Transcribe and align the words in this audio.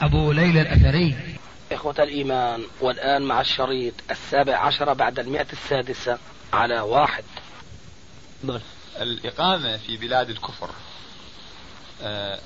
أبو 0.00 0.32
ليلى 0.32 0.60
الأثري. 0.60 1.16
إخوة 1.72 1.94
الإيمان 1.98 2.64
والآن 2.80 3.22
مع 3.22 3.40
الشريط 3.40 3.94
السابع 4.10 4.56
عشر 4.56 4.92
بعد 4.92 5.18
المئة 5.18 5.46
السادسة 5.52 6.18
على 6.52 6.80
واحد. 6.80 7.24
بس. 8.44 8.60
الإقامة 9.00 9.76
في 9.76 9.96
بلاد 9.96 10.30
الكفر. 10.30 10.70
آه، 12.02 12.38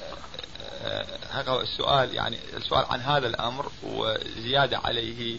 آه، 0.82 1.06
هذا 1.30 1.60
السؤال 1.60 2.14
يعني 2.14 2.38
السؤال 2.56 2.84
عن 2.90 3.00
هذا 3.00 3.26
الأمر 3.26 3.72
وزيادة 3.82 4.78
عليه 4.78 5.38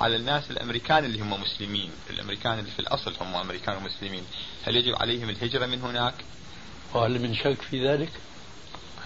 على 0.00 0.16
الناس 0.16 0.50
الأمريكان 0.50 1.04
اللي 1.04 1.20
هم 1.20 1.40
مسلمين. 1.42 1.90
الأمريكان 2.10 2.58
اللي 2.58 2.70
في 2.70 2.78
الأصل 2.78 3.14
هم 3.20 3.34
أمريكان 3.34 3.82
مسلمين. 3.82 4.22
هل 4.66 4.76
يجب 4.76 4.94
عليهم 5.00 5.28
الهجرة 5.28 5.66
من 5.66 5.80
هناك؟ 5.80 6.14
وهل 6.94 7.20
من 7.20 7.34
شك 7.34 7.62
في 7.70 7.88
ذلك؟ 7.88 8.10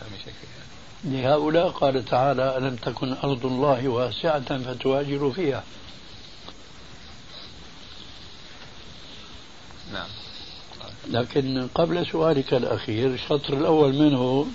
هل 0.01 0.07
من 0.11 0.19
شك 0.19 0.33
في 0.33 0.47
ذلك؟ 0.47 0.60
لهؤلاء 1.05 1.69
قال 1.69 2.05
تعالى 2.05 2.57
ألم 2.57 2.77
تكن 2.77 3.13
أرض 3.25 3.47
الله 3.47 3.89
واسعة 3.89 4.59
فتهاجروا 4.59 5.33
فيها؟ 5.33 5.65
نعم. 9.93 10.09
لكن 11.09 11.69
قبل 11.75 12.07
سؤالك 12.07 12.55
الأخير 12.55 13.07
الشطر 13.07 13.55
الأول 13.55 13.95
منه 13.95 14.47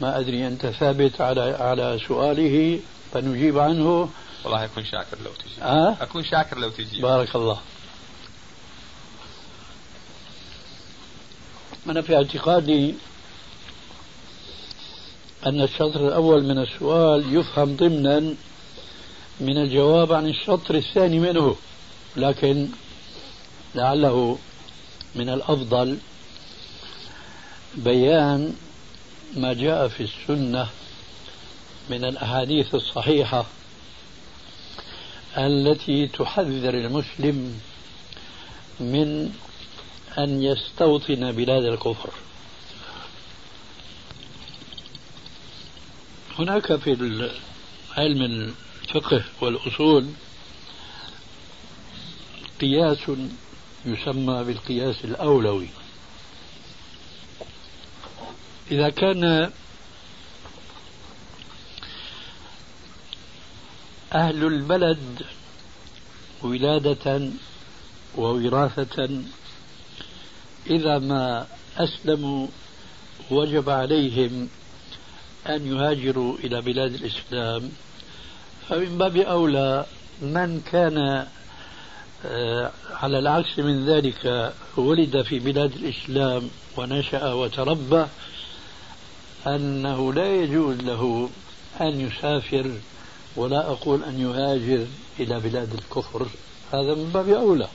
ما 0.00 0.18
أدري 0.18 0.46
أنت 0.46 0.66
ثابت 0.66 1.20
على 1.20 1.40
على 1.40 2.00
سؤاله 2.08 2.80
فنجيب 3.12 3.58
عنه. 3.58 4.08
والله 4.44 4.64
أكون 4.64 4.84
شاكر 4.84 5.18
لو 5.24 5.30
تجيب. 5.30 5.62
أه؟ 5.62 5.96
أكون 6.00 6.24
شاكر 6.24 6.58
لو 6.58 6.70
تجيب. 6.70 7.02
بارك 7.02 7.36
الله. 7.36 7.60
أنا 11.86 12.02
في 12.02 12.16
اعتقادي 12.16 12.94
أن 15.46 15.60
الشطر 15.60 16.08
الأول 16.08 16.44
من 16.44 16.58
السؤال 16.58 17.36
يفهم 17.36 17.76
ضمنا 17.76 18.34
من 19.40 19.56
الجواب 19.58 20.12
عن 20.12 20.26
الشطر 20.28 20.74
الثاني 20.74 21.18
منه 21.18 21.56
لكن 22.16 22.68
لعله 23.74 24.38
من 25.14 25.28
الأفضل 25.28 25.98
بيان 27.74 28.54
ما 29.36 29.52
جاء 29.52 29.88
في 29.88 30.02
السنة 30.02 30.68
من 31.90 32.04
الأحاديث 32.04 32.74
الصحيحة 32.74 33.46
التي 35.38 36.08
تحذر 36.08 36.74
المسلم 36.74 37.60
من 38.80 39.32
أن 40.18 40.42
يستوطن 40.42 41.32
بلاد 41.32 41.64
الكفر. 41.64 42.10
هناك 46.38 46.76
في 46.76 47.30
علم 47.96 48.22
الفقه 48.22 49.24
والأصول 49.40 50.06
قياس 52.60 52.98
يسمى 53.84 54.44
بالقياس 54.44 55.04
الأولوي. 55.04 55.68
إذا 58.70 58.90
كان 58.90 59.50
أهل 64.12 64.44
البلد 64.44 65.22
ولادة 66.42 67.30
ووراثة 68.16 69.22
إذا 70.66 70.98
ما 70.98 71.46
أسلموا 71.76 72.46
وجب 73.30 73.70
عليهم 73.70 74.48
أن 75.48 75.66
يهاجروا 75.66 76.36
إلى 76.44 76.60
بلاد 76.60 76.94
الإسلام 76.94 77.70
فمن 78.68 78.98
باب 78.98 79.16
أولى 79.16 79.86
من 80.22 80.62
كان 80.72 81.26
آه، 82.26 82.70
على 82.90 83.18
العكس 83.18 83.58
من 83.58 83.86
ذلك 83.86 84.52
ولد 84.76 85.22
في 85.22 85.38
بلاد 85.38 85.72
الإسلام 85.74 86.50
ونشأ 86.76 87.32
وتربى 87.32 88.06
أنه 89.46 90.12
لا 90.12 90.34
يجوز 90.34 90.76
له 90.76 91.28
أن 91.80 92.00
يسافر 92.00 92.70
ولا 93.36 93.66
أقول 93.66 94.02
أن 94.02 94.20
يهاجر 94.20 94.86
إلى 95.20 95.40
بلاد 95.40 95.74
الكفر. 95.74 96.26
هذا 96.72 96.94
من 96.94 97.10
باب 97.14 97.28
أولى. 97.28 97.68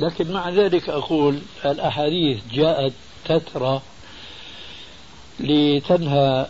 لكن 0.00 0.32
مع 0.32 0.48
ذلك 0.48 0.88
أقول 0.88 1.38
الأحاديث 1.64 2.40
جاءت 2.52 2.92
تترى 3.24 3.82
لتنهى 5.40 6.46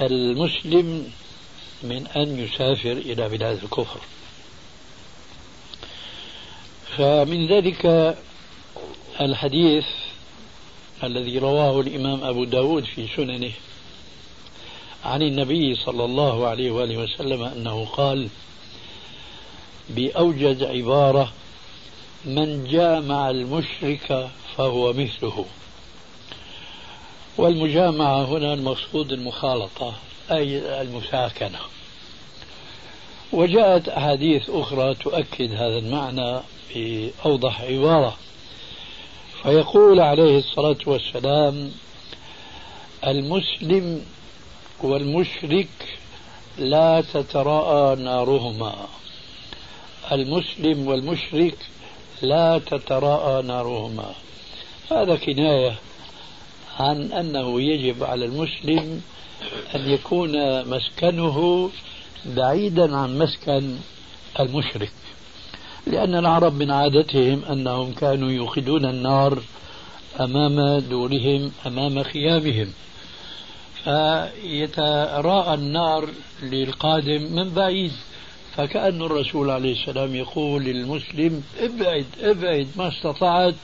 المسلم 0.00 1.12
من 1.82 2.06
أن 2.06 2.38
يسافر 2.38 2.92
إلى 2.92 3.28
بلاد 3.28 3.62
الكفر. 3.62 4.00
فمن 6.96 7.46
ذلك 7.46 8.16
الحديث 9.20 9.84
الذي 11.04 11.38
رواه 11.38 11.80
الإمام 11.80 12.24
أبو 12.24 12.44
داود 12.44 12.84
في 12.84 13.08
سننه 13.16 13.52
عن 15.04 15.22
النبي 15.22 15.74
صلى 15.74 16.04
الله 16.04 16.46
عليه 16.46 16.70
وآله 16.70 16.96
وسلم 16.96 17.42
أنه 17.42 17.84
قال 17.84 18.28
بأوجز 19.90 20.62
عبارة 20.62 21.32
من 22.24 22.64
جامع 22.64 23.30
المشرك 23.30 24.30
فهو 24.56 24.92
مثله. 24.92 25.44
والمجامعة 27.38 28.24
هنا 28.24 28.54
المقصود 28.54 29.12
المخالطة 29.12 29.94
أي 30.30 30.82
المساكنة. 30.82 31.58
وجاءت 33.32 33.88
أحاديث 33.88 34.50
أخرى 34.50 34.94
تؤكد 34.94 35.52
هذا 35.52 35.78
المعنى 35.78 36.40
بأوضح 36.74 37.60
عبارة. 37.60 38.16
فيقول 39.42 40.00
عليه 40.00 40.38
الصلاة 40.38 40.76
والسلام 40.86 41.72
المسلم 43.06 44.02
والمشرك 44.82 45.98
لا 46.58 47.00
تتراءى 47.00 48.02
نارهما. 48.02 48.74
المسلم 50.12 50.86
والمشرك 50.88 51.58
لا 52.22 52.58
تتراءى 52.58 53.42
نارهما. 53.42 54.14
هذا 54.90 55.16
كناية 55.16 55.74
عن 56.78 57.12
أنه 57.12 57.60
يجب 57.60 58.04
على 58.04 58.24
المسلم 58.24 59.00
أن 59.74 59.90
يكون 59.90 60.64
مسكنه 60.68 61.70
بعيدا 62.26 62.96
عن 62.96 63.18
مسكن 63.18 63.76
المشرك. 64.40 64.92
لأن 65.86 66.14
العرب 66.14 66.54
من 66.54 66.70
عادتهم 66.70 67.44
أنهم 67.44 67.92
كانوا 67.92 68.30
يوقدون 68.30 68.84
النار 68.84 69.42
أمام 70.20 70.78
دورهم 70.78 71.52
أمام 71.66 72.02
خيامهم. 72.02 72.72
فيتراءى 73.84 75.54
النار 75.54 76.08
للقادم 76.42 77.22
من 77.32 77.50
بعيد. 77.54 77.92
فكأن 78.56 79.02
الرسول 79.02 79.50
عليه 79.50 79.72
السلام 79.72 80.14
يقول 80.14 80.64
للمسلم 80.64 81.42
ابعد 81.60 82.06
ابعد 82.22 82.68
ما 82.76 82.88
استطعت. 82.88 83.54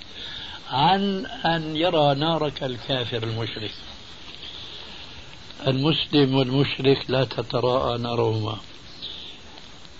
عن 0.73 1.27
أن 1.27 1.77
يرى 1.77 2.15
نارك 2.15 2.63
الكافر 2.63 3.23
المشرك. 3.23 3.71
المسلم 5.67 6.35
والمشرك 6.35 7.05
لا 7.09 7.25
تتراءى 7.25 7.99
نارهما. 7.99 8.57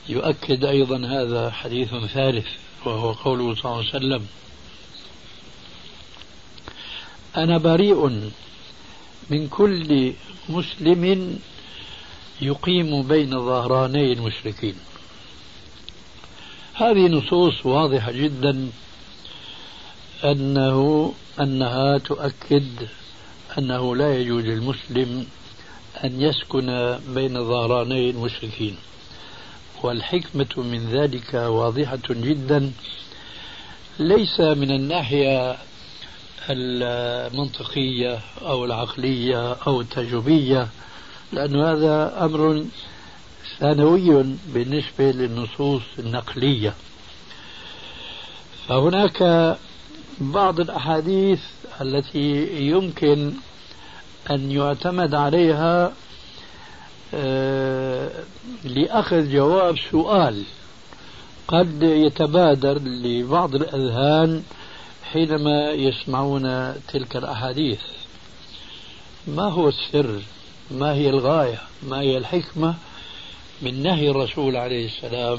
يؤكد 0.09 0.65
أيضا 0.65 1.07
هذا 1.07 1.51
حديث 1.51 1.89
ثالث 1.95 2.47
وهو 2.87 3.13
قوله 3.13 3.55
صلى 3.55 3.65
الله 3.65 3.77
عليه 3.77 3.89
وسلم 3.89 4.27
أنا 7.37 7.59
بريء 7.59 8.31
من 9.31 9.49
كل 9.49 10.13
مسلم 10.49 11.39
يقيم 12.41 13.03
بين 13.03 13.31
ظهراني 13.31 14.13
المشركين. 14.13 14.75
هذه 16.75 17.07
نصوص 17.09 17.67
واضحة 17.67 18.13
جدا 18.13 18.71
أنه 20.25 21.13
أنها 21.41 21.99
تؤكد 21.99 22.89
أنه 23.59 23.97
لا 23.97 24.21
يجوز 24.21 24.45
للمسلم 24.45 25.27
أن 26.05 26.21
يسكن 26.21 26.99
بين 27.09 27.35
ظهراني 27.45 28.11
المشركين. 28.11 28.77
والحكمة 29.83 30.49
من 30.57 30.89
ذلك 30.93 31.35
واضحة 31.35 31.99
جدا 32.11 32.73
ليس 33.99 34.41
من 34.41 34.71
الناحية 34.71 35.57
المنطقية 36.51 38.21
أو 38.43 38.65
العقلية 38.65 39.53
أو 39.53 39.81
التجربية 39.81 40.69
لأن 41.33 41.57
هذا 41.57 42.25
أمر 42.25 42.65
ثانوي 43.59 44.37
بالنسبة 44.55 45.11
للنصوص 45.11 45.83
النقلية. 45.99 46.75
فهناك 48.69 49.23
بعض 50.21 50.61
الأحاديث 50.61 51.41
التي 51.81 52.47
يمكن 52.69 53.33
أن 54.31 54.51
يعتمد 54.51 55.15
عليها 55.15 55.93
آه، 57.15 58.11
لأخذ 58.65 59.33
جواب 59.33 59.79
سؤال 59.91 60.43
قد 61.49 61.83
يتبادر 61.83 62.79
لبعض 62.79 63.55
الأذهان 63.55 64.43
حينما 65.13 65.71
يسمعون 65.71 66.75
تلك 66.89 67.17
الأحاديث. 67.17 67.81
ما 69.27 69.49
هو 69.49 69.69
السر؟ 69.69 70.21
ما 70.71 70.93
هي 70.93 71.11
الغاية؟ 71.11 71.59
ما 71.83 72.01
هي 72.01 72.19
الحكمة 72.19 72.75
من 73.63 73.83
نهي 73.83 74.11
الرسول 74.11 74.57
عليه 74.57 74.87
السلام 74.87 75.39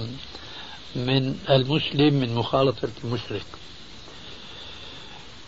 من 0.96 1.36
المسلم 1.50 2.14
من 2.14 2.36
مخالطة 2.36 2.90
المشرك؟ 3.04 3.46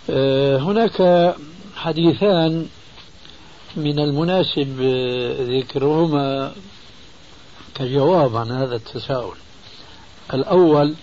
هناك 0.09 1.33
حديثان 1.75 2.67
من 3.75 3.99
المناسب 3.99 4.81
ذكرهما 5.39 6.53
كجواب 7.75 8.35
عن 8.35 8.51
هذا 8.51 8.75
التساؤل. 8.75 9.35
الأول 10.33 10.95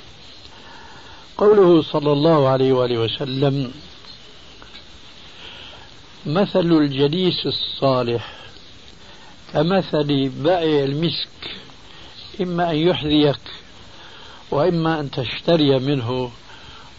قوله 1.38 1.82
صلى 1.82 2.12
الله 2.12 2.49
عليه 2.49 2.72
وآله 2.72 2.99
وسلم 2.99 3.72
مثل 6.26 6.72
الجليس 6.72 7.46
الصالح 7.46 8.32
كمثل 9.52 10.28
بائع 10.28 10.84
المسك 10.84 11.28
إما 12.40 12.70
أن 12.70 12.76
يحذيك 12.76 13.40
وإما 14.50 15.00
أن 15.00 15.10
تشتري 15.10 15.78
منه 15.78 16.31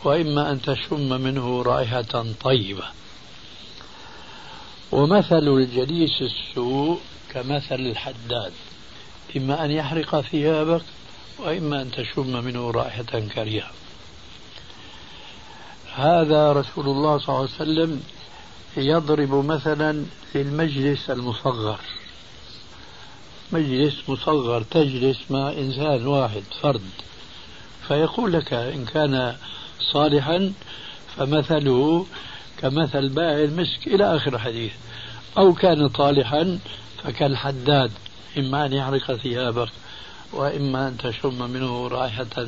وإما 0.05 0.51
أن 0.51 0.61
تشم 0.61 1.21
منه 1.21 1.61
رائحة 1.61 2.25
طيبة. 2.43 2.83
ومثل 4.91 5.47
الجليس 5.47 6.21
السوء 6.21 6.99
كمثل 7.31 7.75
الحداد 7.75 8.53
إما 9.37 9.65
أن 9.65 9.71
يحرق 9.71 10.21
ثيابك 10.21 10.81
وإما 11.39 11.81
أن 11.81 11.91
تشم 11.91 12.43
منه 12.43 12.71
رائحة 12.71 13.19
كريهة. 13.35 13.71
هذا 15.95 16.53
رسول 16.53 16.85
الله 16.85 17.17
صلى 17.17 17.29
الله 17.29 17.39
عليه 17.39 17.49
وسلم 17.49 18.03
يضرب 18.77 19.45
مثلا 19.45 20.05
للمجلس 20.35 21.09
المصغر. 21.09 21.79
مجلس 23.51 24.09
مصغر 24.09 24.61
تجلس 24.61 25.17
مع 25.29 25.49
إنسان 25.49 26.07
واحد 26.07 26.43
فرد 26.61 26.89
فيقول 27.87 28.33
لك 28.33 28.53
إن 28.53 28.85
كان 28.85 29.35
صالحا 29.91 30.53
فمثله 31.17 32.05
كمثل 32.61 33.09
بائع 33.09 33.43
المسك 33.43 33.87
إلى 33.87 34.15
آخر 34.15 34.35
الحديث. 34.35 34.71
أو 35.37 35.53
كان 35.53 35.87
طالحا 35.87 36.59
فكالحداد 37.03 37.91
إما 38.37 38.65
أن 38.65 38.73
يحرق 38.73 39.15
ثيابك 39.15 39.69
وإما 40.33 40.87
أن 40.87 40.97
تشم 40.97 41.49
منه 41.49 41.87
رائحة 41.87 42.47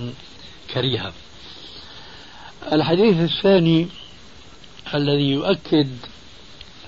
كريهة. 0.74 1.14
الحديث 2.72 3.32
الثاني 3.32 3.88
الذي 4.94 5.32
يؤكد 5.32 5.90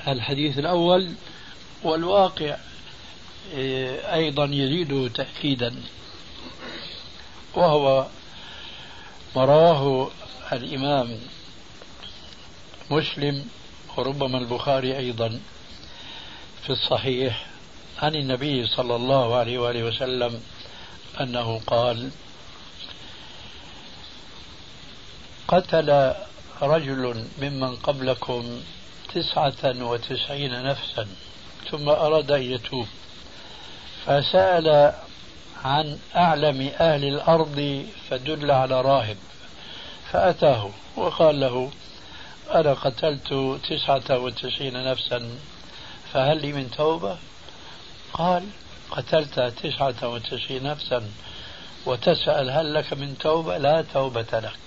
الحديث 0.07 0.59
الأول 0.59 1.09
والواقع 1.83 2.57
إيه، 3.53 4.13
أيضا 4.13 4.45
يزيد 4.45 5.11
تأكيدا 5.13 5.75
وهو 7.55 8.07
ما 9.35 9.45
رواه 9.45 10.09
الإمام 10.53 11.19
مسلم 12.89 13.45
وربما 13.97 14.37
البخاري 14.37 14.97
أيضا 14.97 15.39
في 16.63 16.69
الصحيح 16.69 17.45
عن 18.01 18.15
النبي 18.15 18.67
صلى 18.67 18.95
الله 18.95 19.35
عليه 19.35 19.57
وآله 19.57 19.83
وسلم 19.83 20.41
أنه 21.21 21.61
قال 21.67 22.09
قتل 25.47 26.13
رجل 26.61 27.25
ممن 27.41 27.75
قبلكم 27.75 28.61
تسعة 29.13 29.83
وتسعين 29.83 30.63
نفسا 30.63 31.07
ثم 31.71 31.89
أراد 31.89 32.31
أن 32.31 32.41
يتوب 32.41 32.87
فسأل 34.05 34.93
عن 35.63 35.99
أعلم 36.15 36.71
أهل 36.79 37.03
الأرض 37.05 37.85
فدل 38.09 38.51
على 38.51 38.81
راهب. 38.81 39.17
فأتاه 40.11 40.69
وقال 40.95 41.39
له 41.39 41.71
أنا 42.53 42.73
قتلت 42.73 43.59
تسعة 43.69 44.19
وتسعين 44.19 44.83
نفسا 44.83 45.29
فهل 46.13 46.41
لي 46.41 46.53
من 46.53 46.71
توبة؟ 46.71 47.17
قال 48.13 48.43
قتلت 48.91 49.39
تسعة 49.39 50.07
وتسعين 50.07 50.63
نفسا 50.63 51.03
وتسأل 51.85 52.49
هل 52.49 52.73
لك 52.73 52.93
من 52.93 53.17
توبة؟ 53.17 53.57
لا 53.57 53.81
توبة 53.93 54.39
لك. 54.39 54.59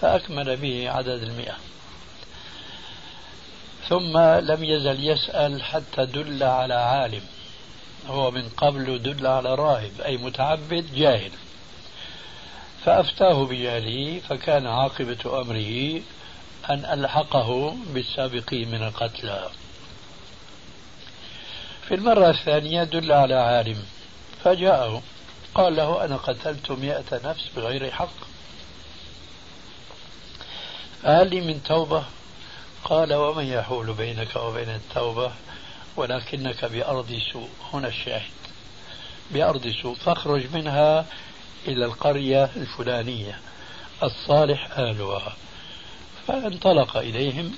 فأكمل 0.00 0.56
به 0.56 0.90
عدد 0.90 1.22
المئة. 1.22 1.56
ثم 3.88 4.18
لم 4.18 4.64
يزل 4.64 5.08
يسأل 5.08 5.62
حتى 5.62 6.06
دل 6.06 6.42
على 6.42 6.74
عالم. 6.74 7.22
هو 8.06 8.30
من 8.30 8.48
قبل 8.48 9.02
دل 9.02 9.26
على 9.26 9.54
راهب 9.54 10.00
أي 10.04 10.16
متعبد 10.16 10.94
جاهل. 10.94 11.30
فأفتاه 12.84 13.44
بجهله 13.44 14.20
فكان 14.28 14.66
عاقبة 14.66 15.40
أمره 15.40 16.00
أن 16.70 16.84
ألحقه 16.84 17.76
بالسابقين 17.94 18.70
من 18.70 18.82
القتلى. 18.82 19.48
في 21.88 21.94
المرة 21.94 22.30
الثانية 22.30 22.84
دل 22.84 23.12
على 23.12 23.34
عالم 23.34 23.84
فجاءه 24.44 25.02
قال 25.54 25.76
له 25.76 26.04
أنا 26.04 26.16
قتلت 26.16 26.70
مئة 26.70 27.20
نفس 27.24 27.48
بغير 27.56 27.90
حق. 27.90 28.14
هل 31.04 31.30
لي 31.30 31.40
من 31.40 31.62
توبة. 31.62 32.04
قال 32.84 33.14
ومن 33.14 33.44
يحول 33.44 33.92
بينك 33.92 34.36
وبين 34.36 34.68
التوبة؟ 34.68 35.32
ولكنك 35.96 36.64
بأرض 36.64 37.20
سوء. 37.32 37.48
هنا 37.72 37.88
الشاهد. 37.88 38.30
بأرض 39.30 39.68
سوء. 39.82 39.94
فاخرج 39.94 40.46
منها 40.54 41.06
إلى 41.68 41.84
القرية 41.84 42.50
الفلانية 42.56 43.38
الصالح 44.02 44.78
أهلها 44.78 45.36
فانطلق 46.26 46.96
إليهم 46.96 47.52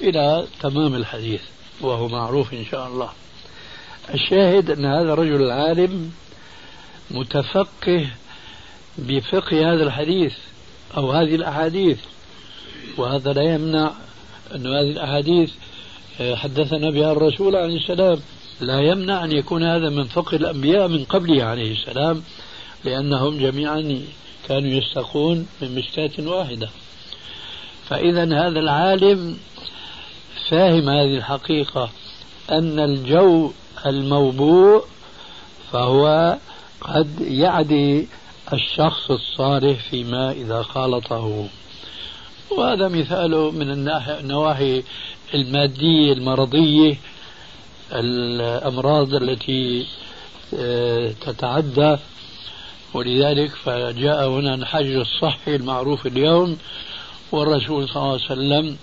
إلى 0.00 0.46
تمام 0.60 0.94
الحديث 0.94 1.40
وهو 1.80 2.08
معروف 2.08 2.52
إن 2.52 2.64
شاء 2.64 2.86
الله. 2.86 3.10
الشاهد 4.14 4.70
أن 4.70 4.84
هذا 4.84 5.12
الرجل 5.12 5.42
العالم 5.42 6.12
متفقه 7.10 8.06
بفقه 8.98 9.72
هذا 9.74 9.82
الحديث 9.82 10.34
أو 10.96 11.12
هذه 11.12 11.34
الأحاديث. 11.34 11.98
وهذا 12.96 13.32
لا 13.32 13.54
يمنع 13.54 13.92
أن 14.54 14.66
هذه 14.66 14.90
الأحاديث 14.90 15.50
حدثنا 16.18 16.90
بها 16.90 17.12
الرسول 17.12 17.56
عليه 17.56 17.76
السلام. 17.76 18.20
لا 18.60 18.80
يمنع 18.80 19.24
أن 19.24 19.32
يكون 19.32 19.62
هذا 19.62 19.88
من 19.88 20.04
فقه 20.04 20.36
الأنبياء 20.36 20.88
من 20.88 21.04
قبله 21.04 21.44
عليه 21.44 21.72
السلام. 21.72 22.22
لأنهم 22.86 23.38
جميعا 23.38 24.00
كانوا 24.48 24.70
يستقون 24.70 25.46
من 25.62 25.74
مشكاة 25.74 26.10
واحدة. 26.18 26.68
فإذا 27.88 28.22
هذا 28.22 28.58
العالم 28.58 29.38
فاهم 30.48 30.88
هذه 30.88 31.16
الحقيقة 31.16 31.90
أن 32.50 32.78
الجو 32.78 33.52
الموبوء 33.86 34.84
فهو 35.72 36.36
قد 36.80 37.20
يعدي 37.20 38.08
الشخص 38.52 39.10
الصالح 39.10 39.78
فيما 39.90 40.30
إذا 40.30 40.62
خالطه. 40.62 41.48
وهذا 42.50 42.88
مثال 42.88 43.30
من 43.30 43.88
النواحي 44.20 44.82
المادية 45.34 46.12
المرضية 46.12 46.96
الأمراض 47.92 49.14
التي 49.14 49.86
آه، 50.58 51.12
تتعدى 51.20 51.96
ولذلك 52.96 53.50
فجاء 53.50 54.28
هنا 54.28 54.54
الحج 54.54 54.94
الصحي 54.94 55.56
المعروف 55.56 56.06
اليوم 56.06 56.58
والرسول 57.32 57.88
صلى 57.88 57.96
الله 57.96 58.12
عليه 58.12 58.24
وسلم 58.24 58.76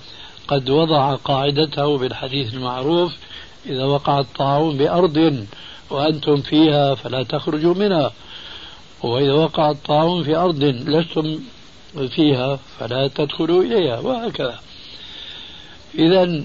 قد 0.48 0.70
وضع 0.70 1.16
قاعدته 1.16 1.98
بالحديث 1.98 2.54
المعروف 2.54 3.12
إذا 3.66 3.84
وقع 3.86 4.20
الطاعون 4.20 4.78
بأرض 4.78 5.46
وأنتم 5.90 6.42
فيها 6.42 6.96
فلا 6.96 7.24
تخرجوا 7.24 7.74
منها 7.74 8.12
وإذا 9.04 9.34
وقع 9.34 9.72
الطاعون 9.72 10.24
في 10.24 10.36
أرض 10.36 10.64
لستم 10.64 11.40
فيها 12.16 12.60
فلا 12.80 13.08
تدخلوا 13.08 13.64
إليها 13.64 14.00
وهكذا. 14.00 14.60
إذا 15.96 16.44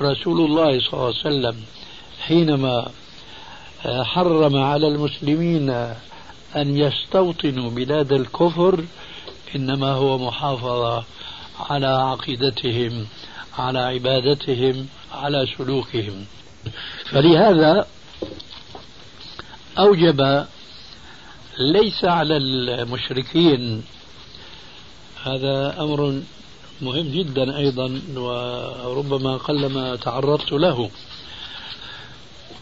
رسول 0.00 0.40
الله 0.40 0.80
صلى 0.80 0.92
الله 0.92 1.04
عليه 1.04 1.16
وسلم 1.16 1.56
حينما 2.20 2.86
حرم 3.84 4.56
على 4.56 4.88
المسلمين 4.88 5.94
أن 6.56 6.76
يستوطنوا 6.76 7.70
بلاد 7.70 8.12
الكفر 8.12 8.84
إنما 9.56 9.90
هو 9.90 10.18
محافظة 10.18 11.04
على 11.60 11.86
عقيدتهم 11.86 13.06
على 13.58 13.78
عبادتهم 13.78 14.86
على 15.12 15.46
سلوكهم. 15.58 16.24
فلهذا 17.04 17.86
أوجب 19.78 20.46
ليس 21.58 22.04
على 22.04 22.36
المشركين 22.36 23.82
هذا 25.24 25.76
أمر 25.80 26.22
مهم 26.82 27.08
جدا 27.08 27.56
أيضا 27.56 28.00
وربما 28.16 29.36
قلما 29.36 29.96
تعرضت 29.96 30.52
له. 30.52 30.90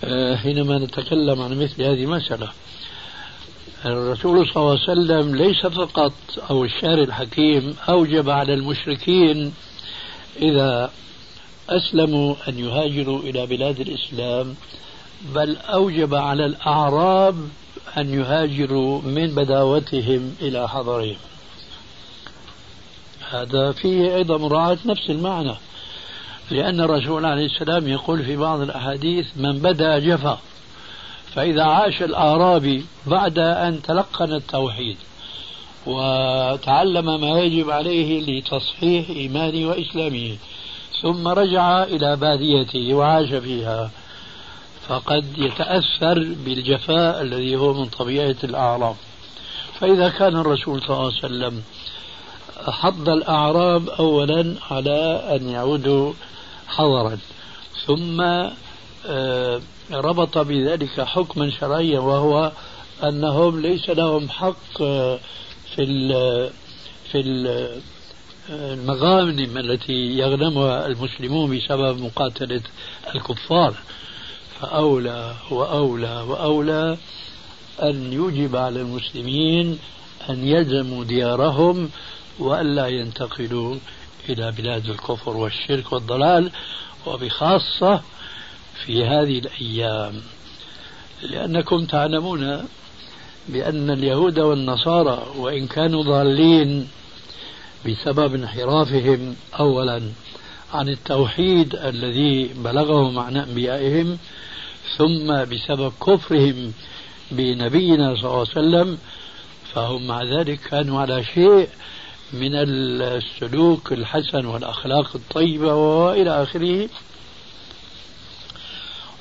آه، 0.04 0.36
حينما 0.36 0.78
نتكلم 0.78 1.42
عن 1.42 1.58
مثل 1.58 1.82
هذه 1.82 2.04
المسألة 2.04 2.48
الرسول 3.86 4.46
صلى 4.46 4.56
الله 4.56 4.70
عليه 4.70 4.82
وسلم 4.82 5.36
ليس 5.36 5.66
فقط 5.66 6.12
أو 6.50 6.64
الشارع 6.64 7.02
الحكيم 7.02 7.76
أوجب 7.88 8.30
على 8.30 8.54
المشركين 8.54 9.54
إذا 10.42 10.90
أسلموا 11.68 12.34
أن 12.48 12.58
يهاجروا 12.58 13.20
إلى 13.20 13.46
بلاد 13.46 13.80
الإسلام 13.80 14.54
بل 15.34 15.56
أوجب 15.56 16.14
على 16.14 16.46
الأعراب 16.46 17.48
أن 17.98 18.14
يهاجروا 18.14 19.02
من 19.02 19.34
بداوتهم 19.34 20.34
إلى 20.42 20.68
حضرهم. 20.68 21.16
هذا 23.30 23.72
فيه 23.72 24.16
أيضا 24.16 24.38
مراعاة 24.38 24.78
نفس 24.84 25.10
المعنى 25.10 25.54
لأن 26.50 26.80
الرسول 26.80 27.26
عليه 27.26 27.46
السلام 27.46 27.88
يقول 27.88 28.24
في 28.24 28.36
بعض 28.36 28.60
الأحاديث 28.60 29.26
من 29.36 29.58
بدا 29.58 29.98
جفا 29.98 30.38
فإذا 31.34 31.62
عاش 31.62 32.02
الأعرابي 32.02 32.86
بعد 33.06 33.38
أن 33.38 33.82
تلقن 33.82 34.32
التوحيد 34.32 34.96
وتعلم 35.86 37.20
ما 37.20 37.40
يجب 37.40 37.70
عليه 37.70 38.20
لتصحيح 38.20 39.10
إيمانه 39.10 39.68
وإسلامه 39.68 40.36
ثم 41.02 41.28
رجع 41.28 41.82
إلى 41.82 42.16
باديته 42.16 42.94
وعاش 42.94 43.28
فيها 43.28 43.90
فقد 44.88 45.38
يتأثر 45.38 46.34
بالجفاء 46.44 47.22
الذي 47.22 47.56
هو 47.56 47.72
من 47.72 47.86
طبيعة 47.86 48.36
الأعراب. 48.44 48.96
فإذا 49.80 50.08
كان 50.08 50.36
الرسول 50.36 50.80
صلى 50.82 50.90
الله 50.90 51.06
عليه 51.06 51.16
وسلم 51.16 51.62
حض 52.68 53.08
الأعراب 53.08 53.88
أولا 53.88 54.54
على 54.70 55.24
أن 55.36 55.48
يعودوا 55.48 56.12
حضرا 56.68 57.18
ثم 57.86 58.20
آه، 59.06 59.60
ربط 59.92 60.38
بذلك 60.38 61.00
حكما 61.00 61.50
شرعيا 61.50 61.98
وهو 62.00 62.52
أنهم 63.04 63.60
ليس 63.60 63.90
لهم 63.90 64.28
حق 64.28 64.82
آه، 64.82 65.18
في 65.76 65.82
في 67.12 67.20
المغانم 68.50 69.58
التي 69.58 70.18
يغنمها 70.18 70.86
المسلمون 70.86 71.56
بسبب 71.56 72.00
مقاتلة 72.00 72.60
الكفار. 73.14 73.74
فأولى 74.60 75.34
وأولى 75.50 76.24
وأولى 76.28 76.96
أن 77.82 78.12
يجب 78.12 78.56
على 78.56 78.80
المسلمين 78.80 79.78
أن 80.30 80.48
يلزموا 80.48 81.04
ديارهم 81.04 81.90
وألا 82.38 82.86
ينتقلوا 82.86 83.76
إلى 84.28 84.52
بلاد 84.52 84.88
الكفر 84.88 85.36
والشرك 85.36 85.92
والضلال 85.92 86.52
وبخاصة 87.06 88.02
في 88.86 89.04
هذه 89.04 89.38
الأيام 89.38 90.14
لأنكم 91.22 91.84
تعلمون 91.84 92.64
بأن 93.48 93.90
اليهود 93.90 94.38
والنصارى 94.38 95.26
وإن 95.36 95.66
كانوا 95.66 96.02
ضالين 96.02 96.88
بسبب 97.86 98.34
انحرافهم 98.34 99.36
أولا 99.60 100.02
عن 100.74 100.88
التوحيد 100.88 101.74
الذي 101.74 102.50
بلغهم 102.64 103.18
عن 103.18 103.36
أنبيائهم 103.36 104.18
ثم 104.96 105.44
بسبب 105.44 105.92
كفرهم 106.06 106.72
بنبينا 107.30 108.14
صلى 108.14 108.24
الله 108.24 108.38
عليه 108.38 108.40
وسلم 108.40 108.98
فهم 109.74 110.06
مع 110.06 110.22
ذلك 110.22 110.60
كانوا 110.60 111.00
على 111.00 111.24
شيء 111.24 111.68
من 112.32 112.50
السلوك 112.54 113.92
الحسن 113.92 114.46
والأخلاق 114.46 115.10
الطيبة 115.14 115.74
وإلى 115.74 116.42
آخره. 116.42 116.88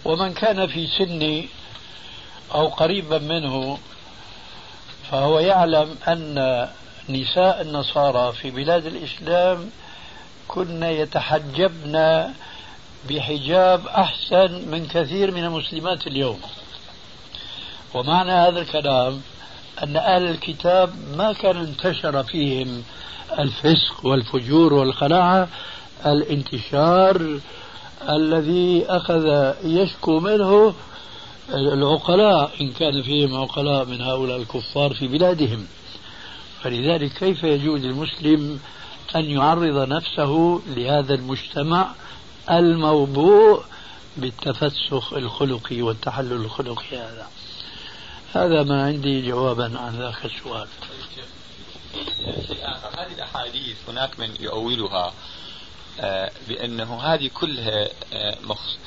ومن 0.05 0.33
كان 0.33 0.67
في 0.67 0.87
سني 0.87 1.47
أو 2.53 2.67
قريبا 2.67 3.17
منه 3.17 3.77
فهو 5.11 5.39
يعلم 5.39 5.95
أن 6.07 6.67
نساء 7.09 7.61
النصارى 7.61 8.33
في 8.33 8.51
بلاد 8.51 8.85
الإسلام 8.85 9.69
كن 10.47 10.83
يتحجبن 10.83 12.25
بحجاب 13.09 13.87
أحسن 13.87 14.69
من 14.71 14.87
كثير 14.87 15.31
من 15.31 15.43
المسلمات 15.43 16.07
اليوم. 16.07 16.39
ومعنى 17.93 18.31
هذا 18.31 18.61
الكلام 18.61 19.21
أن 19.83 19.97
أهل 19.97 20.29
الكتاب 20.29 20.93
ما 21.17 21.33
كان 21.33 21.57
انتشر 21.57 22.23
فيهم 22.23 22.83
الفسق 23.39 24.05
والفجور 24.05 24.73
والخلاعة 24.73 25.47
الانتشار 26.05 27.39
الذي 28.09 28.85
أخذ 28.89 29.53
يشكو 29.63 30.19
منه 30.19 30.73
العقلاء 31.53 32.51
إن 32.61 32.71
كان 32.71 33.01
فيهم 33.01 33.35
عقلاء 33.35 33.85
من 33.85 34.01
هؤلاء 34.01 34.37
الكفار 34.37 34.93
في 34.93 35.07
بلادهم. 35.07 35.67
فلذلك 36.61 37.13
كيف 37.13 37.43
يجوز 37.43 37.81
للمسلم 37.81 38.59
أن 39.15 39.25
يعرض 39.25 39.89
نفسه 39.89 40.61
لهذا 40.67 41.13
المجتمع 41.13 41.91
الموبوء 42.51 43.63
بالتفسخ 44.17 45.13
الخلقي 45.13 45.81
والتحلل 45.81 46.33
الخلقي 46.33 46.97
هذا؟ 46.97 47.27
هذا 48.33 48.63
ما 48.63 48.85
عندي 48.85 49.27
جوابا 49.27 49.79
عن 49.79 49.95
ذاك 49.99 50.25
السؤال. 50.25 50.67
شيء 52.47 52.59
آخر 52.63 53.01
هذه 53.01 53.13
الأحاديث 53.15 53.77
هناك 53.89 54.19
من 54.19 54.29
يؤولها 54.39 55.13
بأنه 56.47 57.01
هذه 57.01 57.29
كلها 57.33 57.87
آه، 58.13 58.37
مخص 58.43 58.77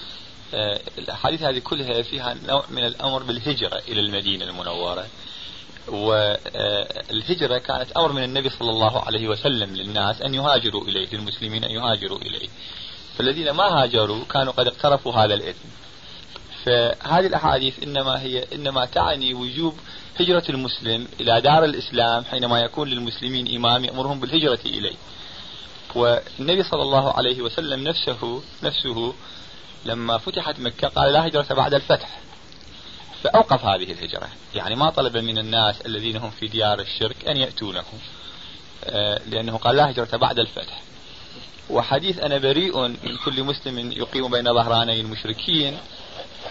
آه، 0.54 0.80
الأحاديث 0.98 1.42
هذه 1.42 1.58
كلها 1.58 2.02
فيها 2.02 2.34
نوع 2.46 2.64
من 2.70 2.84
الأمر 2.84 3.22
بالهجرة 3.22 3.82
إلى 3.88 4.00
المدينة 4.00 4.44
المنورة. 4.44 5.06
والهجرة 5.88 7.58
كانت 7.58 7.92
أمر 7.96 8.12
من 8.12 8.24
النبي 8.24 8.50
صلى 8.50 8.70
الله 8.70 9.04
عليه 9.04 9.28
وسلم 9.28 9.74
للناس 9.76 10.22
أن 10.22 10.34
يهاجروا 10.34 10.84
إليه 10.84 11.08
للمسلمين 11.12 11.64
أن 11.64 11.70
يهاجروا 11.70 12.18
إليه. 12.18 12.48
فالذين 13.18 13.50
ما 13.50 13.64
هاجروا 13.64 14.24
كانوا 14.24 14.52
قد 14.52 14.66
اقترفوا 14.66 15.12
هذا 15.12 15.34
الإثم. 15.34 15.68
فهذه 16.64 17.26
الأحاديث 17.26 17.82
إنما 17.82 18.22
هي 18.22 18.44
إنما 18.54 18.84
تعني 18.84 19.34
وجوب 19.34 19.74
هجرة 20.20 20.44
المسلم 20.48 21.08
إلى 21.20 21.40
دار 21.40 21.64
الإسلام 21.64 22.24
حينما 22.24 22.60
يكون 22.60 22.88
للمسلمين 22.88 23.56
إمام 23.56 23.84
يأمرهم 23.84 24.20
بالهجرة 24.20 24.60
إليه. 24.66 24.94
والنبي 25.94 26.62
صلى 26.62 26.82
الله 26.82 27.12
عليه 27.12 27.42
وسلم 27.42 27.88
نفسه 27.88 28.42
نفسه 28.62 29.14
لما 29.84 30.18
فتحت 30.18 30.60
مكة 30.60 30.88
قال 30.88 31.12
لا 31.12 31.26
هجرة 31.26 31.46
بعد 31.54 31.74
الفتح. 31.74 32.18
فأوقف 33.22 33.64
هذه 33.64 33.92
الهجرة. 33.92 34.28
يعني 34.54 34.74
ما 34.74 34.90
طلب 34.90 35.16
من 35.16 35.38
الناس 35.38 35.80
الذين 35.86 36.16
هم 36.16 36.30
في 36.30 36.46
ديار 36.46 36.80
الشرك 36.80 37.28
أن 37.28 37.36
يأتونه 37.36 37.84
آه، 38.84 39.20
لأنه 39.26 39.56
قال 39.56 39.76
لا 39.76 39.90
هجرة 39.90 40.16
بعد 40.16 40.38
الفتح. 40.38 40.82
وحديث 41.70 42.18
أنا 42.18 42.38
بريء 42.38 42.78
من 42.88 43.16
كل 43.24 43.44
مسلم 43.44 43.92
يقيم 43.92 44.30
بين 44.30 44.44
ظهراني 44.44 45.00
المشركين. 45.00 45.78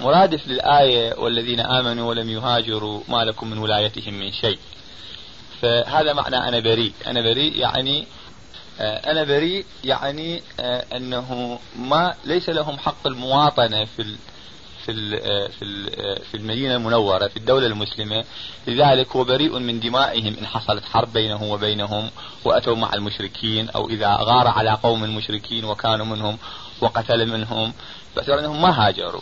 مرادف 0.01 0.47
للآية 0.47 1.13
والذين 1.19 1.59
آمنوا 1.59 2.09
ولم 2.09 2.29
يهاجروا 2.29 3.01
ما 3.07 3.25
لكم 3.25 3.49
من 3.49 3.57
ولايتهم 3.57 4.13
من 4.13 4.31
شيء. 4.31 4.59
فهذا 5.61 6.13
معنى 6.13 6.37
أنا 6.37 6.59
بريء. 6.59 6.93
أنا 7.07 7.21
بريء 7.21 7.59
يعني 7.59 8.07
أنا 8.79 9.23
بريء 9.23 9.65
يعني 9.83 10.41
آه، 10.59 10.85
أنه 10.95 11.59
ما 11.79 12.15
ليس 12.25 12.49
لهم 12.49 12.77
حق 12.77 13.07
المواطنة 13.07 13.85
في 13.85 14.15
في 14.85 15.19
آه، 15.23 15.47
في 15.47 15.89
في 16.31 16.37
المدينة 16.37 16.75
المنورة 16.75 17.27
في 17.27 17.37
الدولة 17.37 17.67
المسلمة. 17.67 18.23
لذلك 18.67 19.15
هو 19.15 19.23
بريء 19.23 19.59
من 19.59 19.79
دمائهم 19.79 20.35
إن 20.39 20.45
حصلت 20.45 20.83
حرب 20.85 21.13
بينه 21.13 21.43
وبينهم 21.43 22.09
وأتوا 22.45 22.75
مع 22.75 22.93
المشركين 22.93 23.69
أو 23.69 23.89
إذا 23.89 24.17
غار 24.21 24.47
على 24.47 24.71
قوم 24.83 25.03
المشركين 25.03 25.65
وكانوا 25.65 26.05
منهم 26.05 26.37
وقتل 26.81 27.25
منهم. 27.25 27.73
باعتبار 28.15 28.39
أنهم 28.39 28.61
ما 28.61 28.87
هاجروا. 28.87 29.21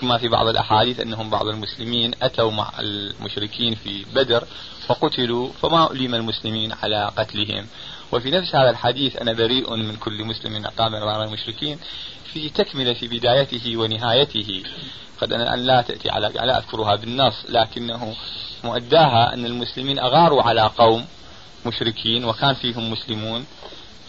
كما 0.00 0.18
في 0.18 0.28
بعض 0.28 0.46
الأحاديث 0.46 1.00
أنهم 1.00 1.30
بعض 1.30 1.46
المسلمين 1.46 2.12
أتوا 2.22 2.50
مع 2.50 2.72
المشركين 2.78 3.74
في 3.74 4.04
بدر 4.14 4.44
فقتلوا 4.86 5.50
فما 5.62 5.92
أليم 5.92 6.14
المسلمين 6.14 6.72
على 6.72 7.10
قتلهم. 7.16 7.66
وفي 8.12 8.30
نفس 8.30 8.54
هذا 8.54 8.70
الحديث 8.70 9.16
أنا 9.16 9.32
بريء 9.32 9.76
من 9.76 9.96
كل 9.96 10.24
مسلم 10.24 10.66
أقام 10.66 10.94
أمام 10.94 11.22
المشركين 11.22 11.78
في 12.32 12.48
تكملة 12.48 12.94
في 12.94 13.08
بدايته 13.08 13.76
ونهايته. 13.76 14.62
قد 15.20 15.32
أنا 15.32 15.56
لا 15.56 15.82
تأتي 15.82 16.10
على 16.10 16.28
لا 16.34 16.58
أذكرها 16.58 16.96
بالنص 16.96 17.34
لكنه 17.48 18.14
مؤداها 18.64 19.34
أن 19.34 19.46
المسلمين 19.46 19.98
أغاروا 19.98 20.42
على 20.42 20.60
قوم 20.60 21.06
مشركين 21.66 22.24
وكان 22.24 22.54
فيهم 22.54 22.90
مسلمون. 22.90 23.46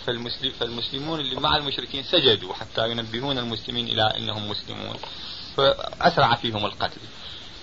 فالمسلم 0.06 0.52
فالمسلمون 0.60 1.20
اللي 1.20 1.36
مع 1.36 1.58
المشركين 1.58 2.04
سجدوا 2.04 2.54
حتى 2.54 2.92
ينبهون 2.92 3.38
المسلمين 3.38 3.88
إلى 3.88 4.04
أنهم 4.18 4.50
مسلمون. 4.50 4.96
فأسرع 5.56 6.36
فيهم 6.36 6.66
القتل. 6.66 7.02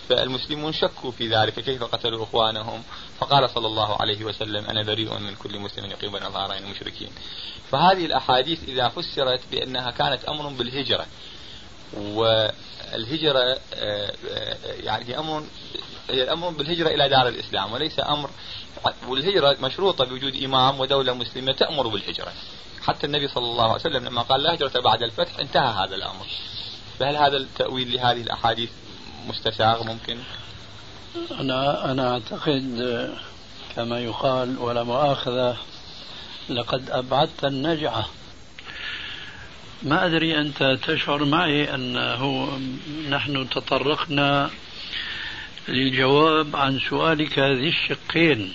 فالمسلمون 0.08 0.72
شكوا 0.72 1.10
في 1.10 1.28
ذلك 1.28 1.60
كيف 1.60 1.84
قتلوا 1.84 2.24
إخوانهم؟ 2.24 2.82
فقال 3.20 3.50
صلى 3.50 3.66
الله 3.66 4.00
عليه 4.00 4.24
وسلم 4.24 4.64
أنا 4.64 4.82
بريء 4.82 5.18
من 5.18 5.34
كل 5.34 5.58
مسلم 5.58 5.90
يقيم 5.90 6.12
بين 6.12 6.30
ظهرين 6.30 6.64
المشركين 6.64 7.10
فهذه 7.70 8.06
الأحاديث 8.06 8.64
إذا 8.68 8.88
فسرت 8.88 9.40
بأنها 9.50 9.90
كانت 9.90 10.24
أمر 10.24 10.48
بالهجرة 10.48 11.06
والهجرة 11.96 13.58
آه، 13.74 14.12
آه، 14.30 14.56
يعني 14.64 15.18
أمر 15.18 15.44
هي 16.10 16.32
أمر 16.32 16.50
بالهجرة 16.50 16.88
إلى 16.88 17.08
دار 17.08 17.28
الإسلام 17.28 17.72
وليس 17.72 18.00
أمر 18.00 18.30
والهجرة 19.08 19.56
مشروطة 19.60 20.04
بوجود 20.04 20.42
إمام 20.42 20.80
ودولة 20.80 21.14
مسلمة 21.14 21.52
تأمر 21.52 21.88
بالهجرة. 21.88 22.32
حتى 22.82 23.06
النبي 23.06 23.28
صلى 23.28 23.44
الله 23.44 23.64
عليه 23.64 23.74
وسلم 23.74 24.04
لما 24.04 24.22
قال 24.22 24.42
لا 24.42 24.54
هجرة 24.54 24.80
بعد 24.80 25.02
الفتح 25.02 25.38
انتهى 25.38 25.86
هذا 25.86 25.94
الأمر. 25.94 26.26
فهل 26.98 27.16
هذا 27.16 27.36
التأويل 27.36 27.92
لهذه 27.92 28.20
الأحاديث 28.20 28.70
مستساغ 29.28 29.84
ممكن؟ 29.84 30.18
أنا 31.40 31.90
أنا 31.92 32.12
أعتقد 32.12 33.10
كما 33.76 34.00
يقال 34.00 34.58
ولا 34.58 34.82
مؤاخذة 34.82 35.56
لقد 36.48 36.90
أبعدت 36.90 37.44
النجعة 37.44 38.08
ما 39.82 40.06
أدري 40.06 40.40
أنت 40.40 40.78
تشعر 40.86 41.24
معي 41.24 41.74
أنه 41.74 42.50
نحن 43.08 43.48
تطرقنا 43.50 44.50
للجواب 45.68 46.56
عن 46.56 46.80
سؤالك 46.90 47.38
ذي 47.38 47.68
الشقين 47.68 48.52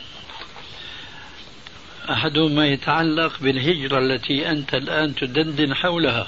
أحدهما 2.09 2.67
يتعلق 2.67 3.39
بالهجرة 3.39 3.99
التي 3.99 4.51
أنت 4.51 4.73
الآن 4.73 5.15
تدندن 5.15 5.75
حولها 5.75 6.27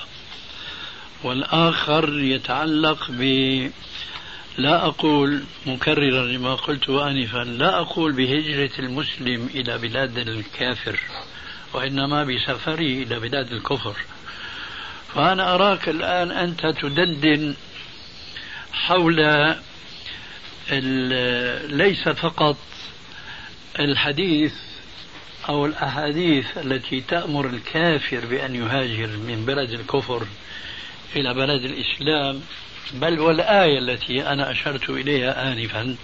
والآخر 1.23 2.19
يتعلق 2.19 3.07
ب 3.09 3.21
لا 4.57 4.85
أقول 4.85 5.43
مكررا 5.65 6.25
لما 6.25 6.55
قلته 6.55 7.09
آنفا 7.11 7.37
لا 7.43 7.79
أقول 7.79 8.11
بهجرة 8.11 8.71
المسلم 8.79 9.49
إلى 9.55 9.77
بلاد 9.77 10.17
الكافر 10.17 10.99
وإنما 11.73 12.23
بسفره 12.23 12.75
إلى 12.79 13.19
بلاد 13.19 13.51
الكفر. 13.51 13.95
فأنا 15.15 15.55
أراك 15.55 15.89
الآن 15.89 16.31
أنت 16.31 16.65
تدندن 16.65 17.55
حول 18.73 19.15
ليس 21.77 22.09
فقط 22.09 22.57
الحديث 23.79 24.53
أو 25.49 25.65
الأحاديث 25.65 26.57
التي 26.57 27.01
تأمر 27.01 27.45
الكافر 27.47 28.25
بأن 28.25 28.55
يهاجر 28.55 29.07
من 29.07 29.43
بلد 29.47 29.71
الكفر 29.71 30.27
إلى 31.15 31.33
بلد 31.33 31.63
الإسلام 31.65 32.41
بل 32.93 33.19
والآية 33.19 33.79
التي 33.79 34.27
أنا 34.27 34.51
أشرت 34.51 34.89
إليها 34.89 35.51
آنفا 35.51 35.95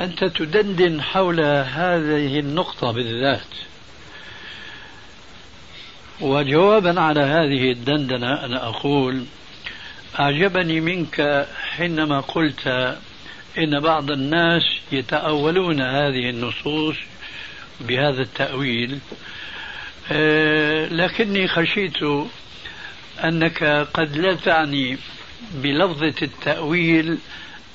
أنت 0.00 0.24
تدندن 0.24 1.02
حول 1.02 1.40
هذه 1.40 2.38
النقطة 2.38 2.92
بالذات. 2.92 3.54
وجوابا 6.20 7.00
على 7.00 7.20
هذه 7.20 7.72
الدندنة 7.72 8.44
أنا 8.44 8.68
أقول 8.68 9.24
أعجبني 10.18 10.80
منك 10.80 11.46
حينما 11.70 12.20
قلت 12.20 12.96
إن 13.58 13.80
بعض 13.80 14.10
الناس 14.10 14.62
يتأولون 14.92 15.80
هذه 15.80 16.30
النصوص 16.30 16.96
بهذا 17.80 18.22
التأويل. 18.22 18.98
آه، 20.12 20.86
لكني 20.86 21.48
خشيت 21.48 21.98
أنك 23.24 23.64
قد 23.94 24.16
لا 24.16 24.34
تعني 24.34 24.98
بلفظة 25.54 26.14
التأويل 26.22 27.18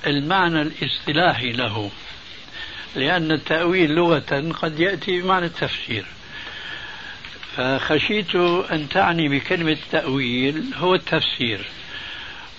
المعنى 0.07 0.61
الاصطلاحي 0.61 1.51
له. 1.51 1.91
لأن 2.95 3.31
التأويل 3.31 3.91
لغة 3.91 4.53
قد 4.61 4.79
يأتي 4.79 5.21
بمعنى 5.21 5.45
التفسير. 5.45 6.05
فخشيت 7.55 8.35
أن 8.71 8.89
تعني 8.89 9.29
بكلمة 9.29 9.77
تأويل 9.91 10.63
هو 10.75 10.95
التفسير. 10.95 11.65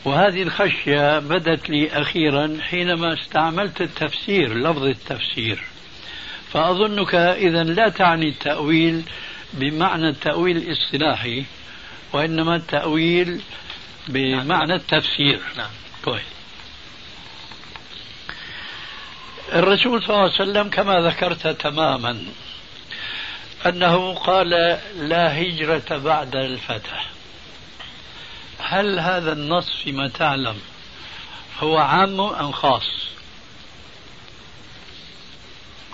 وهذه 0.05 0.43
الخشية 0.43 1.19
بدت 1.19 1.71
لي 1.71 1.91
أخيرا 1.93 2.57
حينما 2.61 3.13
استعملت 3.13 3.81
التفسير 3.81 4.55
لفظ 4.55 4.85
التفسير. 4.85 5.63
فأظنك 6.53 7.15
إذا 7.15 7.65
لا 7.65 7.89
تعني 7.89 8.29
التأويل 8.29 9.03
بمعنى 9.53 10.09
التأويل 10.09 10.57
الاصطلاحي 10.57 11.45
وإنما 12.13 12.57
التأويل 12.57 13.41
بمعنى 14.13 14.75
التفسير. 14.75 15.41
نعم. 15.57 15.71
طيب. 16.05 16.23
الرسول 19.53 20.03
صلى 20.03 20.11
الله 20.11 20.21
عليه 20.21 20.33
وسلم 20.33 20.71
كما 20.71 21.01
ذكرت 21.01 21.47
تماما 21.47 22.25
أنه 23.67 24.15
قال 24.15 24.51
لا 24.97 25.43
هجرة 25.43 25.99
بعد 25.99 26.37
الفتح. 26.37 27.11
هل 28.59 28.99
هذا 28.99 29.33
النص 29.33 29.71
فيما 29.85 30.09
تعلم 30.09 30.61
هو 31.61 31.79
عام 31.79 32.21
أم 32.21 32.53
خاص؟ 32.53 33.11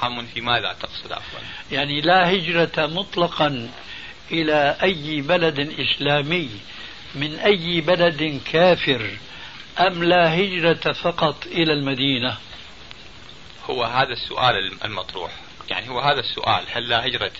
عام 0.02 0.26
في 0.26 0.40
ماذا 0.40 0.72
تقصد 0.72 1.12
عفوا؟ 1.12 1.38
يعني 1.72 2.00
لا 2.00 2.30
هجرة 2.30 2.86
مطلقا 2.86 3.70
إلى 4.30 4.76
أي 4.82 5.20
بلد 5.20 5.74
إسلامي 5.80 6.50
من 7.14 7.38
أي 7.38 7.80
بلد 7.80 8.40
كافر 8.52 9.10
أم 9.78 10.04
لا 10.04 10.34
هجرة 10.40 10.92
فقط 10.92 11.46
إلى 11.46 11.72
المدينة؟ 11.72 12.36
هو 13.70 13.84
هذا 13.84 14.12
السؤال 14.12 14.84
المطروح. 14.84 15.30
يعني 15.70 15.88
هو 15.88 16.00
هذا 16.00 16.20
السؤال 16.20 16.64
هل 16.72 16.88
لا 16.88 17.06
هجرة 17.06 17.32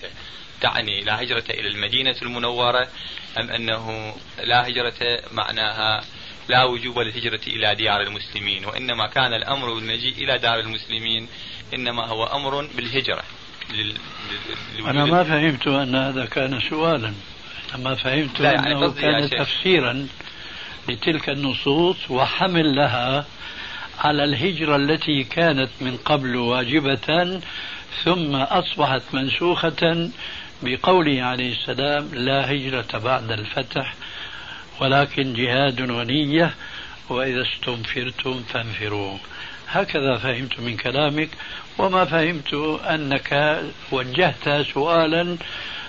تعني 0.61 1.01
لا 1.01 1.21
هجرة 1.21 1.43
إلى 1.49 1.67
المدينة 1.67 2.15
المنورة 2.21 2.87
أم 3.39 3.49
أنه 3.49 4.15
لا 4.43 4.67
هجرة 4.67 5.19
معناها 5.31 6.03
لا 6.49 6.63
وجوب 6.63 6.99
للهجرة 6.99 7.39
إلى 7.47 7.75
ديار 7.75 8.01
المسلمين؟ 8.01 8.65
وإنما 8.65 9.07
كان 9.07 9.33
الأمر 9.33 9.73
بالمجيء 9.73 10.13
إلى 10.17 10.37
دار 10.37 10.59
المسلمين 10.59 11.27
إنما 11.73 12.05
هو 12.05 12.23
أمر 12.23 12.61
بالهجرة 12.75 13.23
لل... 13.73 13.97
أنا 14.79 15.05
ما 15.05 15.23
فهمت 15.23 15.67
أن 15.67 15.95
هذا 15.95 16.25
كان 16.25 16.59
سؤالا. 16.69 17.13
ما 17.75 17.95
فهمت 17.95 18.39
لا 18.39 18.51
يعني 18.51 18.71
أنه 18.71 18.91
كان 18.91 19.29
تفسيرا 19.29 20.07
لتلك 20.89 21.29
النصوص 21.29 22.11
وحمل 22.11 22.75
لها 22.75 23.25
على 23.99 24.23
الهجرة 24.23 24.75
التي 24.75 25.23
كانت 25.23 25.69
من 25.81 25.97
قبل 25.97 26.35
واجبة 26.35 27.41
ثم 28.03 28.35
أصبحت 28.35 29.01
منسوخة 29.13 30.09
بقوله 30.63 31.23
عليه 31.23 31.51
السلام 31.51 32.09
لا 32.13 32.51
هجرة 32.51 32.97
بعد 32.97 33.31
الفتح 33.31 33.93
ولكن 34.81 35.33
جهاد 35.33 35.81
ونية 35.81 36.53
وإذا 37.09 37.41
استنفرتم 37.41 38.43
فانفروا. 38.43 39.17
هكذا 39.67 40.17
فهمت 40.17 40.59
من 40.59 40.77
كلامك 40.77 41.29
وما 41.77 42.05
فهمت 42.05 42.53
أنك 42.89 43.61
وجهت 43.91 44.65
سؤالا 44.73 45.37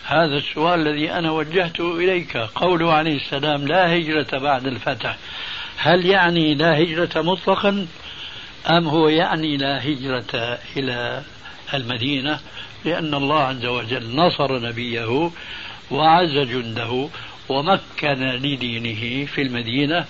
هذا 0.08 0.36
السؤال 0.36 0.80
الذي 0.80 1.12
أنا 1.12 1.30
وجهته 1.30 1.96
إليك. 1.96 2.36
قوله 2.36 2.92
عليه 2.92 3.16
السلام 3.16 3.66
لا 3.66 3.96
هجرة 3.96 4.38
بعد 4.38 4.66
الفتح. 4.66 5.16
هل 5.76 6.06
يعني 6.06 6.54
لا 6.54 6.78
هجرة 6.78 7.22
مطلقا 7.22 7.86
أم 8.70 8.88
هو 8.88 9.08
يعني 9.08 9.56
لا 9.56 9.84
هجرة 9.84 10.58
إلى 10.76 11.22
المدينة؟ 11.74 12.40
لأن 12.84 13.14
الله 13.14 13.40
عز 13.40 13.66
وجل 13.66 14.16
نصر 14.16 14.58
نبيه 14.58 15.30
وعز 15.90 16.38
جنده 16.38 17.08
ومكن 17.48 18.20
لدينه 18.20 19.26
في 19.26 19.42
المدينة. 19.42 20.04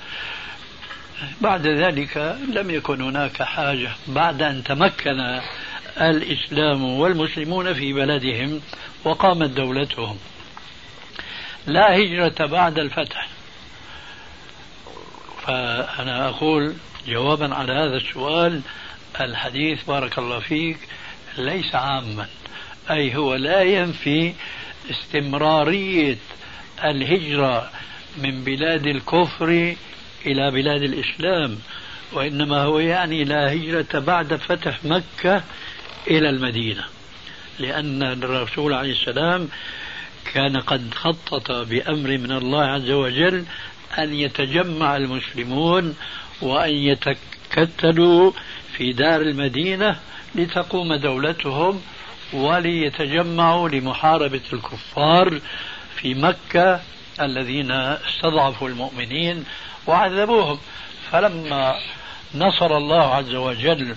بعد 1.40 1.66
ذلك 1.66 2.36
لم 2.54 2.70
يكن 2.70 3.02
هناك 3.02 3.42
حاجة. 3.42 3.90
بعد 4.06 4.42
أن 4.42 4.64
تمكن 4.64 5.40
الإسلام 6.00 6.84
والمسلمون 6.84 7.74
في 7.74 7.92
بلدهم 7.92 8.60
وقامت 9.04 9.50
دولتهم. 9.50 10.18
لا 11.66 11.96
هجرة 11.96 12.46
بعد 12.46 12.78
الفتح. 12.78 13.28
فأنا 15.46 16.28
أقول 16.28 16.74
جوابا 17.06 17.54
على 17.54 17.72
هذا 17.72 17.96
السؤال 17.96 18.60
الحديث 19.20 19.84
بارك 19.84 20.18
الله 20.18 20.38
فيك 20.38 20.78
ليس 21.38 21.74
عاما 21.74 22.26
أي 22.90 23.16
هو 23.16 23.34
لا 23.34 23.62
ينفي 23.62 24.34
استمرارية 24.90 26.16
الهجرة 26.84 27.70
من 28.18 28.44
بلاد 28.44 28.86
الكفر 28.86 29.76
إلى 30.26 30.50
بلاد 30.50 30.82
الإسلام 30.82 31.58
وإنما 32.12 32.62
هو 32.62 32.78
يعني 32.78 33.24
لا 33.24 33.52
هجرة 33.52 33.98
بعد 33.98 34.34
فتح 34.34 34.84
مكة 34.84 35.42
إلى 36.10 36.28
المدينة 36.28 36.84
لأن 37.58 38.02
الرسول 38.02 38.72
عليه 38.72 38.92
السلام 38.92 39.48
كان 40.34 40.56
قد 40.56 40.94
خطط 40.94 41.52
بأمر 41.52 42.18
من 42.18 42.32
الله 42.32 42.64
عز 42.64 42.90
وجل 42.90 43.44
أن 43.98 44.14
يتجمع 44.14 44.96
المسلمون 44.96 45.96
وأن 46.42 46.74
يتكتلوا 46.74 48.32
في 48.76 48.92
دار 48.92 49.20
المدينة 49.20 49.96
لتقوم 50.34 50.94
دولتهم 50.94 51.82
وليتجمعوا 52.32 53.68
لمحاربة 53.68 54.40
الكفار 54.52 55.40
في 55.96 56.14
مكة 56.14 56.80
الذين 57.20 57.70
استضعفوا 57.70 58.68
المؤمنين 58.68 59.44
وعذبوهم. 59.86 60.58
فلما 61.10 61.74
نصر 62.34 62.76
الله 62.76 63.14
عز 63.14 63.34
وجل 63.34 63.96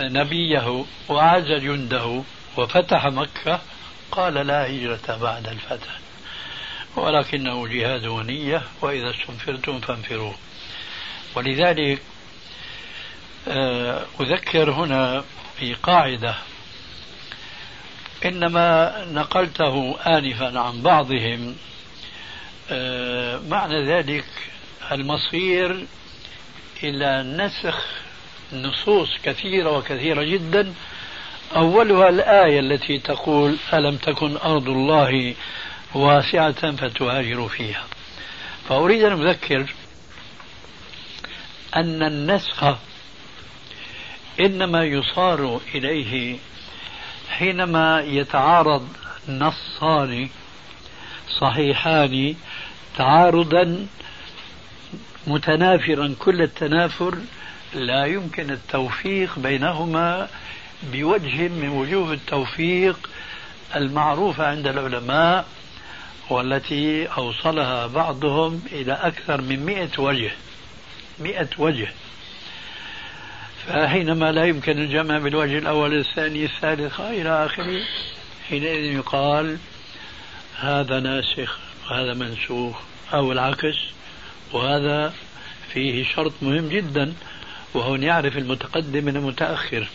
نبيه 0.00 0.84
وعز 1.08 1.46
جنده 1.52 2.22
وفتح 2.56 3.06
مكة 3.06 3.60
قال 4.12 4.34
لا 4.34 4.66
هجرة 4.66 5.16
بعد 5.22 5.48
الفتح 5.48 5.98
ولكنه 6.96 7.68
جهاد 7.68 8.06
ونية 8.06 8.62
وإذا 8.80 9.10
استنفرتم 9.10 9.80
فانفروا. 9.80 10.32
ولذلك 11.34 12.02
آه، 13.48 14.06
أذكر 14.20 14.70
هنا 14.70 15.24
في 15.58 15.74
قاعدة 15.74 16.34
إنما 18.24 18.94
نقلته 19.12 19.96
آنفا 20.06 20.60
عن 20.60 20.82
بعضهم 20.82 21.56
آه، 22.70 23.40
معنى 23.48 23.86
ذلك 23.86 24.24
المصير 24.92 25.86
إلى 26.82 27.22
نسخ 27.22 27.86
نصوص 28.52 29.08
كثيرة 29.22 29.78
وكثيرة 29.78 30.22
جدا. 30.22 30.72
أولها 31.56 32.08
الآية 32.08 32.60
التي 32.60 32.98
تقول 32.98 33.56
ألم 33.72 33.96
تكن 33.96 34.36
أرض 34.36 34.68
الله 34.68 35.34
واسعة 35.94 36.76
فتهاجروا 36.76 37.48
فيها؟ 37.48 37.84
فأريد 38.68 39.02
أن 39.02 39.26
أذكر 39.26 39.74
أن 41.76 42.02
النسخ 42.02 42.64
إنما 44.40 44.84
يصار 44.84 45.60
إليه 45.74 46.38
حينما 47.30 48.00
يتعارض 48.00 48.88
نصان 49.28 50.28
صحيحان 51.40 52.34
تعارضا 52.96 53.86
متنافرا 55.26 56.14
كل 56.18 56.42
التنافر 56.42 57.18
لا 57.74 58.06
يمكن 58.06 58.50
التوفيق 58.50 59.38
بينهما 59.38 60.28
بوجه 60.82 61.48
من 61.48 61.68
وجوه 61.68 62.12
التوفيق 62.12 63.10
المعروفة 63.76 64.46
عند 64.46 64.66
العلماء 64.66 65.46
والتي 66.30 67.06
أوصلها 67.06 67.86
بعضهم 67.86 68.62
إلى 68.72 68.92
أكثر 68.92 69.40
من 69.40 69.66
مئة 69.66 69.98
وجه 69.98 70.30
مئة 71.18 71.48
وجه. 71.58 71.88
فحينما 73.66 74.32
لا 74.32 74.44
يمكن 74.44 74.78
الجمع 74.78 75.18
بالوجه 75.18 75.58
الأول 75.58 75.98
الثاني 75.98 76.44
الثالث 76.44 77.00
إلى 77.00 77.46
آخره 77.46 77.80
حينئذ 78.48 78.84
يقال 78.84 79.58
هذا 80.58 81.00
ناسخ 81.00 81.58
وهذا 81.90 82.14
منسوخ 82.14 82.80
أو 83.14 83.32
العكس 83.32 83.76
وهذا 84.52 85.14
فيه 85.72 86.04
شرط 86.04 86.32
مهم 86.42 86.68
جدا. 86.68 87.14
وهو 87.74 87.94
أن 87.94 88.02
يعرف 88.02 88.36
المتقدم 88.36 89.04
من 89.04 89.16
المتأخر. 89.16 89.88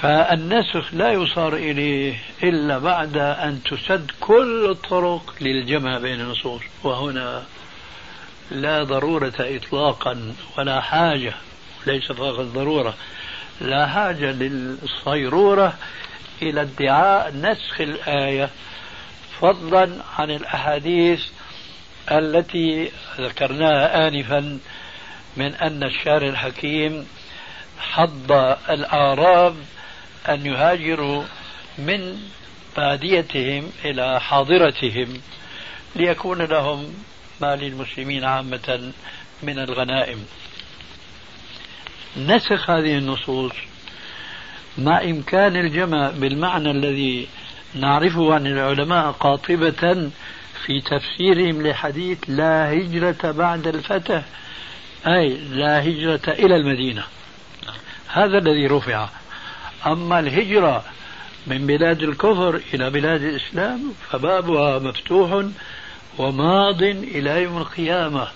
فالنسخ 0.00 0.94
لا 0.94 1.12
يصار 1.12 1.54
إليه 1.54 2.14
إلا 2.42 2.78
بعد 2.78 3.16
أن 3.16 3.62
تسد 3.62 4.10
كل 4.20 4.70
الطرق 4.70 5.34
للجمع 5.40 5.98
بين 5.98 6.20
النصوص. 6.20 6.62
وهنا 6.84 7.44
لا 8.50 8.82
ضرورة 8.82 9.32
إطلاقا 9.40 10.34
ولا 10.58 10.80
حاجة 10.80 11.34
ليس 11.86 12.12
فقط 12.12 12.40
ضرورة 12.40 12.94
لا 13.60 13.86
حاجة 13.86 14.32
للصيرورة 14.32 15.74
إلى 16.42 16.60
ادعاء 16.60 17.36
نسخ 17.36 17.80
الآية 17.80 18.50
فضلا 19.40 19.90
عن 20.18 20.30
الأحاديث 20.30 21.22
التي 22.10 22.90
ذكرناها 23.20 24.08
آنفا 24.08 24.58
من 25.36 25.54
أن 25.54 25.82
الشارع 25.82 26.28
الحكيم 26.28 27.06
حض 27.78 28.32
الأعراب 28.70 29.56
أن 30.28 30.46
يهاجروا 30.46 31.24
من 31.78 32.16
باديتهم 32.76 33.70
إلى 33.84 34.20
حاضرتهم 34.20 35.20
ليكون 35.96 36.42
لهم 36.42 36.94
ما 37.40 37.56
للمسلمين 37.56 38.24
عامة 38.24 38.92
من 39.42 39.58
الغنائم. 39.58 40.26
نسخ 42.16 42.70
هذه 42.70 42.98
النصوص 42.98 43.52
مع 44.78 45.02
إمكان 45.02 45.56
الجمع 45.56 46.10
بالمعنى 46.10 46.70
الذي 46.70 47.28
نعرفه 47.74 48.34
عن 48.34 48.46
العلماء 48.46 49.10
قاطبة 49.10 50.10
في 50.66 50.80
تفسيرهم 50.80 51.66
لحديث 51.66 52.18
لا 52.28 52.72
هجرة 52.72 53.30
بعد 53.30 53.66
الفتح 53.66 54.22
أي 55.06 55.28
لا 55.36 55.82
هجرة 55.88 56.20
إلى 56.28 56.56
المدينة. 56.56 57.04
هذا 58.08 58.38
الذي 58.38 58.66
رفع. 58.66 59.08
أما 59.86 60.18
الهجرة 60.18 60.84
من 61.46 61.66
بلاد 61.66 62.02
الكفر 62.02 62.60
إلى 62.74 62.90
بلاد 62.90 63.22
الإسلام 63.22 63.94
فبابها 64.10 64.78
مفتوح 64.78 65.44
وماض 66.18 66.82
إلى 66.82 67.42
يوم 67.42 67.58
القيامة 67.58 68.28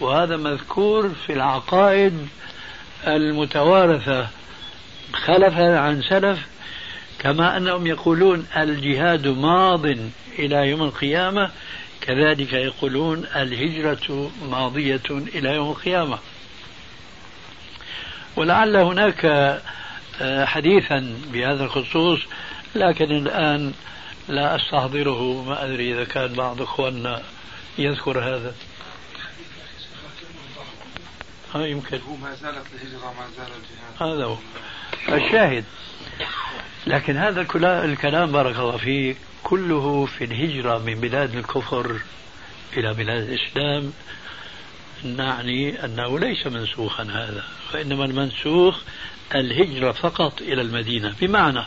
وهذا 0.00 0.36
مذكور 0.36 1.08
في 1.26 1.32
العقائد 1.32 2.28
المتوارثة. 3.06 4.28
خلفا 5.12 5.78
عن 5.78 6.02
سلف 6.02 6.46
كما 7.18 7.56
أنهم 7.56 7.86
يقولون 7.86 8.46
الجهاد 8.56 9.26
ماض 9.28 9.86
إلى 10.38 10.68
يوم 10.68 10.82
القيامة 10.82 11.50
كذلك 12.00 12.52
يقولون 12.52 13.26
الهجرة 13.36 14.30
ماضية 14.42 15.02
إلى 15.10 15.48
يوم 15.48 15.70
القيامة. 15.70 16.18
ولعل 18.36 18.76
هناك 18.76 19.24
آه، 20.20 20.44
حديثا 20.44 21.14
بهذا 21.32 21.64
الخصوص 21.64 22.20
لكن 22.74 23.04
الآن 23.04 23.72
لا 24.28 24.56
أستحضره 24.56 25.42
ما 25.42 25.64
أدري 25.64 25.94
إذا 25.94 26.04
كان 26.04 26.32
بعض 26.32 26.62
إخواننا 26.62 27.22
يذكر 27.78 28.18
هذا. 28.18 28.54
ها 31.54 31.66
يمكن. 31.66 31.98
هو 32.08 32.16
ما 32.16 32.34
زالت 32.34 32.66
الهجرة 32.74 33.14
ما 33.18 33.26
زال 33.36 33.46
الجهاد. 33.46 34.12
هذا 34.12 34.24
هو. 34.24 34.36
الشاهد. 35.08 35.64
لكن 36.86 37.16
هذا 37.16 37.40
الكلام 37.84 38.32
بارك 38.32 38.58
الله 38.58 38.76
فيك. 38.76 39.16
كله 39.48 40.06
في 40.06 40.24
الهجرة 40.24 40.78
من 40.78 40.94
بلاد 40.94 41.34
الكفر 41.34 42.00
إلى 42.76 42.94
بلاد 42.94 43.22
الإسلام 43.28 43.92
نعني 45.04 45.84
أنه 45.84 46.18
ليس 46.18 46.46
منسوخا 46.46 47.02
هذا 47.02 47.44
وإنما 47.74 48.04
المنسوخ 48.04 48.80
الهجرة 49.34 49.92
فقط 49.92 50.42
إلى 50.42 50.62
المدينة. 50.62 51.14
بمعنى 51.20 51.64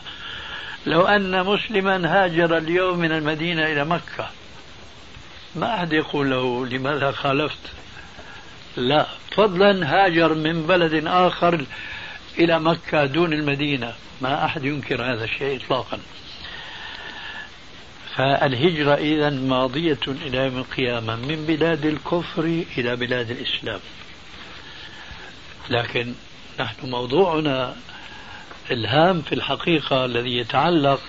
لو 0.86 1.02
أن 1.02 1.44
مسلما 1.44 2.24
هاجر 2.24 2.56
اليوم 2.56 2.98
من 2.98 3.12
المدينة 3.12 3.66
إلى 3.66 3.84
مكة 3.84 4.30
ما 5.56 5.74
أحد 5.74 5.92
يقول 5.92 6.30
له 6.30 6.66
لماذا 6.66 7.12
خالفت؟ 7.12 7.72
لا 8.76 9.06
فضلا 9.36 9.86
هاجر 9.94 10.34
من 10.34 10.66
بلد 10.66 11.06
آخر 11.06 11.64
إلى 12.38 12.60
مكة 12.60 13.04
دون 13.04 13.32
المدينة. 13.32 13.94
ما 14.20 14.44
أحد 14.44 14.64
ينكر 14.64 15.12
هذا 15.12 15.24
الشيء 15.24 15.56
إطلاقا. 15.56 15.98
فالهجرة 18.16 18.94
إذا 18.94 19.30
ماضية 19.30 19.98
إلى 20.08 20.38
يوم 20.38 20.58
القيامة 20.58 21.16
من 21.16 21.44
بلاد 21.46 21.86
الكفر 21.86 22.44
إلى 22.78 22.96
بلاد 22.96 23.30
الإسلام. 23.30 23.80
لكن 25.70 26.14
نحن 26.60 26.90
موضوعنا 26.90 27.76
إلهام 28.70 29.22
في 29.22 29.34
الحقيقة 29.34 30.04
الذي 30.04 30.36
يتعلق 30.38 31.00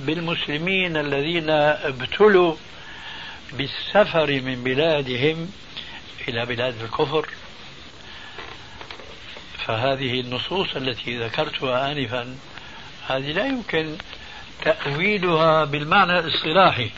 بالمسلمين 0.00 0.96
الذين 0.96 1.50
ابتلوا 1.50 2.54
بالسفر 3.52 4.40
من 4.40 4.64
بلادهم 4.64 5.50
إلى 6.28 6.46
بلاد 6.46 6.74
الكفر. 6.82 7.28
فهذه 9.66 10.20
النصوص 10.20 10.76
التي 10.76 11.18
ذكرتها 11.18 11.92
آنفا 11.92 12.36
هذه 13.08 13.32
لا 13.32 13.46
يمكن 13.46 13.96
تأويلها 14.62 15.64
بالمعنى 15.64 16.18
الاصطلاحي 16.18 16.90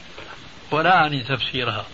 ولا 0.70 0.96
أعني 0.96 1.20
تفسيرها. 1.20 1.86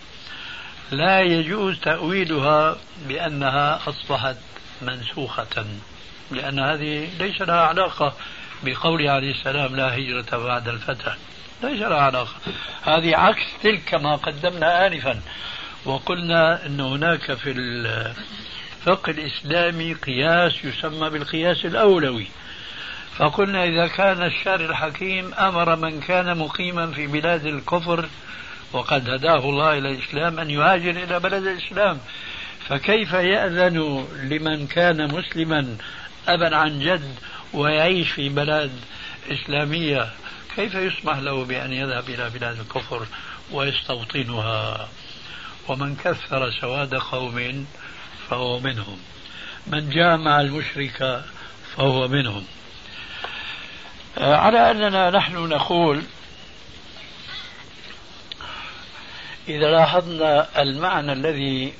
لا 0.91 1.21
يجوز 1.21 1.79
تأويلها 1.79 2.77
بأنها 3.07 3.79
أصبحت 3.87 4.37
منسوخة 4.81 5.65
لأن 6.31 6.59
هذه 6.59 7.09
ليس 7.19 7.41
لها 7.41 7.61
علاقة 7.61 8.13
بقوله 8.63 9.11
عليه 9.11 9.31
السلام 9.31 9.75
لا 9.75 9.97
هجرة 9.97 10.37
بعد 10.37 10.67
الفتح. 10.67 11.17
ليس 11.63 11.81
لها 11.81 12.01
علاقة. 12.01 12.35
هذه 12.83 13.15
عكس 13.17 13.45
تلك 13.63 13.81
كما 13.85 14.15
قدمنا 14.15 14.87
آنفا. 14.87 15.21
وقلنا 15.85 16.65
أن 16.65 16.79
هناك 16.79 17.33
في 17.33 17.51
الفقه 17.51 19.11
الإسلامي 19.11 19.93
قياس 19.93 20.65
يسمى 20.65 21.09
بالقياس 21.09 21.65
الأولوي. 21.65 22.27
فقلنا 23.19 23.63
إذا 23.63 23.87
كان 23.87 24.23
الشارع 24.23 24.65
الحكيم 24.65 25.33
أمر 25.33 25.75
من 25.75 25.99
كان 25.99 26.37
مقيما 26.37 26.91
في 26.91 27.07
بلاد 27.07 27.45
الكفر 27.45 28.09
وقد 28.73 29.09
هداه 29.09 29.49
الله 29.49 29.77
إلى 29.77 29.91
الإسلام 29.91 30.39
أن 30.39 30.49
يهاجر 30.49 30.89
إلى 30.89 31.19
بلد 31.19 31.47
الإسلام 31.47 31.99
فكيف 32.67 33.13
يأذن 33.13 34.07
لمن 34.23 34.67
كان 34.67 35.13
مسلما 35.13 35.77
أبا 36.27 36.55
عن 36.55 36.79
جد 36.79 37.15
ويعيش 37.53 38.11
في 38.11 38.29
بلاد 38.29 38.71
إسلامية؟ 39.31 40.09
كيف 40.55 40.75
يسمح 40.75 41.17
له 41.17 41.45
بأن 41.45 41.73
يذهب 41.73 42.09
إلى 42.09 42.29
بلاد 42.29 42.59
الكفر 42.59 43.05
ويستوطنها؟ 43.51 44.89
ومن 45.67 45.95
كثر 45.95 46.51
سواد 46.51 46.95
قوم 46.95 47.65
فهو 48.29 48.59
منهم 48.59 48.97
من 49.67 49.89
جامع 49.89 50.41
المشرك 50.41 51.23
فهو 51.75 52.07
منهم. 52.07 52.43
على 54.17 54.71
أننا 54.71 55.09
نحن 55.09 55.35
نقول 55.35 56.03
إذا 59.47 59.71
لاحظنا 59.71 60.61
المعنى 60.61 61.13
الذي 61.13 61.73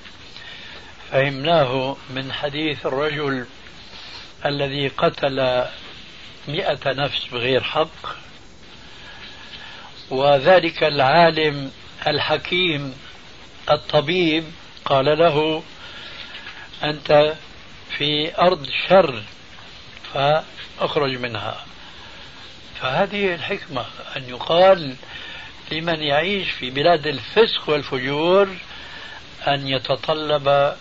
فهمناه 1.12 1.98
من 2.10 2.34
حديث 2.34 2.86
الرجل 2.86 3.46
الذي 4.46 4.88
قتل 4.88 5.66
مئة 6.48 6.94
نفس 6.94 7.26
بغير 7.32 7.64
حق 7.64 8.16
وذلك 10.10 10.84
العالم 10.84 11.72
الحكيم 12.08 12.96
الطبيب 13.72 14.44
قال 14.86 15.06
له 15.06 15.64
أنت 16.84 17.36
في 17.98 18.42
أرض 18.42 18.68
شر 18.88 19.24
فأخرج 20.14 21.18
منها. 21.18 21.66
فهذه 22.82 23.36
الحكمة 23.36 23.86
أن 24.18 24.30
يقال 24.30 24.96
لمن 25.72 26.02
يعيش 26.02 26.52
في 26.52 26.70
بلاد 26.70 27.08
الفسق 27.08 27.70
والفجور 27.70 28.48
أن 29.48 29.68
يتطلب 29.68 30.76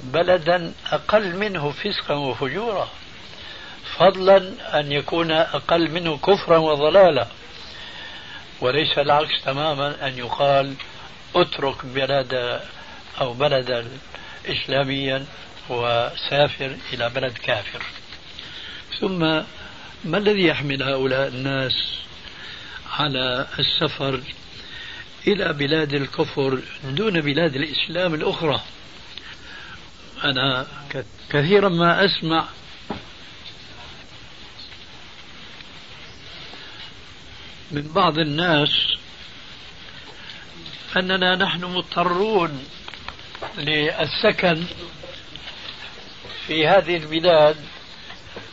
بلدا 0.00 0.72
أقل 0.92 1.36
منه 1.36 1.70
فسقا 1.70 2.14
وفجورا 2.14 2.88
فضلا 3.96 4.52
أن 4.80 4.92
يكون 4.92 5.30
أقل 5.30 5.90
منه 5.90 6.18
كفرا 6.18 6.58
وضلالا. 6.58 7.26
وليس 8.60 8.98
العكس 8.98 9.42
تماما 9.44 10.08
أن 10.08 10.18
يقال 10.18 10.74
اترك 11.34 11.86
بلد 11.86 12.60
أو 13.20 13.32
بلدا 13.32 13.88
إسلاميا 14.46 15.26
وسافر 15.68 16.76
إلى 16.92 17.08
بلد 17.08 17.38
كافر. 17.38 17.82
ثم 19.00 19.40
ما 20.04 20.18
الذي 20.18 20.46
يحمل 20.46 20.82
هؤلاء 20.82 21.28
الناس 21.28 21.72
على 22.90 23.46
السفر 23.58 24.22
إلى 25.26 25.52
بلاد 25.52 25.94
الكفر 25.94 26.60
دون 26.84 27.20
بلاد 27.20 27.56
الإسلام 27.56 28.14
الأخرى؟ 28.14 28.62
أنا 30.24 30.66
كثيرا 31.30 31.68
ما 31.68 32.04
أسمع 32.04 32.44
من 37.70 37.92
بعض 37.94 38.18
الناس 38.18 38.96
أننا 40.96 41.36
نحن 41.36 41.64
مضطرون 41.64 42.64
للسكن 43.58 44.64
في 46.46 46.66
هذه 46.66 46.96
البلاد 46.96 47.56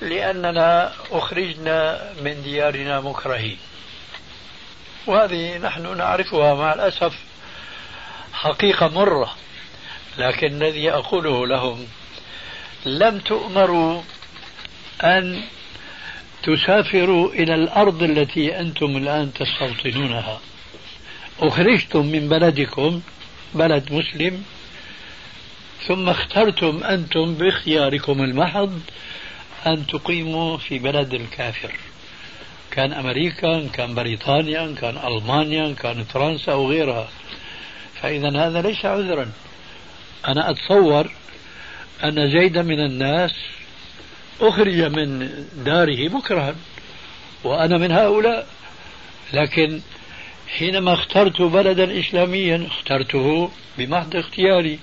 لأننا 0.01 0.93
أخرجنا 1.11 2.09
من 2.21 2.41
ديارنا 2.43 3.01
مكرهين. 3.01 3.57
وهذه 5.07 5.57
نحن 5.57 5.97
نعرفها 5.97 6.53
مع 6.53 6.73
الأسف 6.73 7.13
حقيقة 8.33 8.87
مرة 8.87 9.35
لكن 10.17 10.47
الذي 10.47 10.91
أقوله 10.91 11.47
لهم 11.47 11.87
لم 12.85 13.19
تؤمروا 13.19 14.01
أن 15.03 15.41
تسافروا 16.43 17.33
إلى 17.33 17.55
الأرض 17.55 18.03
التي 18.03 18.59
أنتم 18.59 18.97
الآن 18.97 19.33
تستوطنونها. 19.33 20.39
أخرجتم 21.39 22.05
من 22.05 22.29
بلدكم 22.29 23.01
بلد 23.53 23.91
مسلم 23.91 24.43
ثم 25.87 26.09
اخترتم 26.09 26.83
أنتم 26.83 27.33
باختياركم 27.33 28.23
المحض 28.23 28.79
أن 29.67 29.87
تقيموا 29.87 30.57
في 30.57 30.79
بلد 30.79 31.13
الكافر. 31.13 31.71
كان 32.71 32.93
أمريكا 32.93 33.67
كان 33.73 33.95
بريطانيا 33.95 34.75
كان 34.81 34.97
ألمانيا 34.97 35.73
كان 35.73 36.03
فرنسا 36.03 36.51
أو 36.51 36.69
غيرها. 36.69 37.07
فإذا 38.01 38.47
هذا 38.47 38.61
ليس 38.61 38.85
عذرا. 38.85 39.31
أنا 40.27 40.49
أتصور 40.49 41.11
أن 42.03 42.31
زيدا 42.31 42.61
من 42.61 42.79
الناس 42.79 43.35
أخرج 44.41 44.81
من 44.81 45.29
داره 45.65 46.09
مكرها 46.09 46.55
وأنا 47.43 47.77
من 47.77 47.91
هؤلاء. 47.91 48.47
لكن 49.33 49.81
حينما 50.47 50.93
اخترت 50.93 51.41
بلدا 51.41 51.99
إسلاميا 51.99 52.67
اخترته 52.67 53.51
بمحض 53.77 54.15
اختياري. 54.15 54.79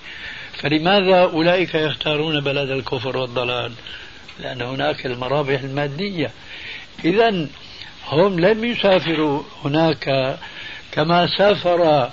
فلماذا 0.52 1.22
أولئك 1.22 1.74
يختارون 1.74 2.40
بلد 2.40 2.70
الكفر 2.70 3.16
والضلال؟ 3.16 3.72
لأن 4.42 4.62
هناك 4.62 5.06
المرابح 5.06 5.60
المادية. 5.60 6.30
إذا 7.04 7.46
هم 8.06 8.40
لم 8.40 8.64
يسافروا 8.64 9.42
هناك 9.64 10.36
كما 10.92 11.26
سافر 11.38 12.10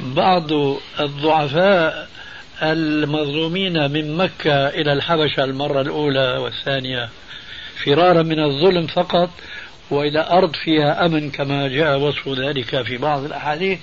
بعض 0.00 0.52
الضعفاء 1.00 2.08
المظلومين 2.62 3.90
من 3.90 4.16
مكة 4.16 4.68
إلى 4.68 4.92
الحبشة 4.92 5.44
المرة 5.44 5.80
الأولى 5.80 6.38
والثانية. 6.38 7.08
فرارا 7.84 8.22
من 8.22 8.44
الظلم 8.44 8.86
فقط 8.86 9.30
وإلى 9.90 10.26
أرض 10.30 10.56
فيها 10.56 11.06
أمن 11.06 11.30
كما 11.30 11.68
جاء 11.68 11.98
وصف 11.98 12.28
ذلك 12.28 12.82
في 12.82 12.96
بعض 12.96 13.24
الأحاديث. 13.24 13.78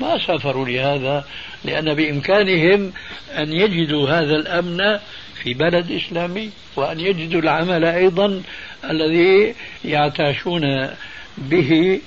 ما 0.00 0.26
سافروا 0.26 0.66
لهذا 0.66 1.24
لأن 1.64 1.94
بإمكانهم 1.94 2.92
أن 3.38 3.52
يجدوا 3.52 4.08
هذا 4.08 4.36
الأمن 4.36 4.98
في 5.46 5.54
بلد 5.54 5.90
إسلامي 5.90 6.50
وأن 6.76 7.00
يجدوا 7.00 7.40
العمل 7.40 7.84
أيضا 7.84 8.42
الذي 8.84 9.54
يعتاشون 9.84 10.90
به 11.38 12.00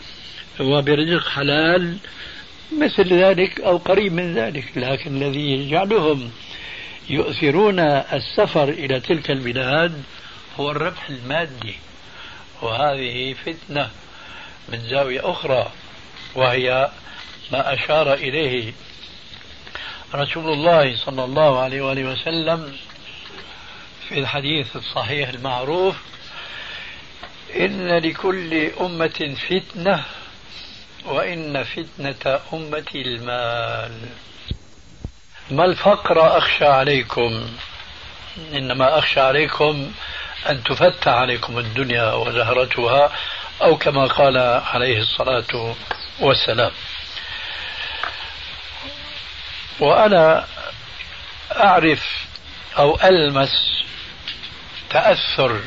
وبرزق 0.60 1.28
حلال 1.28 1.98
مثل 2.72 3.14
ذلك 3.14 3.62
أو 3.62 3.78
قريب 3.78 4.14
من 4.14 4.34
ذلك. 4.34 4.66
لكن 4.76 5.16
الذي 5.16 5.52
يجعلهم 5.52 6.32
يؤثرون 7.10 7.80
السفر 7.80 8.70
إلى 8.70 9.00
تلك 9.00 9.32
البلاد 9.32 10.04
هو 10.58 10.72
الربح 10.72 11.10
المادي. 11.10 11.76
وهذه 12.62 13.36
فتنة 13.46 13.90
من 14.70 14.80
زاوية 14.80 15.32
أخرى 15.32 15.72
وهي 16.36 16.90
ما 17.52 17.74
أشار 17.74 18.14
إليه 18.14 18.74
رسول 20.16 20.54
الله 20.54 20.96
صلى 20.96 21.24
الله 21.24 21.60
عليه 21.60 21.82
وآله 21.82 22.12
وسلم 22.12 22.74
في 24.10 24.20
الحديث 24.20 24.76
الصحيح 24.76 25.30
المعروف 25.30 25.96
إن 27.56 27.98
لكل 27.98 28.72
أمة 28.82 29.36
فتنة 29.50 30.04
وإن 31.06 31.64
فتنة 31.64 32.40
أمتي 32.54 33.02
المال. 33.02 33.92
ما 35.52 35.66
الفقر 35.66 36.38
أخشى 36.38 36.66
عليكم؟ 36.66 37.50
إنما 38.54 39.00
أخشى 39.00 39.20
عليكم 39.20 39.92
أن 40.50 40.64
تفتح 40.64 41.08
عليكم 41.08 41.60
الدنيا 41.60 42.14
وزهرتها 42.14 43.12
أو 43.62 43.78
كما 43.78 44.06
قال 44.06 44.38
عليه 44.74 45.00
الصلاة 45.00 45.76
والسلام. 46.20 46.72
وأنا 49.80 50.48
أعرف 51.52 52.28
أو 52.78 53.00
ألمس 53.04 53.80
تأثر 54.90 55.62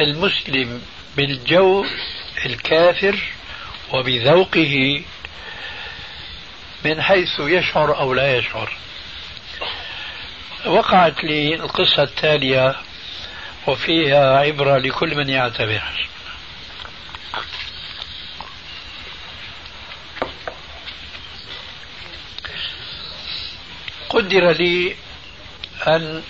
المسلم 0.00 0.82
بالجو 1.16 1.86
الكافر 2.46 3.18
وبذوقه 3.92 5.02
من 6.84 7.02
حيث 7.02 7.40
يشعر 7.40 7.98
أو 7.98 8.14
لا 8.14 8.36
يشعر. 8.36 8.76
وقعت 10.66 11.24
لي 11.24 11.54
القصة 11.54 12.02
التالية 12.02 12.76
وفيها 13.66 14.38
عبرة 14.38 14.78
لكل 14.78 15.16
من 15.16 15.28
يعتبر 15.28 15.82
قدر 24.08 24.52
لي 24.52 24.96
أن 25.86 26.22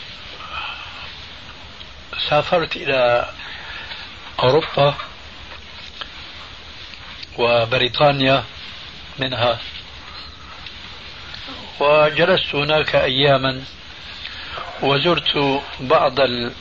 سافرت 2.28 2.76
إلى 2.76 3.30
أوروبا 4.42 4.94
وبريطانيا 7.38 8.44
منها 9.18 9.58
وجلست 11.80 12.54
هناك 12.54 12.96
أياما 12.96 13.62
وزرت 14.82 15.62
بعض 15.80 16.20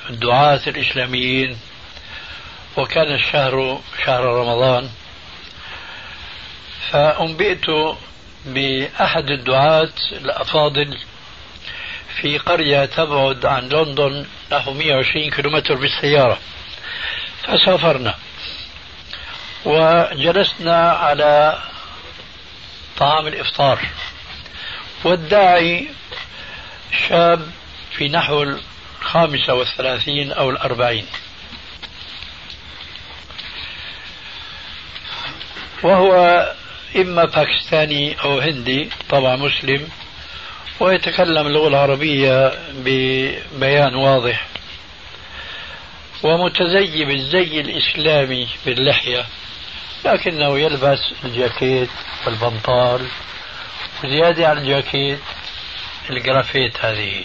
الدعاة 0.10 0.62
الإسلاميين 0.68 1.58
وكان 2.78 3.14
الشهر 3.14 3.82
شهر 4.06 4.24
رمضان. 4.24 4.90
فأنبئت 6.92 7.66
بأحد 8.46 9.30
الدعاة 9.30 9.94
الأفاضل 10.12 10.98
في 12.22 12.38
قرية 12.38 12.86
تبعد 12.86 13.46
عن 13.46 13.70
لندن 13.70 14.26
نحو 14.52 14.74
120 14.74 15.30
كيلومتر 15.30 15.76
بالسيارة. 15.76 16.40
فسافرنا. 17.44 18.16
وجلسنا 19.66 20.92
على 20.92 21.60
طعام 22.98 23.28
الإفطار. 23.28 23.80
والداعي 25.04 25.88
شاب 27.10 27.52
في 27.92 28.08
نحو 28.08 28.44
الخامسة 28.44 29.54
والثلاثين 29.54 30.32
أو 30.32 30.50
الأربعين. 30.50 31.06
وهو 35.84 36.14
إما 36.96 37.26
باكستاني 37.26 38.22
أو 38.24 38.40
هندي 38.40 38.90
طبعا 39.10 39.36
مسلم. 39.36 39.90
ويتكلم 40.80 41.48
اللغة 41.48 41.68
العربية 41.68 42.54
ببيان 42.74 43.96
واضح. 43.96 44.48
ومتزي 46.24 47.06
بالزي 47.06 47.62
الإسلامي 47.62 48.48
باللحية 48.66 49.26
لكنه 50.06 50.60
يلبس 50.60 51.00
الجاكيت 51.26 51.90
والبنطال 52.26 53.08
وزيادة 54.04 54.48
على 54.48 54.60
الجاكيت 54.60 55.20
الجرافيت 56.10 56.86
هذه. 56.86 57.24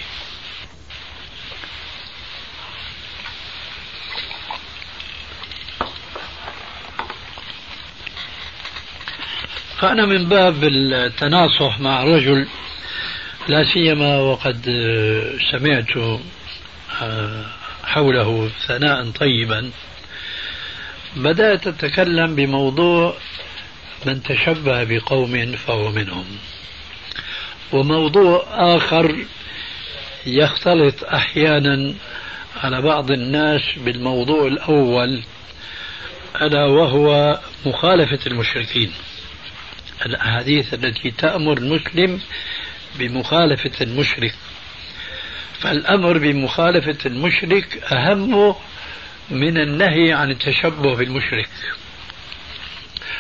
فأنا 9.79 10.07
من 10.07 10.29
باب 10.29 10.64
التناصح 10.64 11.81
مع 11.81 12.05
رجل 12.05 12.49
لا 13.48 13.64
سيما 13.64 14.18
وقد 14.18 14.66
سمعت 15.50 15.96
آه، 17.02 17.44
حوله 17.85 18.50
ثناء 18.66 19.11
طيبا. 19.11 19.70
بدأت 21.16 21.66
أتكلم 21.66 22.35
بموضوع 22.35 23.16
من 24.07 24.22
تشبه 24.22 24.85
بقوم 24.85 25.52
فهو 25.52 25.90
منهم. 25.90 26.24
وموضوع 27.72 28.46
آخر 28.50 29.26
يختلط 30.26 31.04
أحيانا 31.04 31.94
على 32.57 32.83
بعض 32.83 33.11
الناس 33.11 33.62
بالموضوع 33.76 34.46
الأول 34.46 35.22
ألا 36.42 36.64
وهو 36.64 37.40
مخالفة 37.66 38.18
المشركين. 38.26 38.92
الأحاديث 40.07 40.74
التي 40.74 41.11
تأمر 41.11 41.59
المسلم 41.59 42.20
بمخالفة 42.98 43.70
المشرك. 43.80 44.35
فالأمر 45.61 46.18
بمخالفة 46.18 46.98
المشرك 47.07 47.83
أهم 47.92 48.54
من 49.30 49.59
النهي 49.59 50.12
عن 50.12 50.30
التشبه 50.30 50.94
بالمشرك. 50.94 51.48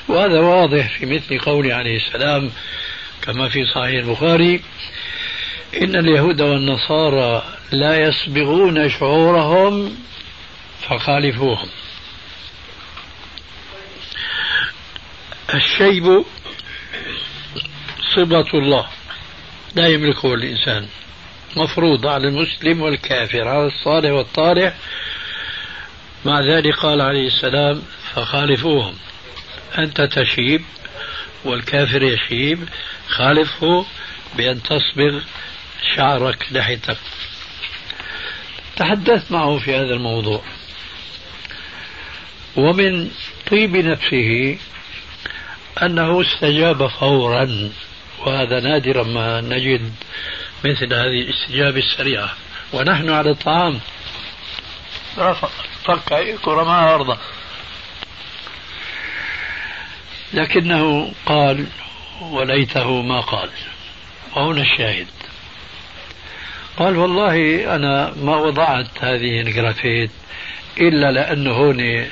وهذا 0.08 0.40
واضح 0.40 0.98
في 0.98 1.06
مثل 1.06 1.38
قوله 1.38 1.74
عليه 1.74 1.96
السلام 1.96 2.50
كما 3.22 3.48
في 3.48 3.66
صحيح 3.66 4.04
البخاري 4.04 4.62
إن 5.82 5.96
اليهود 5.96 6.40
والنصارى 6.40 7.44
لا 7.72 8.00
يصبغون 8.00 8.90
شعورهم 8.90 9.96
فخالفوهم. 10.80 11.68
الشيب 15.54 16.24
صبغة 18.14 18.58
الله. 18.58 18.88
لا 19.74 19.88
يملكه 19.88 20.34
الإنسان. 20.34 20.86
مفروض 21.56 22.06
على 22.06 22.28
المسلم 22.28 22.82
والكافر 22.82 23.48
على 23.48 23.66
الصالح 23.66 24.10
والطالح. 24.10 24.74
مع 26.24 26.40
ذلك 26.40 26.74
قال 26.74 27.00
عليه 27.00 27.26
السلام 27.26 27.82
فخالفوهم. 28.14 28.94
أنت 29.78 30.00
تشيب 30.00 30.62
والكافر 31.44 32.02
يشيب 32.02 32.68
خالفه 33.08 33.86
بأن 34.36 34.62
تصبغ 34.62 35.20
شعرك 35.96 36.46
لحيتك 36.50 36.98
تحدثت 38.76 39.32
معه 39.32 39.58
في 39.58 39.76
هذا 39.76 39.94
الموضوع. 39.94 40.42
ومن 42.56 43.10
طيب 43.50 43.76
نفسه 43.76 44.58
أنه 45.82 46.20
استجاب 46.20 46.86
فورا. 46.86 47.70
وهذا 48.26 48.60
نادرا 48.60 49.02
ما 49.02 49.40
نجد 49.40 49.92
مثل 50.64 50.94
هذه 50.94 51.20
الاستجابة 51.20 51.78
السريعة 51.78 52.30
ونحن 52.72 53.10
على 53.10 53.30
الطعام. 53.30 53.80
فك 55.84 56.38
كرة 56.42 56.64
ما 56.64 56.94
أرضى. 56.94 57.18
لكنه 60.34 61.12
قال 61.26 61.66
وليته 62.20 63.02
ما 63.02 63.20
قال. 63.20 63.50
وهنا 64.36 64.62
الشاهد. 64.62 65.06
قال 66.76 66.96
والله 66.96 67.64
أنا 67.76 68.14
ما 68.16 68.36
وضعت 68.36 68.86
هذه 69.00 69.40
الجرافيت 69.40 70.10
إلا 70.80 71.12
لأنه 71.12 71.50
هون 71.50 72.06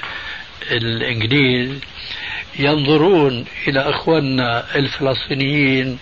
الإنجليز 0.71 1.81
ينظرون 2.59 3.45
إلى 3.69 3.81
أخواننا 3.81 4.77
الفلسطينيين 4.77 5.99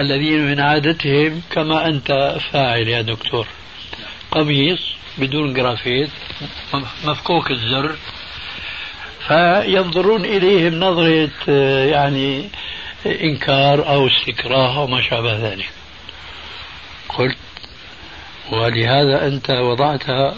الذين 0.00 0.46
من 0.46 0.60
عادتهم 0.60 1.42
كما 1.50 1.86
أنت 1.86 2.38
فاعل 2.52 2.88
يا 2.88 3.02
دكتور. 3.02 3.46
قميص 4.30 4.80
بدون 5.18 5.54
جرافيت 5.54 6.10
مفكوك 7.04 7.50
الزر. 7.50 7.96
فينظرون 9.28 10.24
إليهم 10.24 10.80
نظرة 10.80 11.52
يعني 11.84 12.48
إنكار 13.06 13.88
أو 13.88 14.08
استكراه 14.08 14.76
أو 14.76 14.86
ما 14.86 15.02
شابه 15.02 15.50
ذلك. 15.50 15.70
قلت 17.08 17.36
ولهذا 18.52 19.26
أنت 19.26 19.50
وضعتها 19.50 20.36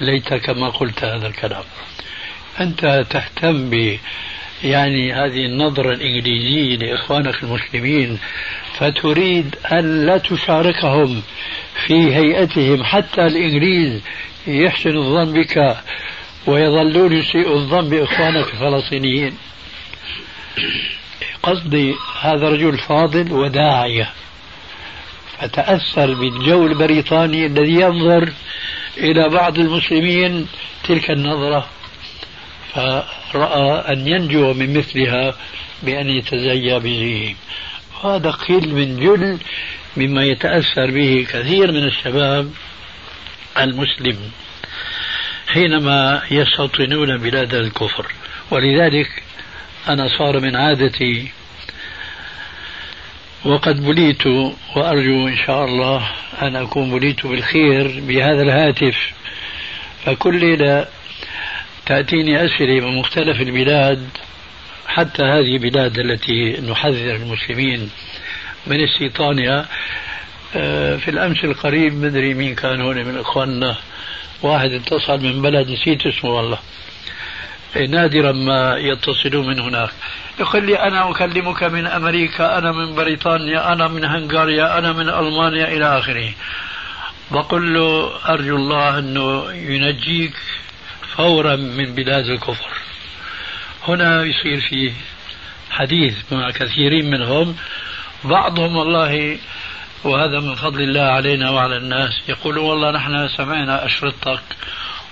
ليت 0.00 0.34
كما 0.34 0.68
قلت 0.68 1.04
هذا 1.04 1.26
الكلام. 1.26 1.64
أنت 2.60 3.06
تهتم 3.10 3.70
ب 3.70 3.98
يعني 4.64 5.12
هذه 5.12 5.46
النظرة 5.46 5.92
الإنجليزية 5.92 6.76
لإخوانك 6.76 7.42
المسلمين 7.42 8.18
فتريد 8.78 9.56
أن 9.72 10.06
لا 10.06 10.18
تشاركهم 10.18 11.22
في 11.86 12.14
هيئتهم 12.14 12.84
حتى 12.84 13.26
الإنجليز 13.26 14.02
يحسن 14.46 14.96
الظن 14.96 15.32
بك 15.32 15.76
ويظلون 16.46 17.12
يسيء 17.12 17.52
الظن 17.54 17.88
بإخوانك 17.88 18.46
الفلسطينيين. 18.54 19.38
قصدي 21.42 21.94
هذا 22.20 22.48
رجل 22.48 22.78
فاضل 22.78 23.32
وداعية 23.32 24.10
فتأثر 25.38 26.14
بالجو 26.14 26.66
البريطاني 26.66 27.46
الذي 27.46 27.74
ينظر 27.74 28.32
إلى 28.98 29.28
بعض 29.28 29.58
المسلمين 29.58 30.46
تلك 30.84 31.10
النظرة. 31.10 31.68
فرأى 32.74 33.92
أن 33.92 34.08
ينجو 34.08 34.52
من 34.54 34.78
مثلها 34.78 35.34
بأن 35.82 36.08
يتزيى 36.08 36.78
بزيهم 36.78 37.36
وهذا 38.04 38.30
قيل 38.30 38.74
من 38.74 38.96
جل 38.96 39.38
مما 39.96 40.24
يتأثر 40.24 40.90
به 40.90 41.26
كثير 41.30 41.72
من 41.72 41.84
الشباب 41.84 42.50
المسلم 43.58 44.18
حينما 45.48 46.22
يستوطنون 46.30 47.18
بلاد 47.18 47.54
الكفر. 47.54 48.06
ولذلك 48.50 49.22
أنا 49.88 50.08
صار 50.18 50.40
من 50.40 50.56
عادتي 50.56 51.28
وقد 53.44 53.84
بليت 53.84 54.26
وأرجو 54.76 55.28
إن 55.28 55.36
شاء 55.46 55.64
الله 55.64 56.10
أن 56.42 56.56
أكون 56.56 56.90
بليت 56.90 57.26
بالخير 57.26 58.00
بهذا 58.00 58.42
الهاتف. 58.42 59.12
فكل 60.04 60.40
ليلة 60.40 60.86
تأتيني 61.86 62.44
أسئلة 62.44 62.86
من 62.86 62.98
مختلف 62.98 63.40
البلاد 63.40 64.08
حتى 64.86 65.22
هذه 65.22 65.56
البلاد 65.56 65.98
التي 65.98 66.60
نحذر 66.60 67.14
المسلمين 67.16 67.90
من 68.66 68.84
استيطانها 68.84 69.68
آه، 70.56 70.96
في 70.96 71.10
الأمس 71.10 71.44
القريب 71.44 71.94
مدري 71.94 72.34
مين 72.34 72.54
كان 72.54 72.80
هنا 72.80 73.02
من 73.02 73.18
إخواننا 73.18 73.76
واحد 74.42 74.72
اتصل 74.72 75.20
من 75.20 75.42
بلد 75.42 75.68
نسيت 75.70 76.06
اسمه 76.06 76.30
والله. 76.30 76.58
نادرا 77.88 78.32
ما 78.32 78.76
يتصلون 78.76 79.46
من 79.46 79.60
هناك. 79.60 79.90
يقول 80.40 80.66
لي 80.66 80.78
أنا 80.78 81.10
أكلمك 81.10 81.62
من 81.62 81.86
أمريكا 81.86 82.58
أنا 82.58 82.72
من 82.72 82.94
بريطانيا 82.94 83.72
أنا 83.72 83.88
من 83.88 84.04
هنغاريا 84.04 84.78
أنا 84.78 84.92
من 84.92 85.08
ألمانيا 85.08 85.68
إلى 85.68 85.98
آخره. 85.98 86.30
بقول 87.30 87.74
له 87.74 88.10
أرجو 88.28 88.56
الله 88.56 88.98
أنه 88.98 89.52
ينجيك 89.52 90.34
فورا 91.16 91.56
من 91.56 91.94
بلاد 91.94 92.26
الكفر. 92.26 92.70
هنا 93.88 94.24
يصير 94.24 94.60
في 94.60 94.92
حديث 95.70 96.32
مع 96.32 96.50
كثيرين 96.50 97.10
منهم. 97.10 97.56
بعضهم 98.24 98.76
والله 98.76 99.38
وهذا 100.04 100.40
من 100.40 100.54
فضل 100.54 100.82
الله 100.82 101.02
علينا 101.02 101.50
وعلى 101.50 101.76
الناس 101.76 102.22
يقولون 102.28 102.64
والله 102.64 102.90
نحن 102.90 103.28
سمعنا 103.28 103.86
أشرطتك 103.86 104.42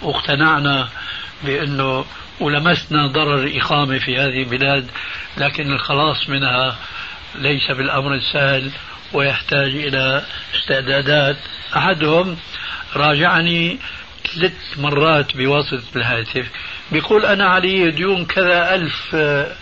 واقتنعنا 0.02 0.88
بأنه 1.44 2.04
ولمسنا 2.40 3.06
ضرر 3.06 3.34
الإقامة 3.34 3.98
في 3.98 4.18
هذه 4.18 4.42
البلاد 4.42 4.90
لكن 5.36 5.72
الخلاص 5.72 6.28
منها 6.28 6.76
ليس 7.34 7.70
بالأمر 7.70 8.14
السهل 8.14 8.70
ويحتاج 9.12 9.74
إلى 9.76 10.24
استعدادات. 10.54 11.36
أحدهم 11.76 12.36
راجعني 12.96 13.78
ثلاث 14.34 14.78
مرات 14.78 15.36
بواسطة 15.36 15.96
الهاتف. 15.96 16.46
بيقول 16.92 17.26
أنا 17.26 17.44
علي 17.44 17.90
ديون 17.90 18.26
كذا 18.26 18.74
ألف 18.74 19.14
آه، 19.14 19.56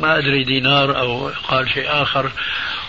ما 0.00 0.18
أدري 0.18 0.44
دينار 0.44 0.98
أو 0.98 1.28
قال 1.28 1.70
شيء 1.70 1.86
آخر. 1.88 2.30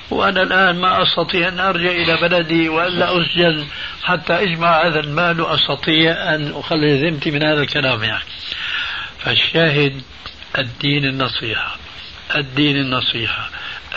وأنا 0.10 0.42
الآن 0.42 0.76
ما 0.76 1.04
أستطيع 1.04 1.48
أن 1.48 1.60
أرجع 1.60 1.92
إلى 1.92 2.18
بلدي 2.18 2.70
وألا 2.70 3.22
أسجن 3.22 3.66
حتى 4.04 4.34
أجمع 4.34 4.88
هذا 4.88 5.00
المال 5.00 5.42
وأستطيع 5.42 6.36
أن 6.36 6.52
أخلص 6.56 7.02
ذمتي 7.02 7.32
من 7.32 7.44
هذا 7.44 7.62
الكلام 7.62 8.04
يعني. 8.04 8.24
فالشاهد 9.20 10.02
الدين 10.58 11.06
النصيحة 11.06 11.76
الدين 12.36 12.78
النصيحة 12.78 13.50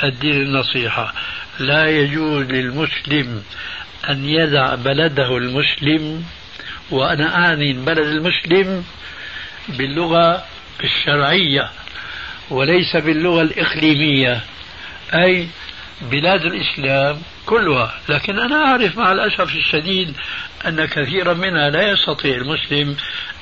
الدين 0.04 0.42
النصيحة. 0.42 1.14
لا 1.58 1.86
يجوز 1.86 2.46
للمسلم 2.46 3.42
أن 4.08 4.24
يدع 4.24 4.74
بلده 4.74 5.36
المسلم 5.36 6.24
وأنا 6.90 7.36
أعني 7.36 7.70
البلد 7.70 8.06
المسلم 8.06 8.84
باللغة 9.68 10.44
الشرعية 10.84 11.70
وليس 12.50 12.96
باللغة 12.96 13.42
الإقليمية 13.42 14.40
أي 15.14 15.48
بلاد 16.02 16.44
الإسلام 16.44 17.18
كلها. 17.46 17.94
لكن 18.08 18.38
أنا 18.38 18.56
أعرف 18.56 18.96
مع 18.98 19.12
الأسف 19.12 19.56
الشديد 19.56 20.16
أن 20.66 20.84
كثيرا 20.84 21.34
منها 21.34 21.70
لا 21.70 21.90
يستطيع 21.90 22.36
المسلم 22.36 22.96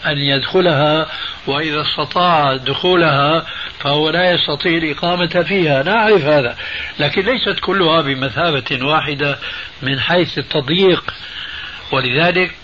أن 0.07 0.19
يدخلها 0.19 1.07
وإذا 1.47 1.83
استطاع 1.83 2.57
دخولها 2.57 3.47
فهو 3.79 4.11
لا 4.11 4.33
يستطيع 4.33 4.79
الإقامة 4.79 5.45
فيها. 5.49 5.83
نعرف 5.83 6.25
هذا 6.25 6.57
لكن 6.99 7.23
ليست 7.23 7.61
كلها 7.61 8.01
بمثابة 8.01 8.87
واحدة 8.87 9.39
من 9.83 10.01
حيث 10.01 10.39
التضييق. 10.39 11.15
ولذلك 11.93 12.55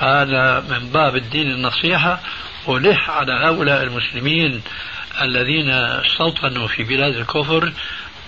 فهذا 0.00 0.60
من 0.60 0.88
باب 0.88 1.16
الدين 1.16 1.50
النصيحة 1.50 2.20
ألح 2.68 3.10
على 3.10 3.32
هؤلاء 3.32 3.82
المسلمين 3.82 4.62
الذين 5.22 5.70
استوطنوا 5.70 6.68
في 6.68 6.82
بلاد 6.82 7.16
الكفر 7.16 7.72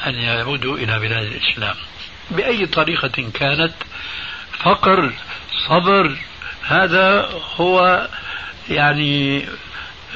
أن 0.06 0.14
يعودوا 0.14 0.76
إلى 0.76 0.98
بلاد 0.98 1.26
الإسلام. 1.26 1.74
بأي 2.30 2.66
طريقة 2.66 3.30
كانت؟ 3.34 3.72
فقر 4.58 5.12
صبر 5.68 6.16
هذا 6.62 7.28
هو 7.56 8.08
يعني 8.70 9.44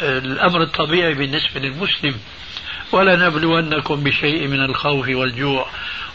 الأمر 0.03 0.63
الطبيعي 0.63 1.15
بالنسبة 1.15 1.61
للمسلم. 1.61 2.15
ولنبلونكم 2.93 4.03
بشيء 4.05 4.49
من 4.49 4.65
الخوف 4.65 5.09
والجوع 5.09 5.67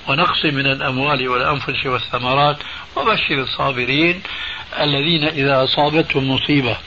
ونقص 0.08 0.46
من 0.46 0.66
الأموال 0.66 1.30
والأنفس 1.30 1.86
والثمرات 1.86 2.58
وبشر 2.96 3.42
الصابرين. 3.42 4.22
الذين 4.84 5.24
إذا 5.24 5.64
أصابتهم 5.64 6.32
مصيبة 6.32 6.78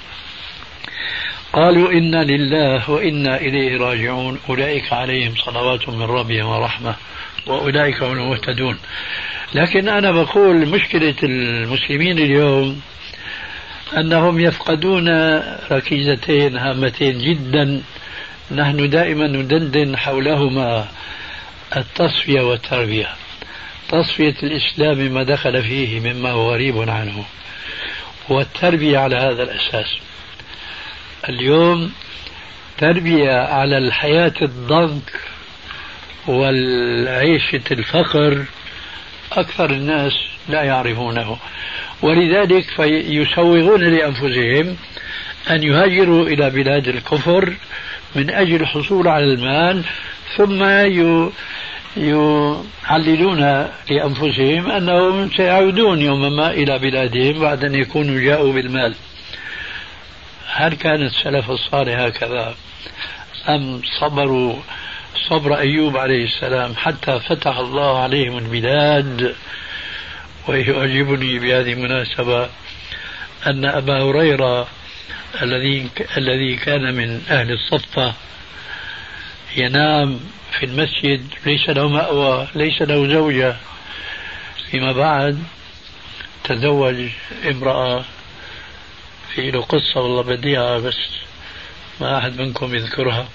قالوا 1.52 1.92
إنا 1.92 2.24
لله 2.24 2.90
وإنا 2.90 3.36
إليه 3.36 3.78
راجعون. 3.78 4.38
أولئك 4.48 4.92
عليهم 4.92 5.34
صلوات 5.36 5.88
من 5.88 6.02
ربهم 6.02 6.46
ورحمة 6.46 6.94
وأولئك 7.46 8.02
هم 8.02 8.12
المهتدون. 8.12 8.78
لكن 9.54 9.88
أنا 9.88 10.10
بقول 10.10 10.68
مشكلة 10.68 11.14
المسلمين 11.22 12.18
اليوم 12.18 12.80
أنهم 13.96 14.40
يفقدون 14.40 15.08
ركيزتين 15.70 16.56
هامتين 16.56 17.18
جدا. 17.18 17.82
نحن 18.50 18.90
دائما 18.90 19.26
ندندن 19.26 19.96
حولهما 19.96 20.88
التصفية 21.76 22.40
والتربية. 22.40 23.08
تصفية 23.88 24.34
الإسلام 24.42 24.98
ما 24.98 25.22
دخل 25.22 25.62
فيه 25.62 26.00
مما 26.00 26.30
هو 26.30 26.52
غريب 26.52 26.90
عنه. 26.90 27.24
والتربية 28.30 28.98
على 28.98 29.16
هذا 29.16 29.42
الأساس. 29.42 29.96
اليوم 31.28 31.92
تربية 32.78 33.32
على 33.32 33.78
الحياة 33.78 34.34
الضنك 34.42 35.20
والعيشة 36.26 37.62
الفقر 37.70 38.44
أكثر 39.32 39.70
الناس 39.70 40.12
لا 40.48 40.62
يعرفونه. 40.62 41.36
ولذلك 42.02 42.64
فيسوغون 42.76 43.80
لأنفسهم 43.80 44.76
أن 45.50 45.62
يهاجروا 45.62 46.26
إلى 46.26 46.50
بلاد 46.50 46.88
الكفر 46.88 47.54
من 48.14 48.30
أجل 48.30 48.54
الحصول 48.60 49.08
على 49.08 49.24
المال 49.24 49.84
ثم 50.36 50.64
يعللون 51.96 53.68
لأنفسهم 53.90 54.70
أنهم 54.70 55.30
سيعودون 55.36 56.02
يوما 56.02 56.28
ما 56.28 56.50
إلى 56.50 56.78
بلادهم 56.78 57.40
بعد 57.40 57.64
أن 57.64 57.74
يكونوا 57.74 58.20
جاءوا 58.20 58.52
بالمال. 58.52 58.94
هل 60.46 60.74
كان 60.74 61.02
السلف 61.02 61.50
الصالح 61.50 61.98
هكذا؟ 61.98 62.54
أم 63.48 63.82
صبروا 64.00 64.56
صبر 65.28 65.58
أيوب 65.58 65.96
عليه 65.96 66.24
السلام 66.24 66.74
حتى 66.76 67.20
فتح 67.20 67.56
الله 67.58 68.02
عليهم 68.02 68.38
البلاد؟ 68.38 69.34
ويعجبني 70.48 71.38
بهذه 71.38 71.72
المناسبة 71.72 72.48
أن 73.46 73.64
أبا 73.64 74.02
هريرة 74.02 74.68
الذي 75.42 75.88
الذي 76.16 76.56
كان 76.56 76.94
من 76.94 77.22
أهل 77.30 77.52
الصفة 77.52 78.14
ينام 79.56 80.20
في 80.52 80.66
المسجد 80.66 81.26
ليس 81.46 81.68
له 81.68 81.88
مأوى 81.88 82.48
ليس 82.54 82.82
له 82.82 83.08
زوجة. 83.08 83.56
فيما 84.70 84.92
بعد 84.92 85.42
تزوج 86.44 87.08
امرأة. 87.50 88.04
في 89.34 89.50
له 89.50 89.62
قصة 89.62 90.00
والله 90.00 90.22
بديعة 90.22 90.78
بس 90.78 90.98
ما 92.00 92.18
أحد 92.18 92.40
منكم 92.40 92.74
يذكرها. 92.74 93.28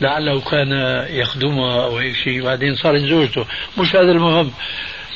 لعله 0.00 0.40
كان 0.40 0.72
يخدمها 1.10 1.84
أو 1.84 1.98
هيك 1.98 2.16
شيء. 2.16 2.42
بعدين 2.42 2.76
صارت 2.76 3.00
زوجته. 3.00 3.46
مش 3.78 3.96
هذا 3.96 4.12
المهم. 4.12 4.52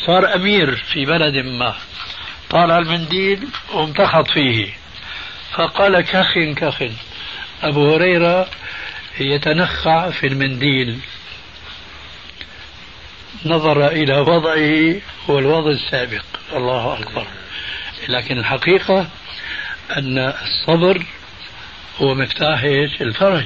صار 0.06 0.34
أمير 0.34 0.76
في 0.76 1.04
بلد 1.04 1.36
ما. 1.36 1.74
طالع 2.50 2.78
المنديل 2.78 3.48
وامتخط 3.74 4.30
فيه. 4.30 4.68
فقال 5.54 6.00
كخ 6.00 6.38
كخ 6.38 6.82
أبو 7.62 7.94
هريرة 7.94 8.48
يتنخع 9.24 10.10
في 10.10 10.26
المنديل. 10.26 10.98
نظر 13.46 13.86
إلى 13.86 14.18
وضعه 14.18 15.00
والوضع 15.28 15.70
السابق. 15.70 16.24
الله 16.54 16.98
أكبر. 17.00 17.26
لكن 18.08 18.38
الحقيقة 18.38 19.08
أن 19.96 20.18
الصبر 20.18 21.02
هو 22.00 22.14
مفتاح 22.14 22.62
الفرج. 23.00 23.44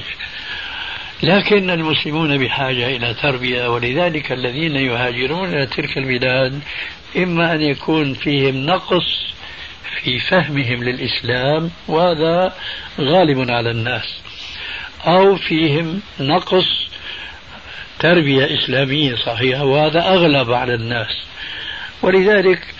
لكن 1.23 1.69
المسلمون 1.69 2.37
بحاجة 2.37 2.87
إلى 2.87 3.13
تربية 3.13 3.67
ولذلك 3.67 4.31
الذين 4.31 4.75
يهاجرون 4.75 5.53
إلى 5.53 5.65
تلك 5.65 5.97
البلاد 5.97 6.61
إما 7.17 7.53
أن 7.53 7.61
يكون 7.61 8.13
فيهم 8.13 8.55
نقص 8.55 9.33
في 10.03 10.19
فهمهم 10.19 10.83
للإسلام 10.83 11.71
وهذا 11.87 12.53
غالب 12.99 13.51
على 13.51 13.71
الناس. 13.71 14.21
أو 15.07 15.35
فيهم 15.35 16.01
نقص 16.19 16.65
تربية 17.99 18.59
إسلامية 18.59 19.15
صحيحة 19.15 19.63
وهذا 19.63 19.99
أغلب 19.99 20.51
على 20.51 20.73
الناس. 20.73 21.23
ولذلك 22.01 22.73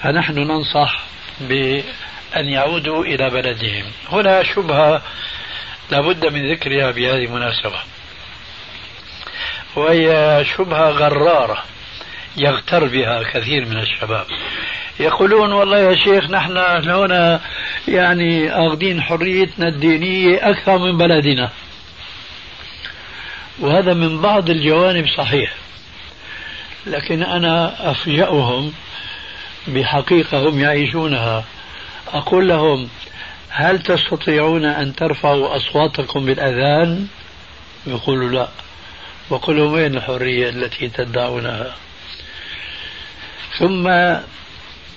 فنحن 0.00 0.38
ننصح 0.38 1.02
بأن 1.40 2.48
يعودوا 2.48 3.04
إلى 3.04 3.30
بلدهم. 3.30 3.84
هنا 4.12 4.42
شبهة 4.42 5.02
لابد 5.90 6.26
من 6.26 6.52
ذكرها 6.52 6.90
بهذه 6.90 7.24
المناسبة 7.24 7.78
وهي 9.76 10.44
شبهة 10.56 10.90
غرارة. 10.90 11.64
يغتر 12.36 12.84
بها 12.84 13.22
كثير 13.32 13.66
من 13.66 13.78
الشباب. 13.78 14.26
يقولون 15.00 15.52
والله 15.52 15.78
يا 15.78 15.94
شيخ 15.94 16.30
نحن 16.30 16.56
هنا 16.90 17.40
يعني 17.88 18.52
أخذين 18.52 19.02
حريتنا 19.02 19.68
الدينية 19.68 20.50
أكثر 20.50 20.78
من 20.78 20.98
بلدنا. 20.98 21.50
وهذا 23.60 23.94
من 23.94 24.20
بعض 24.20 24.50
الجوانب 24.50 25.08
صحيح. 25.08 25.54
لكن 26.86 27.22
أنا 27.22 27.90
أفجأهم 27.90 28.72
بحقيقة 29.68 30.48
هم 30.48 30.60
يعيشونها. 30.60 31.44
أقول 32.12 32.48
لهم 32.48 32.88
هل 33.48 33.82
تستطيعون 33.82 34.64
أن 34.64 34.94
ترفعوا 34.94 35.56
أصواتكم 35.56 36.26
بالأذان؟ 36.26 37.06
يقولوا 37.86 38.30
لا. 38.30 38.48
وقل 39.30 39.60
وين 39.60 39.96
الحرية 39.96 40.48
التي 40.48 40.88
تدعونها؟ 40.88 41.74
ثم 43.58 43.88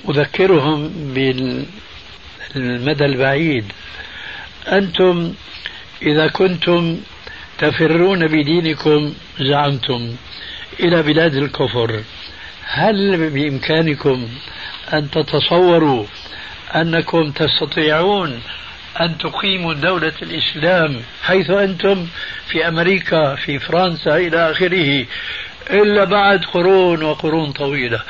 أذكرهم 0.09 0.91
بالمدى 1.13 3.05
البعيد. 3.05 3.65
أنتم 4.67 5.33
إذا 6.01 6.27
كنتم 6.27 6.97
تفرون 7.57 8.27
بدينكم 8.27 9.13
زعمتم 9.39 10.15
إلى 10.79 11.03
بلاد 11.03 11.35
الكفر. 11.35 12.03
هل 12.65 13.29
بإمكانكم 13.29 14.27
أن 14.93 15.11
تتصوروا 15.11 16.05
أنكم 16.75 17.31
تستطيعون 17.31 18.41
أن 19.01 19.17
تقيموا 19.17 19.73
دولة 19.73 20.13
الإسلام 20.21 21.01
حيث 21.23 21.49
أنتم 21.49 22.07
في 22.47 22.67
أمريكا 22.67 23.35
في 23.35 23.59
فرنسا 23.59 24.17
إلى 24.17 24.51
آخره 24.51 25.05
إلا 25.69 26.03
بعد 26.03 26.45
قرون 26.45 27.03
وقرون 27.03 27.51
طويلة؟ 27.51 28.01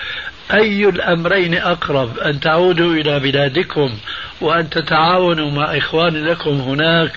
أي 0.53 0.89
الأمرين 0.89 1.55
أقرب؟ 1.55 2.17
أن 2.19 2.39
تعودوا 2.39 2.93
إلى 2.93 3.19
بلادكم 3.19 3.97
وأن 4.41 4.69
تتعاونوا 4.69 5.51
مع 5.51 5.77
إخوان 5.77 6.25
لكم 6.25 6.61
هناك 6.61 7.11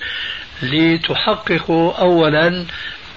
لتحققوا 0.63 1.93
أولا 1.99 2.67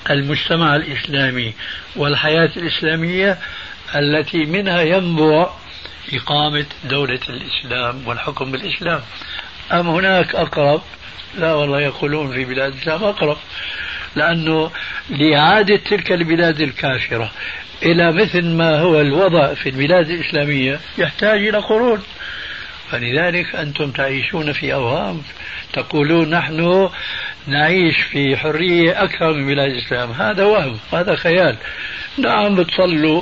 المجتمع 0.09 0.75
الإسلامي 0.75 1.53
والحياة 1.95 2.49
الإسلامية 2.57 3.37
التي 3.95 4.45
منها 4.45 4.81
ينبع 4.81 5.49
إقامة 6.13 6.65
دولة 6.83 7.19
الإسلام 7.29 8.07
والحكم 8.07 8.51
بالإسلام. 8.51 9.01
أم 9.71 9.89
هناك 9.89 10.35
أقرب؟ 10.35 10.81
لا 11.37 11.53
والله 11.53 11.81
يقولون 11.81 12.33
في 12.33 12.45
بلاد 12.45 12.73
الإسلام 12.73 13.03
أقرب 13.03 13.37
لأنه 14.15 14.71
لإعادة 15.09 15.75
تلك 15.75 16.11
البلاد 16.11 16.61
الكافرة 16.61 17.31
إلى 17.83 18.11
مثل 18.11 18.45
ما 18.45 18.79
هو 18.79 19.01
الوضع 19.01 19.53
في 19.53 19.69
البلاد 19.69 20.09
الإسلامية. 20.09 20.79
يحتاج 20.97 21.47
إلى 21.47 21.57
قرون 21.57 22.03
فلذلك 22.91 23.55
أنتم 23.55 23.91
تعيشون 23.91 24.53
في 24.53 24.73
أوهام 24.73 25.21
تقولون 25.73 26.29
نحن 26.29 26.89
نعيش 27.47 27.97
في 27.97 28.37
حرية 28.37 29.03
أكثر 29.03 29.33
من 29.33 29.47
بلاد 29.47 29.71
الإسلام. 29.71 30.11
هذا 30.11 30.43
وهم 30.43 30.79
هذا 30.93 31.15
خيال. 31.15 31.57
نعم 32.17 32.55
بتصلوا 32.55 33.21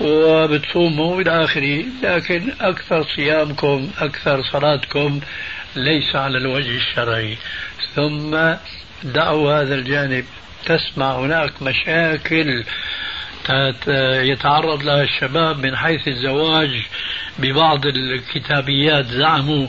وبتصوموا 0.00 1.20
إلى 1.20 1.44
آخره 1.44 1.84
لكن 2.02 2.52
أكثر 2.60 3.04
صيامكم 3.16 3.90
أكثر 3.98 4.42
صلاتكم 4.42 5.20
ليس 5.76 6.16
على 6.16 6.38
الوجه 6.38 6.76
الشرعي. 6.76 7.36
ثم 7.94 8.54
دعوا 9.02 9.62
هذا 9.62 9.74
الجانب. 9.74 10.24
تسمع 10.66 11.18
هناك 11.18 11.62
مشاكل 11.62 12.64
يتعرض 14.22 14.82
لها 14.82 15.02
الشباب 15.02 15.66
من 15.66 15.76
حيث 15.76 16.08
الزواج 16.08 16.70
ببعض 17.38 17.86
الكتابيات 17.86 19.06
زعموا 19.06 19.66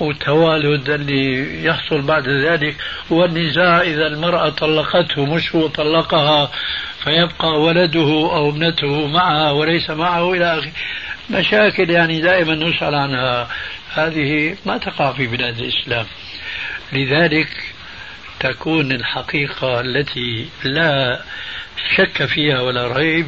والتوالد 0.00 0.90
اللي 0.90 1.64
يحصل 1.64 2.02
بعد 2.02 2.28
ذلك. 2.28 2.76
والنزاع 3.10 3.80
إذا 3.80 4.06
المرأة 4.06 4.48
طلقته 4.48 5.24
مش 5.24 5.54
هو 5.54 5.66
طلقها 5.66 6.50
فيبقى 7.04 7.60
ولده 7.60 8.30
أو 8.32 8.48
ابنته 8.50 9.06
معها 9.06 9.50
وليس 9.50 9.90
معه 9.90 10.32
إلى 10.32 10.58
آخره. 10.58 10.72
مشاكل 11.30 11.90
يعني 11.90 12.20
دائما 12.20 12.54
نسأل 12.54 12.94
عنها. 12.94 13.48
هذه 13.94 14.56
ما 14.66 14.78
تقع 14.78 15.12
في 15.12 15.26
بلاد 15.26 15.58
الإسلام. 15.58 16.06
لذلك 16.92 17.48
تكون 18.40 18.92
الحقيقة 18.92 19.80
التي 19.80 20.48
لا 20.64 21.22
شك 21.96 22.26
فيها 22.26 22.60
ولا 22.60 22.92
ريب 22.92 23.26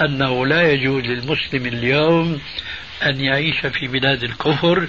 أنه 0.00 0.46
لا 0.46 0.72
يجوز 0.72 1.04
للمسلم 1.04 1.66
اليوم 1.66 2.40
أن 3.02 3.20
يعيش 3.20 3.66
في 3.66 3.88
بلاد 3.88 4.22
الكفر 4.22 4.88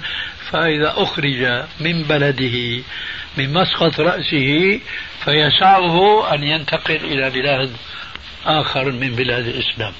فإذا 0.50 0.94
أخرج 0.96 1.64
من 1.80 2.02
بلده 2.02 2.82
من 3.38 3.52
مسقط 3.52 4.00
رأسه 4.00 4.80
فيسعه 5.24 6.34
أن 6.34 6.44
ينتقل 6.44 6.96
إلى 6.96 7.30
بلاد 7.30 7.76
آخر 8.46 8.92
من 8.92 9.14
بلاد 9.14 9.46
الإسلام. 9.46 9.92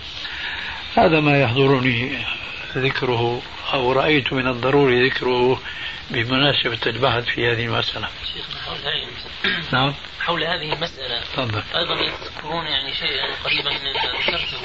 هذا 0.96 1.20
ما 1.20 1.40
يحضرني 1.40 2.18
ذكره 2.76 3.42
أو 3.72 3.92
رأيت 3.92 4.32
من 4.32 4.48
الضروري 4.48 5.08
ذكره 5.08 5.60
بمناسبة 6.11 6.78
البحث 6.86 7.24
في 7.24 7.52
هذه 7.52 7.64
المسألة. 7.64 8.09
نعم. 9.72 9.94
حول 10.20 10.44
هذه 10.44 10.72
المسألة 10.72 11.20
تفضل. 11.20 11.62
أيضا 11.76 11.94
يذكرون 11.94 12.66
يعني 12.66 12.94
شيئا 12.94 13.26
قريبا 13.44 13.70
ذكرته 13.70 14.61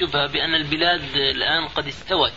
شبهة 0.00 0.26
بأن 0.26 0.54
البلاد 0.54 1.16
الآن 1.16 1.68
قد 1.68 1.86
استوت 1.88 2.32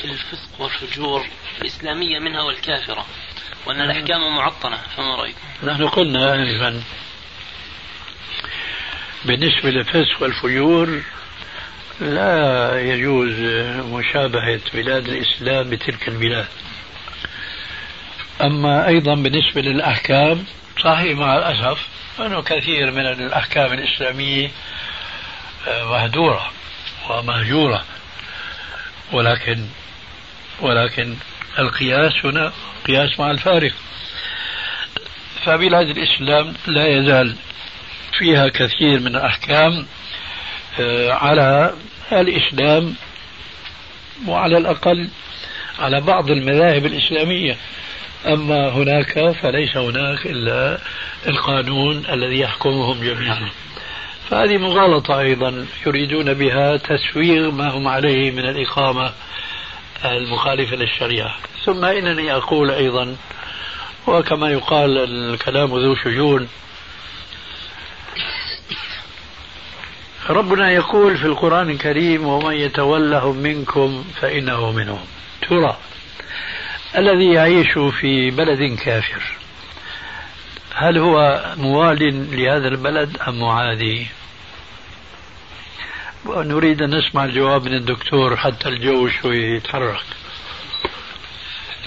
في 0.00 0.04
الفسق 0.04 0.60
والفجور 0.60 1.26
الإسلامية 1.60 2.18
منها 2.18 2.42
والكافرة 2.42 3.06
وأن 3.66 3.80
الأحكام 3.80 4.36
معطلة 4.36 4.76
فما 4.96 5.14
رأيكم؟ 5.14 5.38
نحن 5.62 5.88
قلنا 5.88 6.34
آنفا 6.34 6.82
بالنسبة 9.24 9.70
للفسق 9.70 10.22
والفجور 10.22 11.02
لا 12.00 12.80
يجوز 12.80 13.32
مشابهة 13.92 14.60
بلاد 14.74 15.08
الإسلام 15.08 15.70
بتلك 15.70 16.08
البلاد. 16.08 16.48
أما 18.40 18.88
أيضا 18.88 19.14
بالنسبة 19.14 19.60
للأحكام 19.60 20.44
صحيح 20.82 21.18
مع 21.18 21.36
الأسف 21.38 21.86
أنه 22.20 22.42
كثير 22.42 22.90
من 22.90 23.06
الأحكام 23.06 23.72
الإسلامية 23.72 24.50
آه، 25.68 25.84
مهدورة 25.84 26.50
ومهجورة. 27.10 27.84
ولكن 29.12 29.66
ولكن 30.60 31.14
القياس 31.58 32.12
هنا 32.24 32.52
قياس 32.86 33.20
مع 33.20 33.30
الفارق. 33.30 33.72
فبلاد 35.44 35.88
الإسلام 35.88 36.54
لا 36.66 36.86
يزال 36.86 37.36
فيها 38.18 38.48
كثير 38.48 39.00
من 39.00 39.16
الأحكام 39.16 39.86
آه، 40.80 41.12
على 41.12 41.74
الإسلام 42.12 42.94
وعلى 44.26 44.58
الأقل 44.58 45.08
على 45.78 46.00
بعض 46.00 46.30
المذاهب 46.30 46.86
الإسلامية. 46.86 47.56
أما 48.26 48.68
هناك 48.68 49.30
فليس 49.30 49.76
هناك 49.76 50.26
إلا 50.26 50.78
القانون 51.26 52.04
الذي 52.12 52.40
يحكمهم 52.40 53.00
جميعا. 53.00 53.48
فهذه 54.30 54.56
مغالطة 54.56 55.20
أيضا. 55.20 55.66
يريدون 55.86 56.34
بها 56.34 56.76
تسويغ 56.76 57.50
ما 57.50 57.70
هم 57.70 57.88
عليه 57.88 58.30
من 58.30 58.48
الإقامة 58.48 59.12
المخالفة 60.04 60.76
للشريعة. 60.76 61.36
ثم 61.64 61.84
إنني 61.84 62.32
أقول 62.32 62.70
أيضا 62.70 63.16
وكما 64.06 64.50
يقال 64.50 64.98
الكلام 64.98 65.68
ذو 65.68 65.94
شجون 65.94 66.48
ربنا 70.30 70.70
يقول 70.70 71.16
في 71.16 71.24
القرآن 71.24 71.70
الكريم 71.70 72.26
ومن 72.26 72.54
يتولهم 72.54 73.36
منكم 73.36 74.04
فإنه 74.20 74.72
منهم. 74.72 75.04
ترى 75.48 75.76
الذي 76.94 77.32
يعيش 77.32 77.78
في 77.78 78.30
بلد 78.30 78.78
كافر. 78.78 79.22
هل 80.74 80.98
هو 80.98 81.44
موال 81.56 82.30
لهذا 82.40 82.68
البلد 82.68 83.16
أم 83.28 83.40
معادي؟ 83.40 84.06
ونريد 86.26 86.82
أن 86.82 86.94
نسمع 86.94 87.24
الجواب 87.24 87.64
من 87.64 87.74
الدكتور 87.74 88.36
حتى 88.36 88.68
الجو 88.68 89.08
شوي 89.08 89.56
يتحرك 89.56 90.04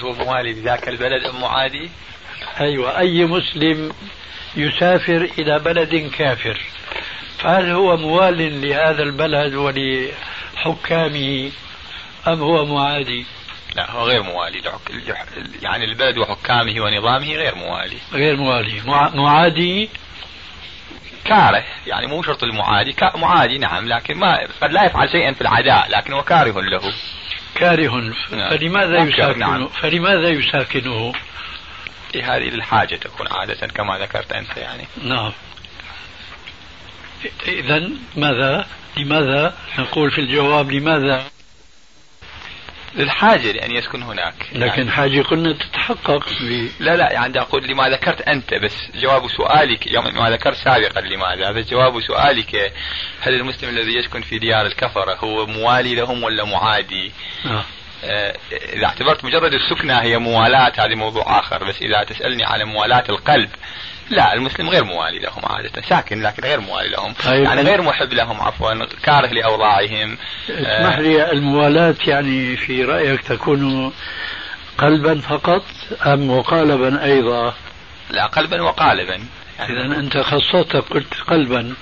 هو 0.02 0.14
موالي 0.14 0.54
لذاك 0.54 0.90
البلد 0.90 1.24
أم 1.26 1.42
معادي؟ 1.42 1.90
أيوة 2.60 3.00
أي 3.00 3.26
مسلم 3.26 3.92
يسافر 4.56 5.30
إلى 5.40 5.60
بلد 5.60 6.12
كافر. 6.18 6.60
فهل 7.38 7.72
هو 7.72 7.98
موال 7.98 8.62
لهذا 8.62 9.04
البلد 9.04 9.54
ولحكامه 9.56 11.52
أم 12.28 12.42
هو 12.42 12.66
معادي؟ 12.66 13.26
لا 13.76 13.92
هو 13.92 14.08
غير 14.08 14.24
موالي 14.24 14.62
يعني 15.62 15.86
البلد 15.86 16.18
وحكامه 16.18 16.82
ونظامه 16.82 17.36
غير 17.36 17.56
موالي. 17.56 17.98
غير 18.14 18.36
موالي. 18.36 18.82
معادي 19.16 19.90
كاره 21.26 21.64
يعني 21.88 22.08
مو 22.08 22.24
شرط 22.24 22.44
المعادي 22.44 22.96
معادي 23.16 23.58
نعم 23.58 23.88
لكن 23.88 24.18
ما 24.18 24.48
قد 24.62 24.72
لا 24.72 24.86
يفعل 24.86 25.10
شيئا 25.10 25.34
في 25.34 25.42
العداء 25.42 25.90
لكن 25.90 26.14
هو 26.14 26.24
كاره 26.24 26.62
له. 26.62 26.94
كاره. 27.56 28.14
نعم. 28.32 28.50
فلماذا 28.50 28.98
يساكنه 28.98 29.48
نعم. 29.48 29.68
فلماذا 29.68 30.30
يساكنه؟ 30.30 31.14
هذه 32.16 32.50
للحاجة 32.50 32.96
تكون 32.96 33.28
عادة 33.32 33.68
كما 33.68 33.98
ذكرت 33.98 34.32
أنت 34.32 34.58
يعني. 34.58 34.84
نعم. 35.04 35.32
إذا 37.48 37.90
ماذا؟ 38.16 38.68
لماذا 38.98 39.56
نقول 39.80 40.12
في 40.12 40.22
الجواب 40.22 40.72
لماذا؟ 40.72 41.24
للحاجة 42.96 43.52
لأن 43.52 43.72
يسكن 43.72 44.04
هناك. 44.04 44.34
لكن 44.52 44.78
يعني 44.78 44.92
حاجة 44.92 45.22
قلنا 45.22 45.54
تتحقق 45.54 46.30
ب... 46.42 46.70
لا 46.80 46.96
لا 46.96 47.12
يعني 47.12 47.40
أقول 47.40 47.68
لما 47.68 47.90
ذكرت 47.90 48.22
أنت 48.22 48.54
بس 48.54 48.76
جواب 48.96 49.28
سؤالك 49.28 49.88
يوم 49.88 50.16
ما 50.16 50.30
ذكرت 50.30 50.56
سابقا 50.56 51.02
لماذا 51.02 51.52
بس 51.52 51.70
جواب 51.70 52.02
سؤالك. 52.02 52.74
هل 53.22 53.34
المسلم 53.34 53.70
الذي 53.70 53.98
يسكن 53.98 54.22
في 54.22 54.40
ديار 54.40 54.66
الكفرة 54.66 55.16
هو 55.16 55.46
موالي 55.46 55.96
لهم 55.96 56.24
ولا 56.24 56.46
معادي؟ 56.46 57.12
آه. 57.46 57.64
آه 58.04 58.36
إذا 58.52 58.86
اعتبرت 58.86 59.26
مجرد 59.26 59.54
السكنة 59.54 59.94
هي 59.94 60.18
موالاة 60.18 60.74
هذه 60.78 60.96
موضوع 60.96 61.40
آخر 61.40 61.64
بس 61.64 61.82
إذا 61.82 62.04
تسألني 62.04 62.46
على 62.46 62.66
موالاة 62.66 63.04
القلب 63.10 63.50
لا 64.10 64.34
المسلم 64.34 64.70
غير 64.70 64.84
موالي 64.84 65.20
لهم 65.20 65.46
عادة 65.46 65.82
ساكن 65.82 66.22
لكن 66.22 66.44
غير 66.44 66.60
موالي 66.60 66.90
لهم. 66.90 67.14
طيب. 67.14 67.44
يعني 67.44 67.62
غير 67.62 67.82
محب 67.82 68.14
لهم 68.14 68.42
عفوا 68.42 68.86
كاره 69.04 69.28
لأوضاعهم. 69.28 70.18
اسمح 70.50 71.00
لي 71.00 71.32
الموالاة 71.32 71.96
يعني 72.08 72.58
في 72.58 72.84
رأيك 72.84 73.22
تكون 73.22 73.94
قلبا 74.78 75.22
فقط 75.22 75.64
أم 76.06 76.30
وقالبا 76.30 77.04
أيضا؟ 77.04 77.54
لا 78.10 78.26
قلبا 78.26 78.62
وقالبا. 78.62 79.20
يعني 79.60 79.86
إذا 79.86 80.00
أنت 80.00 80.18
خصصت 80.18 80.76
قلت 80.76 81.14
قلبا. 81.28 81.76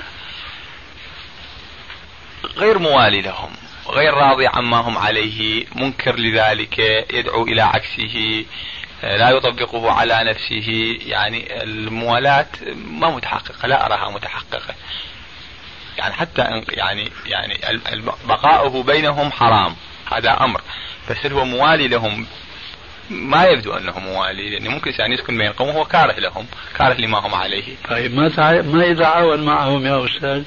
غير 2.57 2.79
موالي 2.79 3.21
لهم 3.21 3.49
غير 3.89 4.13
راضي 4.13 4.47
عما 4.47 4.77
هم 4.77 4.97
عليه 4.97 5.65
منكر 5.75 6.15
لذلك 6.15 6.79
يدعو 7.13 7.43
إلى 7.43 7.61
عكسه. 7.61 8.45
لا 9.03 9.29
يطبقه 9.29 9.91
على 9.91 10.23
نفسه 10.23 10.97
يعني 11.05 11.63
الموالاة 11.63 12.47
ما 12.75 13.09
متحققة 13.09 13.67
لا 13.67 13.85
أراها 13.85 14.11
متحققة 14.11 14.75
يعني 15.97 16.13
حتى 16.13 16.63
يعني 16.69 17.11
يعني 17.25 17.79
بقاؤه 18.27 18.83
بينهم 18.83 19.31
حرام 19.31 19.75
هذا 20.11 20.37
أمر 20.43 20.61
بس 21.09 21.25
هو 21.25 21.45
موالي 21.45 21.87
لهم 21.87 22.27
ما 23.09 23.45
يبدو 23.45 23.73
أنه 23.73 23.99
موالي 23.99 24.49
لأنه 24.49 24.69
ممكن 24.69 24.91
انسان 24.91 25.11
يسكن 25.11 25.37
بين 25.37 25.51
قوم 25.51 25.67
وهو 25.67 25.85
كاره 25.85 26.19
لهم، 26.19 26.45
كاره 26.77 26.93
لما 26.93 27.19
هم 27.19 27.35
عليه. 27.35 27.75
طيب 27.89 28.13
ما 28.13 28.29
تع... 28.29 28.61
ما 28.61 28.85
يتعاون 28.85 29.45
معهم 29.45 29.85
يا 29.85 30.05
أستاذ؟ 30.05 30.43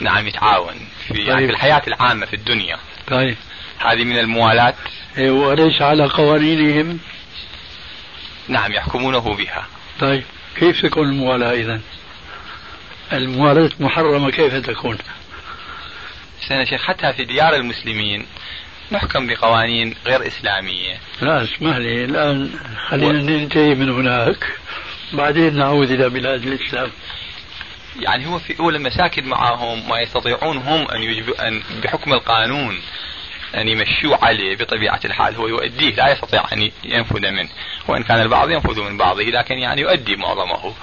نعم 0.00 0.26
يتعاون 0.26 0.74
في 1.08 1.14
طيب. 1.14 1.28
يعني 1.28 1.46
في 1.46 1.52
الحياة 1.52 1.82
العامة 1.86 2.26
في 2.26 2.36
الدنيا. 2.36 2.78
طيب 3.06 3.36
هذه 3.78 4.04
من 4.04 4.18
الموالاة. 4.18 4.74
إيه 5.18 5.30
وليس 5.30 5.82
على 5.82 6.06
قوانينهم 6.06 6.98
نعم 8.48 8.72
يحكمونه 8.72 9.36
بها. 9.36 9.66
طيب 10.00 10.24
كيف 10.56 10.82
تكون 10.82 11.08
الموالاة 11.08 11.52
إذا 11.52 11.80
الموالاة 13.12 13.70
محرمة 13.80 14.30
كيف 14.30 14.54
تكون؟ 14.54 14.98
شيخ 16.64 16.82
حتى 16.82 17.12
في 17.12 17.24
ديار 17.24 17.54
المسلمين 17.54 18.26
نحكم 18.92 19.26
بقوانين 19.26 19.94
غير 20.06 20.26
إسلامية. 20.26 21.00
لا 21.22 21.42
اسمح 21.42 21.76
لي 21.76 22.04
الآن 22.04 22.50
خلينا 22.88 23.18
و... 23.18 23.22
ننتهي 23.22 23.74
من 23.74 23.90
هناك. 23.90 24.46
بعدين 25.12 25.56
نعود 25.56 25.90
إلى 25.90 26.08
بلاد 26.08 26.46
الإسلام. 26.46 26.90
يعني 27.96 28.26
هو 28.26 28.38
في 28.38 28.60
أول 28.60 28.76
المساكن 28.76 29.24
معهم 29.24 29.88
ما 29.88 30.00
يستطيعون 30.00 30.56
هم 30.56 30.88
أن, 30.88 31.02
يجب 31.02 31.30
أن 31.30 31.62
بحكم 31.82 32.12
القانون. 32.12 32.80
أن 33.54 33.68
يمشوا 33.68 34.24
عليه 34.24 34.56
بطبيعة 34.56 35.00
الحال 35.04 35.36
هو 35.36 35.48
يؤديه 35.48 35.94
لا 35.94 36.12
يستطيع 36.12 36.44
أن 36.52 36.70
ينفذ 36.84 37.30
منه. 37.30 37.48
وإن 37.88 38.02
كان 38.02 38.20
البعض 38.20 38.50
ينفذ 38.50 38.80
من 38.80 38.96
بعضه 38.96 39.22
لكن 39.22 39.58
يعني 39.58 39.80
يؤدي 39.80 40.16
معظمه. 40.16 40.74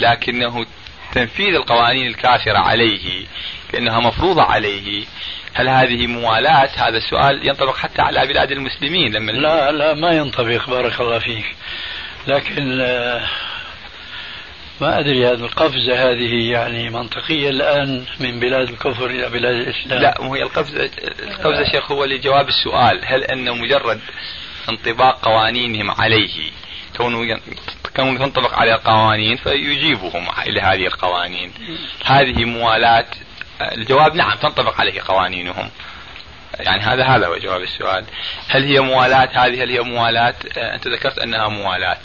لكنه 0.00 0.66
تنفيذ 1.12 1.54
القوانين 1.54 2.06
الكافرة 2.06 2.58
عليه 2.58 3.26
لأنها 3.72 4.00
مفروضة 4.00 4.42
عليه. 4.42 5.04
هل 5.54 5.68
هذه 5.68 6.06
موالاة 6.06 6.70
هذا 6.76 6.96
السؤال 6.96 7.48
ينطبق 7.48 7.76
حتى 7.76 8.02
على 8.02 8.26
بلاد 8.26 8.52
المسلمين 8.52 9.12
لما 9.12 9.32
لا 9.32 9.72
لا 9.72 9.94
ما 9.94 10.10
ينطبق 10.10 10.70
بارك 10.70 11.00
الله 11.00 11.18
فيك. 11.18 11.56
لكن 12.26 12.80
آه، 12.80 13.26
ما 14.80 15.00
أدري 15.00 15.26
هذه 15.26 15.32
القفزة 15.34 16.10
هذه 16.10 16.50
يعني 16.50 16.90
منطقية 16.90 17.50
الآن 17.50 18.04
من 18.20 18.40
بلاد 18.40 18.68
الكفر 18.68 19.06
إلى 19.06 19.28
بلاد 19.28 19.54
الإسلام. 19.54 20.02
لا 20.02 20.20
وهي 20.20 20.42
القفزة. 20.42 20.90
القفزة 21.22 21.64
شيخ 21.72 21.92
هو 21.92 22.04
لجواب 22.04 22.48
السؤال 22.48 23.00
هل 23.04 23.24
أنه 23.24 23.54
مجرد 23.54 24.00
انطباق 24.68 25.20
قوانينهم 25.24 25.90
عليه؟ 25.90 26.50
كونه 26.96 27.40
كونه 27.96 28.18
تنطبق 28.18 28.54
على 28.54 28.74
القوانين 28.74 29.36
فيجيبهم 29.36 30.26
إلى 30.46 30.60
هذه 30.60 30.86
القوانين. 30.86 31.52
هذه 32.04 32.44
موالاة 32.44 33.06
الجواب 33.72 34.14
نعم 34.14 34.36
تنطبق 34.36 34.80
عليه 34.80 35.00
قوانينهم. 35.00 35.70
يعني 36.60 36.82
هذا 36.82 37.04
هذا 37.04 37.26
هو 37.26 37.36
جواب 37.36 37.62
السؤال. 37.62 38.04
هل 38.48 38.64
هي 38.64 38.80
موالاة 38.80 39.28
هذه 39.32 39.64
هل 39.64 39.70
هي 39.70 39.80
موالاة 39.80 40.34
أنت 40.56 40.88
ذكرت 40.88 41.18
أنها 41.18 41.48
موالاة 41.48 41.98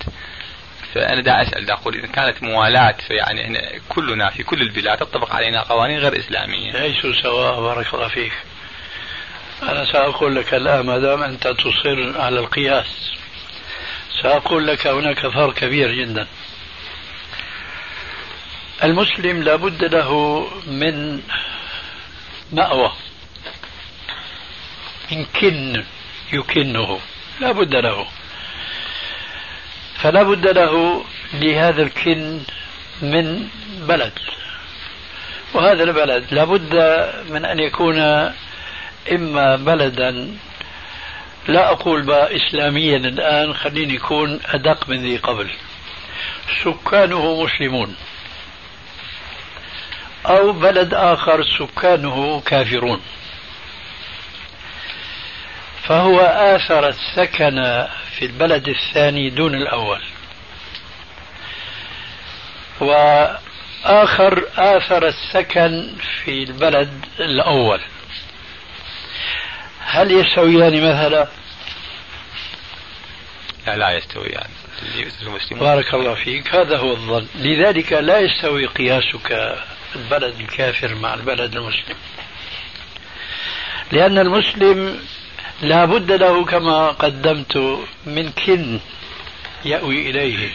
فأنا 0.94 1.22
دا 1.22 1.42
أسأل 1.42 1.66
دا 1.66 1.74
أقول 1.74 1.96
إذا 1.96 2.08
كانت 2.08 2.44
موالاة 2.44 2.96
فيعني 3.08 3.46
إحنا 3.46 3.80
كلنا 3.90 4.30
في 4.30 4.44
كل 4.44 4.62
البلاد 4.62 4.98
تطبق 4.98 5.36
علينا 5.36 5.62
قوانين 5.62 6.00
غير 6.00 6.20
إسلامية. 6.20 6.72
ليسوا 6.72 7.14
سواء 7.22 7.62
بارك 7.62 7.94
الله 7.94 8.08
فيك. 8.08 8.34
أنا 9.64 9.86
سأقول 9.86 10.36
لك 10.36 10.54
الآن 10.54 10.86
ما 10.86 10.98
دام 10.98 11.24
أنت 11.24 11.48
تصر 11.48 12.22
على 12.22 12.40
القياس 12.40 13.12
سأقول 14.24 14.68
لك 14.68 14.88
هناك 14.88 15.28
فرق 15.28 15.54
كبير 15.54 15.92
جدا. 15.92 16.28
المسلم 18.84 19.44
لابد 19.44 19.84
له 19.84 20.42
من 20.68 21.22
مأوى 22.52 22.92
إن 25.12 25.26
كن 25.26 25.84
يكنه 26.34 27.00
لابد 27.40 27.76
له. 27.76 28.08
فلا 30.02 30.24
بد 30.24 30.47
له 30.47 31.04
لهذا 31.34 31.82
الكن 31.82 32.39
من 33.02 33.47
بلد. 33.88 34.14
وهذا 35.54 35.84
البلد 35.84 36.26
لابد 36.32 36.74
من 37.30 37.45
أن 37.45 37.60
يكون 37.60 38.00
إما 39.12 39.56
بلدا 39.56 40.36
لا 41.47 41.72
أقول 41.72 42.02
بقى 42.02 42.36
إسلاميا 42.36 42.97
الآن 42.97 43.54
خليني 43.54 43.93
يكون 43.93 44.39
أدق 44.45 44.89
من 44.89 45.02
ذي 45.02 45.18
قبل. 45.18 45.50
سكانه 46.64 47.43
مسلمون. 47.43 47.95
أو 50.26 50.52
بلد 50.52 50.93
آخر 50.93 51.43
سكانه 51.43 52.41
كافرون. 52.45 53.02
فهو 55.90 56.20
آثر 56.20 56.88
السكن 56.88 57.88
في 58.18 58.26
البلد 58.26 58.68
الثاني 58.68 59.30
دون 59.30 59.56
الأول. 59.56 60.02
وآخر 62.80 64.44
آثر 64.58 65.08
السكن 65.08 65.94
في 66.24 66.44
البلد 66.44 67.06
الأول. 67.20 67.82
هل 69.80 70.12
يستويان 70.12 70.74
مثلا؟ 70.74 71.28
لا 73.68 73.76
لا 73.76 73.90
يستويان. 73.92 74.50
بارك 75.60 75.94
الله 75.94 76.16
فيك. 76.16 76.56
هذا 76.56 76.78
هو 76.78 76.92
الظن. 76.92 77.28
لذلك 77.36 77.94
لا 77.94 78.20
يستوي 78.20 78.66
قياسك 78.66 79.58
البلد 79.96 80.40
الكافر 80.40 80.96
مع 80.96 81.14
البلد 81.14 81.56
المسلم. 81.56 81.96
لأن 83.92 84.18
المسلم 84.18 85.00
لا 85.62 85.86
بد 85.86 86.12
له 86.12 86.45
كما 86.45 86.88
قدمت 86.91 87.57
من 88.05 88.32
كن 88.32 88.80
يأوي 89.66 90.10
إليه. 90.10 90.49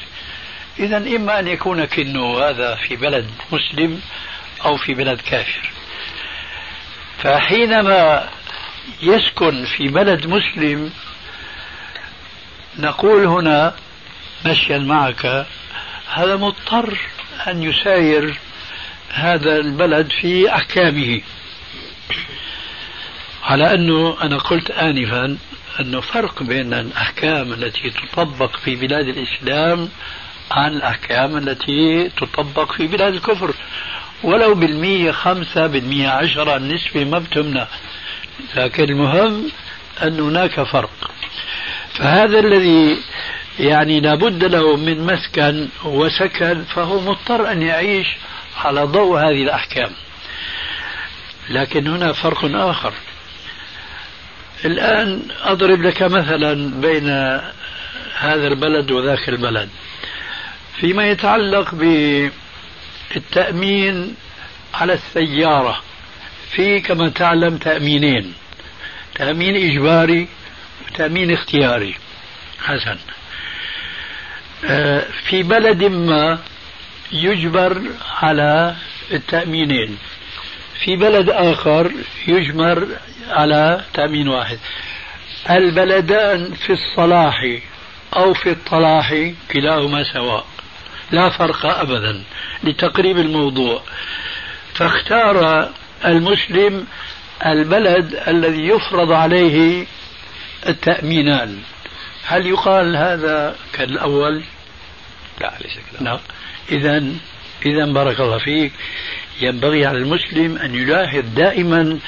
إذا 0.79 0.97
إما 0.97 1.39
أن 1.39 1.49
يكون 1.49 1.85
كنه 1.85 2.39
هذا 2.39 2.75
في 2.75 2.97
بلد 2.97 3.31
مسلم 3.53 4.01
أو 4.65 4.77
في 4.77 4.95
بلد 4.95 5.21
كافر. 5.21 5.71
فحينما 7.19 8.29
يسكن 9.03 9.65
في 9.65 9.89
بلد 9.89 10.27
مسلم 10.27 10.93
نقول 12.79 13.27
هنا 13.27 13.75
مشيا 14.47 14.79
معك 14.79 15.47
هذا 16.13 16.37
مضطر 16.37 16.99
أن 17.47 17.63
يساير 17.63 18.39
هذا 19.11 19.57
البلد 19.57 20.13
في 20.21 20.55
أحكامه. 20.55 21.21
على 23.45 23.75
أنه 23.75 24.17
أنا 24.23 24.39
قلت 24.39 24.71
آنفا 24.71 25.39
أنه 25.81 26.01
فرق 26.01 26.43
بين 26.43 26.75
الأحكام 26.75 27.53
التي 27.53 27.91
تطبق 27.91 28.57
في 28.57 28.77
بلاد 28.77 29.09
الإسلام 29.09 29.89
عن 30.51 30.73
الأحكام 30.73 31.37
التي 31.37 32.11
تطبق 32.17 32.73
في 32.73 32.87
بلاد 32.87 33.15
الكفر. 33.15 33.55
ولو 34.23 34.55
بالمية 34.55 35.13
خمسة 35.13 35.67
بالمية 35.67 36.09
عشرة 36.09 36.57
النسبة 36.57 37.05
ما 37.05 37.19
بتمنع. 37.19 37.67
لكن 38.57 38.85
المهم 38.85 39.51
أن 40.03 40.21
هناك 40.21 40.63
فرق. 40.63 41.11
فهذا 41.95 42.39
الذي 42.39 42.99
يعني 43.59 44.01
لابد 44.01 44.45
له 44.45 44.77
من 44.77 45.07
مسكن 45.07 45.69
وسكن 45.85 46.65
فهو 46.65 47.01
مضطر 47.01 47.53
أن 47.53 47.63
يعيش 47.63 48.07
على 48.65 48.83
ضوء 48.85 49.19
هذه 49.19 49.43
الأحكام. 49.43 49.91
لكن 51.51 51.87
هنا 51.87 52.13
فرق 52.13 52.45
آخر. 52.45 52.93
الآن 54.65 55.23
أضرب 55.43 55.83
لك 55.83 56.03
مثلا 56.03 56.81
بين 56.81 57.09
هذا 58.19 58.47
البلد 58.47 58.91
وذاك 58.91 59.29
البلد. 59.29 59.69
فيما 60.81 61.07
يتعلق 61.11 61.75
بالتأمين 63.15 64.15
على 64.75 64.93
السيارة 64.93 65.83
في 66.51 66.81
كما 66.81 67.09
تعلم 67.09 67.57
تأمينين 67.57 68.35
تأمين 69.15 69.71
إجباري 69.71 70.29
وتأمين 70.87 71.31
اختياري. 71.33 71.95
حسن. 72.65 72.97
آه، 74.65 75.05
في 75.29 75.43
بلد 75.43 75.85
ما 75.85 76.39
يجبر 77.13 77.83
على 78.23 78.75
التأمينين. 79.13 79.99
في 80.85 80.97
بلد 80.97 81.31
آخر 81.31 81.93
يجمر 82.27 82.89
على 83.29 83.85
تأمين 83.95 84.29
واحد. 84.29 84.59
البلدان 85.51 86.55
في 86.55 86.73
الصلاح 86.73 87.59
أو 88.17 88.35
في 88.35 88.51
الطلاح 88.51 89.33
كلاهما 89.53 90.13
سواء. 90.13 90.47
لا 91.11 91.31
فرق 91.31 91.67
أبدا 91.67 92.23
لتقريب 92.65 93.19
الموضوع. 93.19 93.83
فاختار 94.75 95.69
المسلم 96.05 96.87
البلد 97.47 98.23
الذي 98.29 98.69
يفرض 98.69 99.13
عليه 99.13 99.87
التأمينان. 100.69 101.59
هل 102.27 102.47
يقال 102.47 102.97
هذا 102.97 103.57
كالأول؟ 103.73 104.43
لا 105.41 105.53
ليس 105.61 105.75
كذلك. 105.75 106.03
لا 106.03 106.19
إذا 106.71 107.05
إذا 107.67 107.93
بارك 107.93 108.21
الله 108.21 108.39
فيك. 108.39 108.73
ينبغي 109.41 109.87
على 109.87 109.99
المسلم 109.99 110.57
أن 110.59 110.75
يلاحظ 110.75 111.25
دائما 111.37 111.99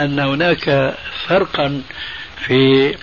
أن 0.00 0.18
هناك 0.18 0.94
فرقا 1.26 1.82
في 2.46 2.94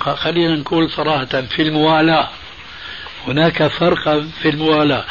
خلينا 0.00 0.56
نقول 0.56 0.90
صراحة 0.90 1.24
في 1.24 1.62
الموالاة. 1.62 2.28
هناك 3.26 3.66
فرقا 3.66 4.30
في 4.42 4.48
الموالاة. 4.48 5.04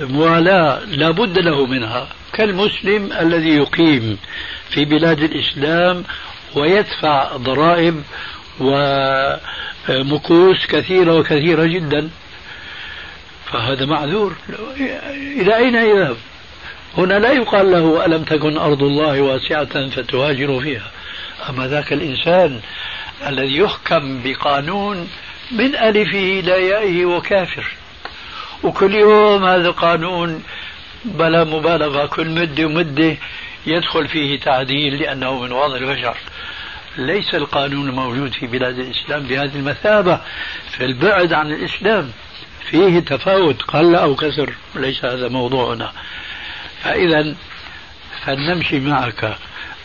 موالاة 0.00 0.84
لا 0.84 1.10
بد 1.10 1.38
له 1.38 1.66
منها. 1.66 2.08
كالمسلم 2.32 3.12
الذي 3.12 3.56
يقيم 3.56 4.18
في 4.70 4.84
بلاد 4.84 5.20
الإسلام 5.20 6.04
ويدفع 6.54 7.36
ضرائب 7.36 8.02
ومكوس 9.88 10.66
كثيرة 10.66 11.14
وكثيرة 11.14 11.64
جدا. 11.64 12.10
فهذا 13.52 13.86
معذور. 13.86 14.36
إلى 15.16 15.56
أين 15.56 15.74
يذهب؟ 15.74 16.16
هنا 16.96 17.18
لا 17.18 17.32
يقال 17.32 17.70
له 17.70 18.04
ألم 18.04 18.24
تكن 18.24 18.56
أرض 18.56 18.82
الله 18.82 19.20
واسعة 19.20 19.90
فتهاجروا 19.90 20.60
فيها. 20.60 20.90
أما 21.48 21.66
ذاك 21.66 21.92
الإنسان 21.92 22.60
الذي 23.26 23.56
يحكم 23.56 24.22
بقانون 24.24 25.08
من 25.52 25.76
ألفه 25.76 26.40
إلى 26.40 26.68
يائه 26.68 27.04
وكافر. 27.04 27.66
وكل 28.62 28.94
يوم 28.94 29.44
هذا 29.44 29.68
القانون 29.68 30.42
بلا 31.04 31.44
مبالغة 31.44 32.06
كل 32.06 32.30
مدة 32.30 32.66
ومدة 32.66 33.16
يدخل 33.66 34.08
فيه 34.08 34.40
تعديل 34.40 34.98
لأنه 35.02 35.42
من 35.42 35.52
وضع 35.52 35.76
البشر. 35.76 36.16
ليس 36.98 37.34
القانون 37.34 37.88
الموجود 37.88 38.32
في 38.32 38.46
بلاد 38.46 38.78
الإسلام 38.78 39.22
بهذه 39.22 39.56
المثابة. 39.56 40.20
في 40.70 40.84
البعد 40.84 41.32
عن 41.32 41.52
الإسلام 41.52 42.10
فيه 42.70 43.00
تفاوت 43.00 43.62
قل 43.62 43.94
أو 43.94 44.14
كسر 44.14 44.54
ليس 44.74 45.04
هذا 45.04 45.28
موضوعنا. 45.28 45.92
فإذا 46.86 47.34
فلنمشي 48.24 48.80
معك. 48.80 49.36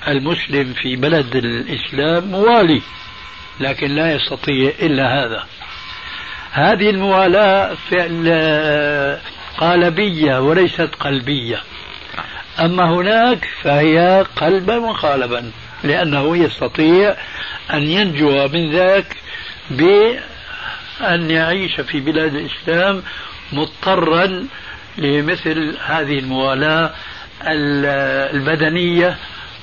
المسلم 0.07 0.73
في 0.73 0.95
بلد 0.95 1.35
الإسلام 1.35 2.27
موالي 2.27 2.81
لكن 3.59 3.95
لا 3.95 4.15
يستطيع 4.15 4.71
إلا 4.81 5.03
هذا. 5.03 5.45
هذه 6.51 6.89
الموالاة 6.89 7.75
فعل 7.89 8.27
قالبية 9.57 10.39
وليست 10.39 10.89
قلبية. 10.99 11.61
أما 12.59 12.89
هناك 12.89 13.47
فهي 13.63 14.25
قلبا 14.35 14.77
وقالبا 14.77 15.51
لأنه 15.83 16.37
يستطيع 16.37 17.15
أن 17.73 17.83
ينجو 17.83 18.47
من 18.47 18.71
ذاك 18.71 19.15
بأن 19.71 21.31
يعيش 21.31 21.81
في 21.81 21.99
بلاد 21.99 22.35
الإسلام 22.35 23.03
مضطرا 23.53 24.47
لمثل 24.97 25.77
هذه 25.85 26.19
الموالاة 26.19 26.91
البدنية 28.33 29.17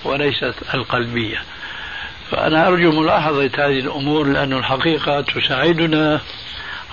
وليست 0.05 0.55
القلبية. 0.74 1.43
فأنا 2.31 2.68
أرجو 2.68 3.01
ملاحظة 3.03 3.51
هذه 3.59 3.79
الأمور 3.79 4.26
لأن 4.26 4.53
الحقيقة 4.53 5.20
تساعدنا 5.20 6.20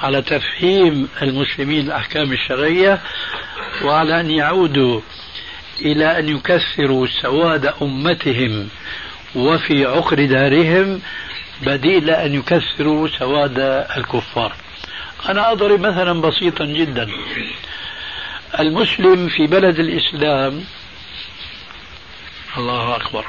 على 0.03 0.21
تفهيم 0.21 1.07
المسلمين 1.21 1.85
الأحكام 1.85 2.31
الشرعية 2.31 2.99
وعلى 3.83 4.19
أن 4.19 4.31
يعودوا 4.31 5.01
إلى 5.81 6.19
أن 6.19 6.29
يكثروا 6.29 7.07
سواد 7.21 7.73
أمتهم 7.81 8.69
وفي 9.35 9.85
عقر 9.85 10.25
دارهم 10.25 11.01
بديل 11.61 12.09
أن 12.09 12.33
يكثروا 12.33 13.07
سواد 13.19 13.59
الكفار. 13.97 14.53
أنا 15.29 15.51
أضرب 15.51 15.79
مثلا 15.79 16.21
بسيطا 16.21 16.65
جدا. 16.65 17.09
المسلم 18.59 19.27
في 19.27 19.47
بلد 19.47 19.79
الإسلام. 19.79 20.63
الله 22.57 22.95
أكبر. 22.95 23.25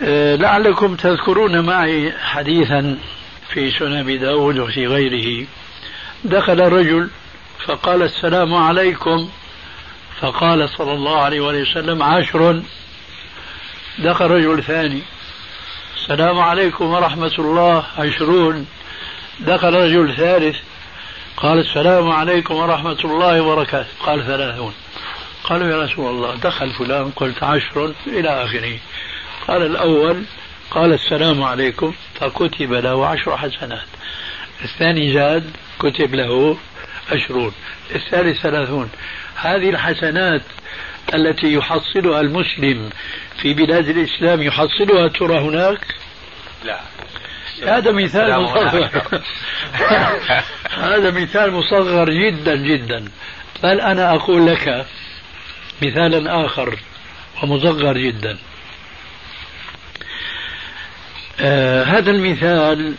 أه، 0.00 0.36
لعلكم 0.36 0.96
تذكرون 0.96 1.60
معي 1.66 2.12
حديثا 2.18 2.98
في 3.48 3.70
سنن 3.70 3.96
أبي 3.96 4.18
داود 4.18 4.58
وفي 4.58 4.86
غيره. 4.86 5.46
دخل 6.24 6.60
رجل 6.60 7.10
فقال 7.66 8.02
السلام 8.02 8.54
عليكم. 8.54 9.30
فقال 10.20 10.68
صلى 10.68 10.92
الله 10.92 11.20
عليه 11.20 11.40
وسلم 11.40 12.02
عشر. 12.02 12.62
دخل 13.98 14.26
رجل 14.26 14.62
ثاني. 14.62 15.02
السلام 15.96 16.38
عليكم 16.38 16.84
ورحمة 16.84 17.34
الله. 17.38 17.86
عشرون. 17.98 18.66
دخل 19.40 19.74
رجل 19.74 20.14
ثالث. 20.16 20.56
قال 21.42 21.58
السلام 21.58 22.10
عليكم 22.10 22.54
ورحمة 22.54 22.98
الله 23.04 23.40
وبركاته. 23.40 23.88
قال 24.00 24.26
ثلاثون. 24.26 24.74
قالوا 25.44 25.68
يا 25.68 25.82
رسول 25.82 26.10
الله 26.10 26.34
دخل 26.36 26.70
فلان 26.70 27.10
قلت 27.10 27.42
عشر 27.42 27.92
إلى 28.06 28.44
آخره. 28.44 28.78
قال 29.48 29.66
الأول 29.66 30.24
قال 30.70 30.92
السلام 30.92 31.42
عليكم 31.42 31.94
فكتب 32.14 32.72
له 32.72 33.06
عشر 33.06 33.36
حسنات. 33.36 33.86
الثاني 34.64 35.12
زاد 35.12 35.50
كتب 35.78 36.14
له 36.14 36.56
عشرون. 37.12 37.52
الثالث 37.94 38.40
ثلاثون. 38.40 38.90
هذه 39.34 39.70
الحسنات 39.70 40.42
التي 41.14 41.54
يحصلها 41.54 42.20
المسلم 42.20 42.90
في 43.42 43.54
بلاد 43.54 43.88
الإسلام 43.88 44.42
يحصلها 44.42 45.08
ترى 45.08 45.38
هناك؟ 45.38 45.86
لا. 46.64 46.80
هذا 47.66 47.92
مثال 47.92 48.40
مصغر. 48.40 48.90
هذا 50.90 51.10
مثال 51.10 51.50
مصغر 51.52 52.10
جدا 52.10 52.56
جدا. 52.56 53.04
بل 53.62 53.80
أنا 53.80 54.14
أقول 54.14 54.46
لك 54.46 54.86
مثالا 55.82 56.46
آخر 56.46 56.78
ومصغر 57.42 57.98
جدا. 57.98 58.38
آه 61.40 61.84
هذا 61.84 62.10
المثال 62.10 62.94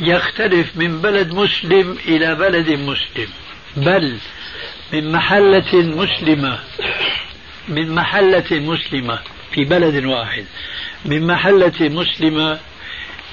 يختلف 0.00 0.76
من 0.76 1.00
بلد 1.00 1.34
مسلم 1.34 1.98
إلى 2.06 2.34
بلد 2.34 2.70
مسلم. 2.70 3.28
بل 3.76 4.18
من 4.92 5.12
محلة 5.12 5.74
مسلمة 5.74 6.58
من 7.68 7.94
محلة 7.94 8.46
مسلمة 8.50 9.18
في 9.52 9.64
بلد 9.64 10.04
واحد. 10.04 10.44
من 11.04 11.26
محلة 11.26 11.72
مسلمة 11.80 12.58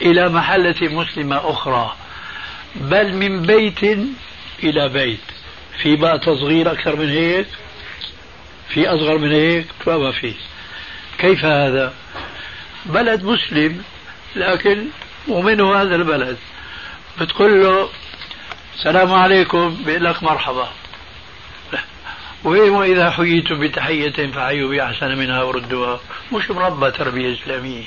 إلى 0.02 0.30
محلة 0.30 0.76
مسلمة 0.82 1.50
أخرى 1.50 1.96
بل 2.76 3.14
من 3.14 3.42
بيت 3.42 3.84
إلى 4.64 4.90
بيت. 4.90 5.20
في 5.82 5.96
بقى 5.96 6.20
تصغير 6.20 6.72
أكثر 6.72 6.96
من 6.96 7.10
هيك 7.10 7.48
في 8.70 8.88
أصغر 8.88 9.18
من 9.18 9.32
هيك 9.32 9.68
فما 9.86 10.12
في. 10.12 10.34
كيف 11.18 11.46
هذا؟ 11.46 11.94
بلد 12.86 13.24
مسلم 13.24 13.84
لكن 14.36 14.86
ومنه 15.28 15.82
هذا 15.82 15.96
البلد. 15.96 16.38
بتقول 17.22 17.64
له 17.64 17.90
السلام 18.76 19.14
عليكم. 19.14 19.78
بيقول 19.86 20.04
لك 20.06 20.24
مرحبا. 20.24 20.70
وإذا 22.44 23.12
حييتم 23.12 23.60
بتحية 23.60 24.32
فحيوا 24.32 24.70
بأحسن 24.70 25.18
منها 25.18 25.44
وردوها. 25.44 26.00
مش 26.34 26.50
مربى 26.52 26.92
تربية 26.92 27.34
إسلامية. 27.34 27.84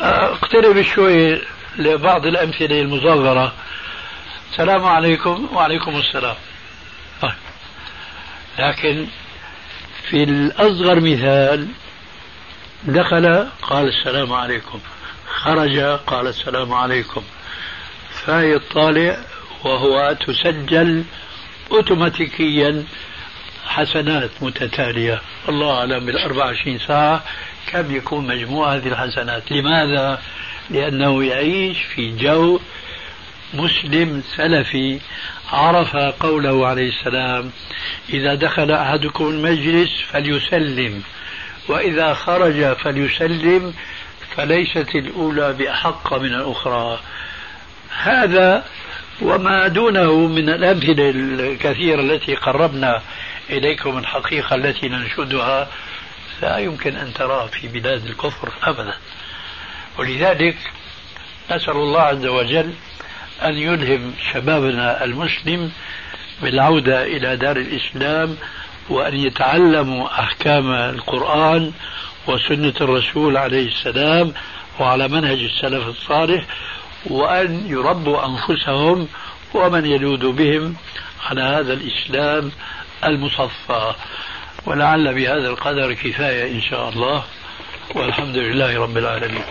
اقترب 0.00 0.82
شوي 0.82 1.42
لبعض 1.78 2.26
الأمثلة 2.26 2.80
المصغرة 2.80 3.52
السلام 4.50 4.84
عليكم 4.84 5.48
وعليكم 5.52 5.96
السلام. 5.96 6.36
طيب. 7.22 7.32
لكن 8.58 9.06
في 10.10 10.22
الأصغر 10.22 11.00
مثال 11.00 11.68
دخل 12.84 13.46
قال 13.62 13.88
السلام 13.88 14.32
عليكم. 14.32 14.80
خرج 15.28 15.78
قال 15.80 16.26
السلام 16.26 16.72
عليكم. 16.72 17.22
فهي 18.10 18.58
طالع 18.58 19.16
وهو 19.64 20.16
تسجل 20.26 21.04
اوتوماتيكيا 21.70 22.84
حسنات 23.66 24.30
متتالية. 24.40 25.20
الله 25.50 25.78
أعلم 25.78 26.06
بال 26.06 26.18
24 26.18 26.78
ساعة 26.78 27.24
كم 27.72 27.96
يكون 27.96 28.26
مجموع 28.26 28.74
هذه 28.74 28.88
الحسنات؟ 28.88 29.52
لماذا؟ 29.52 30.22
لأنه 30.70 31.24
يعيش 31.24 31.78
في 31.94 32.16
جو 32.16 32.60
مسلم 33.54 34.22
سلفي. 34.36 35.00
عرف 35.52 35.96
قوله 35.96 36.66
عليه 36.66 36.88
السلام 36.88 37.50
إذا 38.08 38.34
دخل 38.34 38.70
أحدكم 38.70 39.28
المجلس 39.28 39.90
فليسلم 40.10 41.02
وإذا 41.68 42.14
خرج 42.14 42.76
فليسلم 42.76 43.74
فليست 44.36 44.94
الأولى 44.94 45.52
بأحق 45.52 46.14
من 46.14 46.34
الأخرى. 46.34 47.00
هذا 48.02 48.64
وما 49.22 49.68
دونه 49.68 50.12
من 50.12 50.48
الأمثلة 50.48 51.10
الكثيرة 51.10 52.00
التي 52.00 52.34
قربنا 52.34 53.02
إليكم 53.50 53.98
الحقيقة 53.98 54.56
التي 54.56 54.88
ننشدها 54.88 55.68
لا 56.42 56.58
يمكن 56.58 56.96
أن 56.96 57.12
تراه 57.12 57.46
في 57.46 57.68
بلاد 57.68 58.06
الكفر 58.06 58.52
أبدا. 58.62 58.94
ولذلك 59.98 60.56
نسأل 61.50 61.76
الله 61.76 62.00
عز 62.00 62.26
وجل 62.26 62.72
أن 63.42 63.58
يلهم 63.58 64.14
شبابنا 64.32 65.04
المسلم 65.04 65.72
بالعودة 66.42 67.02
إلى 67.02 67.36
دار 67.36 67.56
الإسلام 67.56 68.36
وأن 68.90 69.16
يتعلموا 69.16 70.20
أحكام 70.20 70.72
القرآن 70.72 71.72
وسنة 72.26 72.74
الرسول 72.80 73.36
عليه 73.36 73.68
السلام 73.68 74.32
وعلى 74.80 75.08
منهج 75.08 75.38
السلف 75.38 75.86
الصالح 75.86 76.44
وأن 77.06 77.66
يربوا 77.66 78.26
أنفسهم 78.26 79.08
ومن 79.54 79.86
يلوذ 79.86 80.32
بهم 80.32 80.76
على 81.26 81.40
هذا 81.42 81.72
الإسلام 81.72 82.50
المصفى. 83.04 83.94
ولعل 84.66 85.14
بهذا 85.14 85.48
القدر 85.48 85.94
كفاية 85.94 86.52
إن 86.52 86.60
شاء 86.60 86.88
الله. 86.88 87.24
والحمد 87.94 88.36
لله 88.36 88.78
رب 88.82 88.96
العالمين. 88.96 89.44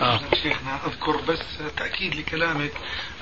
آه. 0.00 0.20
شيخنا 0.42 0.86
أذكر 0.86 1.16
بس 1.16 1.58
تأكيد 1.76 2.14
لكلامك 2.14 2.72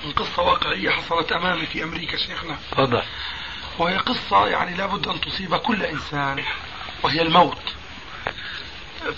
من 0.05 0.13
قصة 0.13 0.43
واقعية 0.43 0.91
حصلت 0.91 1.33
أمامي 1.33 1.67
في 1.67 1.83
أمريكا 1.85 2.17
شيخنا. 2.17 2.57
تفضل. 2.71 3.03
وهي 3.79 3.97
قصة 3.97 4.47
يعني 4.47 4.77
لابد 4.77 5.09
أن 5.09 5.21
تصيب 5.21 5.57
كل 5.57 5.83
إنسان 5.83 6.43
وهي 7.03 7.23
الموت. 7.23 7.63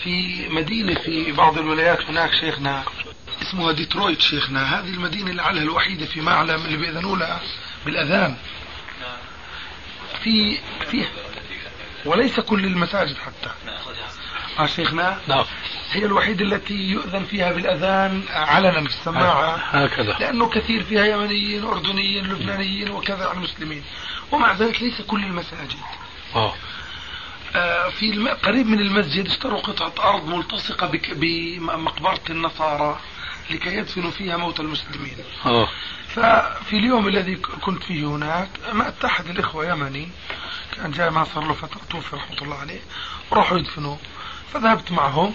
في 0.03 0.47
مدينة 0.49 0.95
في 0.95 1.33
بعض 1.33 1.59
الولايات 1.59 2.03
هناك 2.03 2.31
شيخنا 2.41 2.85
اسمها 3.43 3.73
ديترويت 3.73 4.21
شيخنا. 4.21 4.81
هذه 4.81 4.91
المدينة 4.91 5.33
لعلها 5.33 5.63
الوحيدة 5.63 6.07
في 6.07 6.21
معلم 6.21 6.65
اللي 6.65 6.77
بيأذنوا 6.77 7.17
لها 7.17 7.41
بالأذان. 7.87 8.37
في 10.23 10.59
في 10.91 11.05
وليس 12.05 12.41
كل 12.41 12.65
المساجد 12.65 13.17
حتى. 13.17 13.51
آه 14.59 14.67
شيخنا. 14.67 15.21
نعم. 15.29 15.45
هي 15.91 16.05
الوحيدة 16.05 16.45
التي 16.45 16.75
يؤذن 16.75 17.25
فيها 17.25 17.53
بالأذان 17.53 18.23
علنا 18.31 18.81
في 18.81 18.87
السماعة 18.87 19.57
هكذا. 19.57 20.17
لأنه 20.21 20.49
كثير 20.49 20.83
فيها 20.83 21.05
يمنيين 21.05 21.65
أردنيين 21.65 22.27
لبنانيين 22.27 22.91
وكذا 22.91 23.27
عن 23.29 23.37
المسلمين. 23.37 23.83
ومع 24.33 24.53
ذلك 24.53 24.83
ليس 24.83 25.01
كل 25.03 25.25
المساجد. 25.25 25.79
أوه. 26.35 26.55
آه 27.57 27.89
في 27.89 28.11
الم... 28.11 28.29
قريب 28.29 28.67
من 28.67 28.81
المسجد 28.81 29.27
اشتروا 29.27 29.61
قطعة 29.61 30.11
أرض 30.11 30.29
ملتصقة 30.29 30.87
بك... 30.87 31.11
بمقبرة 31.15 32.21
النصارى 32.31 33.01
لكي 33.51 33.77
يدفنوا 33.77 34.11
فيها 34.11 34.37
موتى 34.37 34.63
المسلمين. 34.63 35.17
أوه. 35.47 35.69
ففي 36.17 36.77
اليوم 36.77 37.09
الذي 37.09 37.37
كنت 37.37 37.83
فيه 37.83 38.07
هناك 38.07 38.49
مات 38.73 39.05
أحد 39.05 39.27
الإخوة 39.27 39.67
يمني 39.67 40.09
كان 40.77 40.91
جاي 40.91 41.11
ما 41.11 41.25
صار 41.25 41.45
له 41.45 41.53
فترة 41.53 41.81
توفي 41.91 42.17
رحمة 42.17 42.43
الله 42.43 42.57
عليه 42.57 42.81
راحوا 43.33 43.59
يدفنوه 43.59 43.99
فذهبت 44.53 44.93
معهم. 44.93 45.35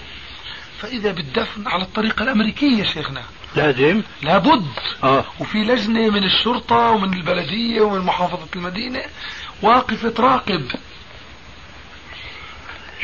فإذا 0.80 1.12
بالدفن 1.12 1.68
على 1.68 1.84
الطريقة 1.84 2.24
الأمريكية 2.24 2.84
شيخنا. 2.84 3.24
لازم. 3.56 4.02
لابد. 4.22 4.68
آه. 5.04 5.26
وفي 5.40 5.58
لجنة 5.58 6.10
من 6.10 6.24
الشرطة 6.24 6.76
ومن 6.76 7.14
البلدية 7.14 7.82
ومن 7.82 8.00
محافظة 8.00 8.48
المدينة 8.56 9.02
واقفة 9.62 10.10
تراقب 10.10 10.72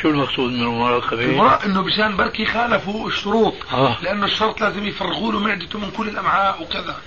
شو 0.02 0.10
المقصود 0.10 0.52
من 0.52 0.62
المراقبة؟ 0.62 1.26
المراقبة 1.26 1.66
إنه 1.66 1.82
مشان 1.82 2.18
بركي 2.18 2.46
خالفوا 2.46 3.08
الشروط. 3.08 3.54
آه. 3.74 3.98
لأنه 4.02 4.26
الشرط 4.26 4.62
لازم 4.62 4.88
يفرغوا 4.88 5.32
له 5.32 5.40
معدته 5.40 5.80
من 5.80 5.92
كل 5.92 6.10
الأمعاء 6.10 6.64
وكذا. 6.64 6.98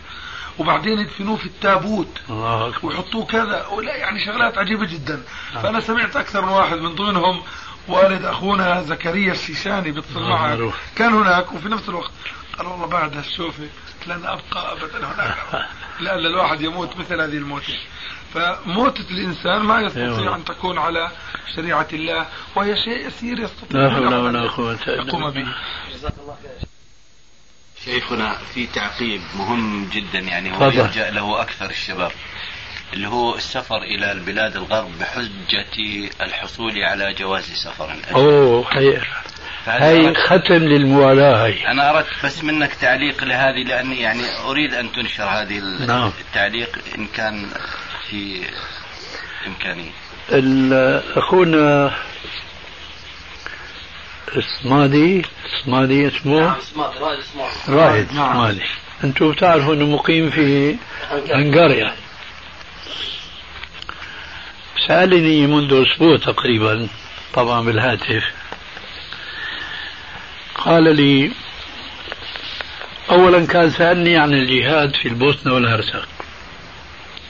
وبعدين 0.60 0.98
يدفنوه 0.98 1.36
في 1.36 1.46
التابوت 1.46 2.20
الله 2.30 2.68
أكبر. 2.68 2.88
ويحطوه 2.88 3.26
كذا. 3.26 3.66
ولا 3.66 3.96
يعني 3.96 4.24
شغلات 4.24 4.58
عجيبة 4.58 4.86
جدا. 4.86 5.22
فأنا 5.54 5.80
سمعت 5.80 6.16
أكثر 6.16 6.42
من 6.44 6.52
واحد 6.52 6.78
من 6.78 6.94
ضمنهم 6.94 7.42
والد 7.88 8.24
أخونا 8.24 8.82
زكريا 8.82 9.32
الشيشاني 9.32 9.90
بيتصل 9.90 10.22
معك 10.22 10.40
معروف. 10.40 10.74
كان 10.96 11.12
هناك 11.12 11.52
وفي 11.52 11.68
نفس 11.68 11.88
الوقت 11.88 12.10
قال 12.58 12.66
والله 12.66 12.86
بعد 12.86 13.16
هالشوفة 13.16 13.68
لن 14.06 14.24
أبقى 14.24 14.72
أبدا 14.72 15.06
هناك. 15.06 15.36
لأن 16.04 16.26
الواحد 16.26 16.60
يموت 16.60 16.96
مثل 16.96 17.20
هذه 17.20 17.36
الموتة. 17.36 17.78
فموتة 18.34 19.04
الإنسان 19.10 19.62
ما 19.62 19.80
يستطيع 19.80 20.18
أيوة. 20.18 20.36
أن 20.36 20.44
تكون 20.44 20.78
على 20.78 21.10
شريعة 21.56 21.88
الله 21.92 22.26
وهي 22.56 22.76
شيء 22.76 23.06
يسير 23.06 23.38
يستطيع 23.38 23.80
لا 23.80 23.90
حول 23.90 24.14
ولا 24.14 24.48
قوة 24.48 24.78
إلا 24.86 25.06
يقوم. 25.06 25.30
به. 25.30 25.46
شيخنا 27.84 28.36
في 28.54 28.66
تعقيب 28.66 29.20
مهم 29.38 29.88
جدا 29.92 30.18
يعني 30.18 30.52
هو. 30.56 30.56
يلجأ 30.84 31.10
له 31.10 31.40
أكثر 31.42 31.70
الشباب. 31.70 32.10
اللي 32.92 33.08
هو 33.08 33.34
السفر 33.36 33.76
إلى 33.82 34.12
البلاد 34.12 34.56
الغرب 34.56 34.98
بحجة 35.00 36.10
الحصول 36.20 36.82
على 36.82 37.14
جواز 37.14 37.44
سفر. 37.64 37.96
فهذا 39.66 39.84
هي 39.86 40.12
أردت- 40.14 40.16
ختم 40.26 40.54
للموالاة 40.54 41.46
هي 41.46 41.66
أنا 41.70 41.90
أردت 41.90 42.06
بس 42.24 42.44
منك 42.44 42.74
تعليق 42.74 43.24
لهذه 43.24 43.62
لأني 43.68 44.00
يعني 44.00 44.22
أريد 44.46 44.74
أن 44.74 44.92
تنشر 44.92 45.24
هذه 45.24 45.58
نعم. 45.86 46.12
التعليق 46.20 46.78
إن 46.98 47.06
كان 47.06 47.46
في 48.10 48.42
إمكانية. 49.46 49.90
ال- 50.32 51.02
أخونا 54.28 54.44
اسمادي 54.60 55.22
اسمادي 55.46 56.08
اسمه 56.08 56.56
رائد 57.68 58.12
نعم. 58.12 58.30
اسمادي. 58.30 58.62
أنتم 59.04 59.32
بتعرفوا 59.32 59.74
أنه 59.74 59.86
مقيم 59.86 60.30
في 60.30 60.76
هنغاريا. 61.30 61.94
سألني 64.88 65.46
منذ 65.46 65.84
أسبوع 65.86 66.16
تقريبا 66.16 66.88
طبعا 67.34 67.60
بالهاتف. 67.60 68.24
قال 70.54 70.96
لي 70.96 71.32
أولا 73.10 73.46
كان 73.46 73.70
سألني 73.70 74.16
عن 74.18 74.32
الجهاد 74.32 74.96
في 74.96 75.08
البوسنة 75.08 75.54
والهرسك. 75.54 76.04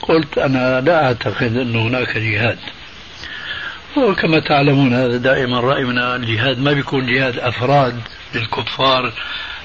قلت 0.02 0.38
أنا 0.38 0.80
لا 0.80 1.06
أعتقد 1.06 1.56
أن 1.56 1.76
هناك 1.76 2.18
جهاد. 2.18 2.58
وكما 3.96 4.40
تعلمون 4.40 4.94
هذا 4.94 5.16
دائما 5.16 5.60
رأينا 5.60 6.16
الجهاد 6.16 6.58
ما 6.58 6.72
بيكون 6.72 7.06
جهاد 7.06 7.38
أفراد 7.38 8.00
للكفار 8.34 9.12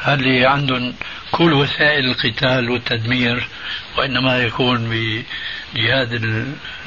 اللي 0.07 0.45
عندهم 0.45 0.93
كل 1.31 1.53
وسائل 1.53 2.05
القتال 2.05 2.69
والتدمير 2.69 3.47
وإنما 3.97 4.37
يكون 4.37 4.89
بجهاد 5.73 6.13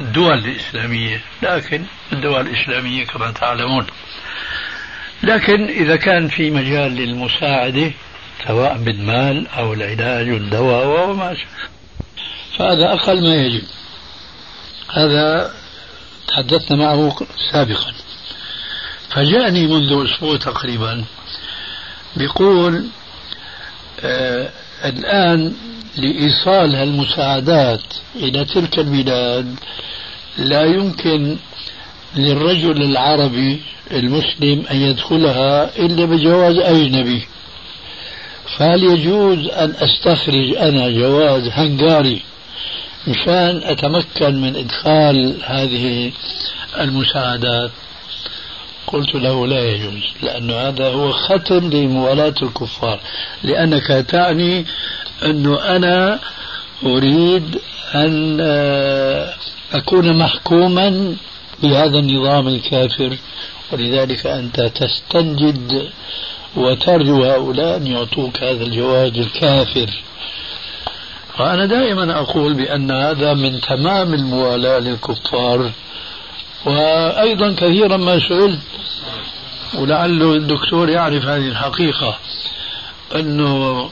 الدول 0.00 0.38
الإسلامية 0.38 1.20
لكن 1.42 1.82
الدول 2.12 2.46
الإسلامية 2.46 3.06
كما 3.06 3.30
تعلمون. 3.30 3.86
لكن 5.22 5.64
إذا 5.64 5.96
كان 5.96 6.28
في 6.28 6.50
مجال 6.50 6.92
للمساعدة 6.92 7.92
سواء 8.46 8.78
بالمال 8.78 9.46
أو 9.48 9.72
العلاج 9.72 10.30
والدواء 10.30 11.10
وما 11.10 11.36
فهذا 12.58 12.92
أقل 12.92 13.22
ما 13.22 13.34
يجب. 13.34 13.64
هذا 14.92 15.54
تحدثنا 16.42 16.76
معه 16.76 17.16
سابقا. 17.52 17.92
فجاءني 19.10 19.66
منذ 19.66 20.04
أسبوع 20.04 20.36
تقريبا 20.36 21.04
بيقول 22.16 22.84
آه 24.00 24.50
الآن 24.84 25.52
لإيصال 25.96 26.74
هالمساعدات 26.74 27.80
إلى 28.16 28.44
تلك 28.44 28.78
البلاد 28.78 29.54
لا 30.38 30.64
يمكن 30.64 31.36
للرجل 32.16 32.82
العربي 32.82 33.60
المسلم 33.92 34.64
أن 34.70 34.76
يدخلها 34.76 35.76
إلا 35.78 36.04
بجواز 36.04 36.56
أجنبي. 36.58 37.22
فهل 38.58 38.84
يجوز 38.84 39.46
أن 39.48 39.74
أستخرج 39.80 40.56
أنا 40.56 40.88
جواز 40.90 41.42
هنغاري 41.52 42.22
مشان 43.06 43.60
أتمكن 43.64 44.40
من 44.40 44.56
إدخال 44.56 45.36
هذه 45.44 46.12
المساعدات؟ 46.80 47.70
قلت 48.86 49.14
له 49.14 49.46
لا 49.46 49.70
يجوز 49.70 50.02
لأن 50.22 50.50
هذا 50.50 50.88
هو 50.88 51.12
ختم 51.12 51.70
لموالاة 51.70 52.34
الكفار 52.42 53.00
لأنك 53.42 53.86
تعني 54.08 54.64
أنه 55.24 55.76
أنا 55.76 56.18
أريد 56.86 57.58
أن 57.94 58.38
آه، 58.40 59.34
أكون 59.72 60.18
محكوما 60.18 61.16
بهذا 61.62 61.98
النظام 61.98 62.48
الكافر 62.48 63.16
ولذلك 63.72 64.26
أنت 64.26 64.60
تستنجد 64.60 65.88
وترجو 66.56 67.24
هؤلاء 67.24 67.76
أن 67.76 67.86
يعطوك 67.86 68.42
هذا 68.42 68.64
الجواز 68.64 69.12
الكافر. 69.18 69.90
وأنا 71.38 71.66
دائما 71.66 72.20
أقول 72.20 72.54
بأن 72.54 72.90
هذا 72.90 73.34
من 73.34 73.60
تمام 73.60 74.14
الموالاة 74.14 74.78
للكفار 74.78 75.70
وأيضا 76.66 77.52
كثيرا 77.52 77.96
ما 77.96 78.18
سئلت 78.28 78.60
ولعله 79.74 80.32
الدكتور 80.34 80.88
يعرف 80.88 81.24
هذه 81.24 81.48
الحقيقة 81.48 82.18
أنه 83.14 83.90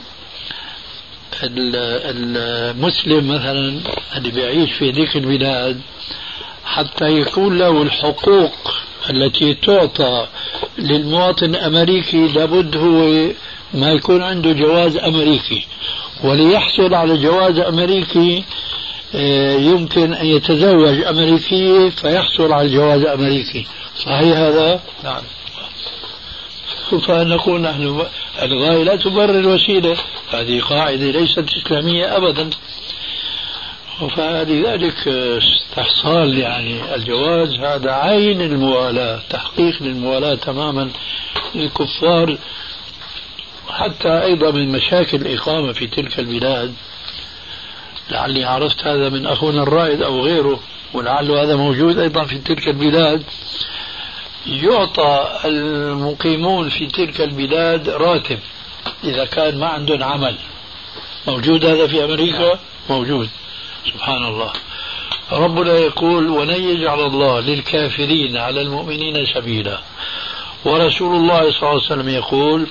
المسلم 1.43 3.27
مثلا 3.27 3.79
اللي 4.17 4.31
بيعيش 4.31 4.71
في 4.73 4.91
ذيك 4.91 5.15
البلاد 5.15 5.81
حتى 6.65 7.05
يكون 7.05 7.57
له 7.57 7.81
الحقوق 7.81 8.73
التي 9.09 9.53
تعطى 9.53 10.27
للمواطن 10.77 11.45
الأمريكي 11.45 12.27
لابد 12.27 12.77
هو 12.77 13.29
ما 13.73 13.91
يكون 13.91 14.23
عنده 14.23 14.51
جواز 14.51 14.97
أمريكي. 14.97 15.67
وليحصل 16.23 16.93
على 16.93 17.17
جواز 17.17 17.59
أمريكي 17.59 18.43
آه، 19.15 19.53
يمكن 19.53 20.13
أن 20.13 20.25
يتزوج 20.25 21.03
أمريكية 21.03 21.89
فيحصل 21.89 22.51
على 22.51 22.69
جواز 22.69 23.05
أمريكي. 23.05 23.67
صحيح 23.97 24.37
هذا؟ 24.37 24.79
نعم. 25.03 25.21
فنقول 27.07 27.61
نحن 27.61 28.05
الغاية 28.41 28.83
لا 28.83 28.95
تبرر 28.95 29.39
الوسيلة. 29.39 29.97
هذه 30.33 30.59
قاعدة 30.61 31.11
ليست 31.11 31.45
إسلامية 31.57 32.17
أبدا. 32.17 32.49
فلذلك 34.15 35.07
استحصال 35.07 36.37
يعني 36.37 36.95
الجواز 36.95 37.53
هذا 37.53 37.91
عين 37.91 38.41
الموالاة 38.41 39.19
تحقيق 39.29 39.83
للموالاة 39.83 40.35
تماما 40.35 40.89
للكفار 41.55 42.37
حتى 43.77 44.23
أيضا 44.23 44.51
من 44.51 44.71
مشاكل 44.71 45.17
الإقامة 45.17 45.73
في 45.73 45.87
تلك 45.87 46.19
البلاد. 46.19 46.73
لعلي 48.11 48.43
عرفت 48.43 48.87
هذا 48.87 49.09
من 49.09 49.25
أخونا 49.25 49.63
الرائد 49.63 50.01
أو 50.01 50.21
غيره 50.21 50.59
ولعل 50.93 51.31
هذا 51.31 51.55
موجود 51.55 51.99
أيضا 51.99 52.23
في 52.23 52.37
تلك 52.37 52.67
البلاد. 52.67 53.23
يعطى 54.45 55.29
المقيمون 55.45 56.69
في 56.69 56.85
تلك 56.85 57.21
البلاد 57.21 57.89
راتب 57.89 58.39
إذا 59.03 59.25
كان 59.25 59.59
ما 59.59 59.67
عندهم 59.67 60.03
عمل. 60.03 60.35
موجود 61.27 61.65
هذا 61.65 61.87
في 61.87 62.03
أمريكا؟ 62.03 62.59
موجود. 62.89 63.29
سبحان 63.93 64.25
الله. 64.25 64.53
ربنا 65.31 65.73
يقول 65.73 66.29
ولن 66.29 66.63
يجعل 66.63 66.99
الله 66.99 67.39
للكافرين 67.39 68.37
على 68.37 68.61
المؤمنين 68.61 69.25
سبيلا. 69.25 69.79
ورسول 70.65 71.15
الله 71.15 71.39
صلى 71.39 71.59
الله 71.59 71.67
عليه 71.69 71.75
وسلم 71.75 72.09
يقول 72.09 72.67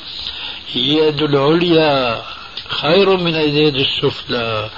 يد 0.74 1.22
العليا 1.22 2.22
خير 2.68 3.16
من 3.16 3.34
اليد 3.34 3.74
السفلى 3.76 4.70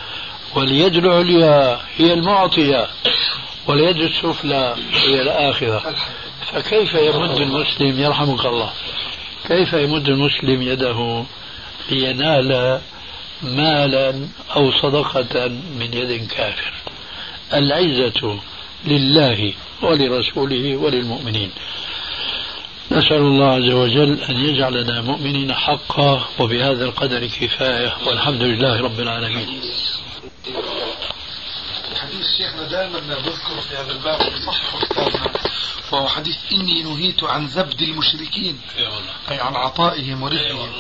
واليد 0.55 0.97
العليا 0.97 1.81
هي 1.97 2.13
المعطية 2.13 2.87
واليد 3.67 3.97
السفلى 3.97 4.77
هي 4.93 5.23
الآخرة. 5.23 5.95
فكيف 6.53 6.95
يمد 6.95 7.41
المسلم 7.41 8.01
يرحمك 8.01 8.47
الله 8.47 8.73
كيف 9.49 9.73
يمد 9.73 10.09
المسلم 10.09 10.63
يده 10.63 11.25
لينال 11.91 12.81
مالا 13.43 14.29
أو 14.57 14.73
صدقة 14.73 15.49
من 15.49 15.95
يد 15.95 16.29
كافر؟ 16.29 16.73
العزة 17.55 18.39
لله 18.85 19.53
ولرسوله 19.83 20.77
وللمؤمنين. 20.77 21.51
نسأل 22.91 23.17
الله 23.17 23.55
عز 23.55 23.73
وجل 23.73 24.21
أن 24.21 24.37
يجعلنا 24.37 25.01
مؤمنين 25.03 25.55
حقا 25.55 26.29
وبهذا 26.39 26.85
القدر 26.85 27.27
كفاية 27.27 27.97
والحمد 28.07 28.43
لله 28.43 28.81
رب 28.83 29.01
العالمين. 29.01 29.61
حديث 32.01 32.27
شيخنا 32.39 32.63
دائما 32.63 32.99
بذكر 32.99 33.61
في 33.69 33.77
هذا 33.77 33.93
الباب 33.93 34.21
صح 34.47 34.61
كتابنا 34.81 35.33
فهو 35.91 36.09
حديث 36.09 36.37
إني 36.53 36.83
نهيت 36.83 37.25
عن 37.25 37.49
زبد 37.49 37.83
المشركين 37.83 38.61
أي 39.31 39.41
عن 39.41 39.57
عطائهم 39.57 40.23
ورزقهم. 40.23 40.73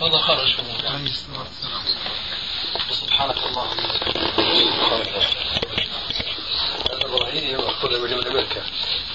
صدق 0.00 0.30
رسول 0.30 0.64
الله 0.80 1.12
سبحانك 2.90 3.36
اللهم. 3.36 3.78
إبراهيم 7.04 7.44
يقول 7.50 8.00
من 8.00 8.26
أمريكا. 8.26 8.62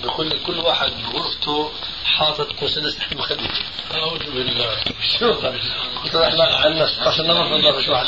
بيقول 0.01 0.39
كل 0.45 0.59
واحد 0.59 0.91
بغرفته 1.03 1.71
حاطط 2.05 2.51
قوس 2.59 2.75
تحت 2.75 3.13
مخدة. 3.13 3.49
أعوذ 3.95 4.31
بالله. 4.31 4.83
شو 5.19 5.33
قلت 6.03 6.15
إحنا 6.15 6.43
عندنا 6.43 6.87
16 6.87 7.23
نمر 7.23 7.53
والله 7.53 7.81
شو 7.81 7.91
واحد 7.91 8.05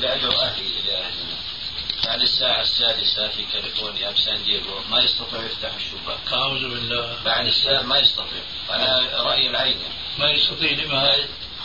لأنه 0.00 0.42
أهلي 0.42 0.78
بعد 2.04 2.20
الساعة 2.20 2.60
السادسة 2.60 3.28
في 3.28 3.44
كاليفورنيا 3.52 4.10
بسان 4.10 4.42
دييغو 4.44 4.80
ما 4.90 5.00
يستطيع 5.02 5.40
يفتح 5.44 5.74
الشباك. 5.74 6.32
أعوذ 6.32 6.60
بالله. 6.60 7.16
بعد 7.24 7.46
الساعة 7.46 7.82
ما 7.82 7.98
يستطيع، 7.98 8.42
أنا 8.70 9.08
رأيي 9.22 9.50
العيني. 9.50 9.88
ما 10.18 10.30
يستطيع 10.30 10.72
لما؟ 10.72 11.14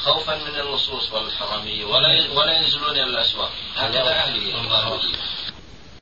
خوفا 0.04 0.36
من 0.36 0.60
اللصوص 0.60 1.12
والحرامية 1.12 1.86
ولا 1.86 2.32
ولا 2.34 2.58
ينزلون 2.58 2.92
إلى 2.92 3.04
الأسواق، 3.04 3.52
هكذا 3.78 4.12
أهلي. 4.12 4.54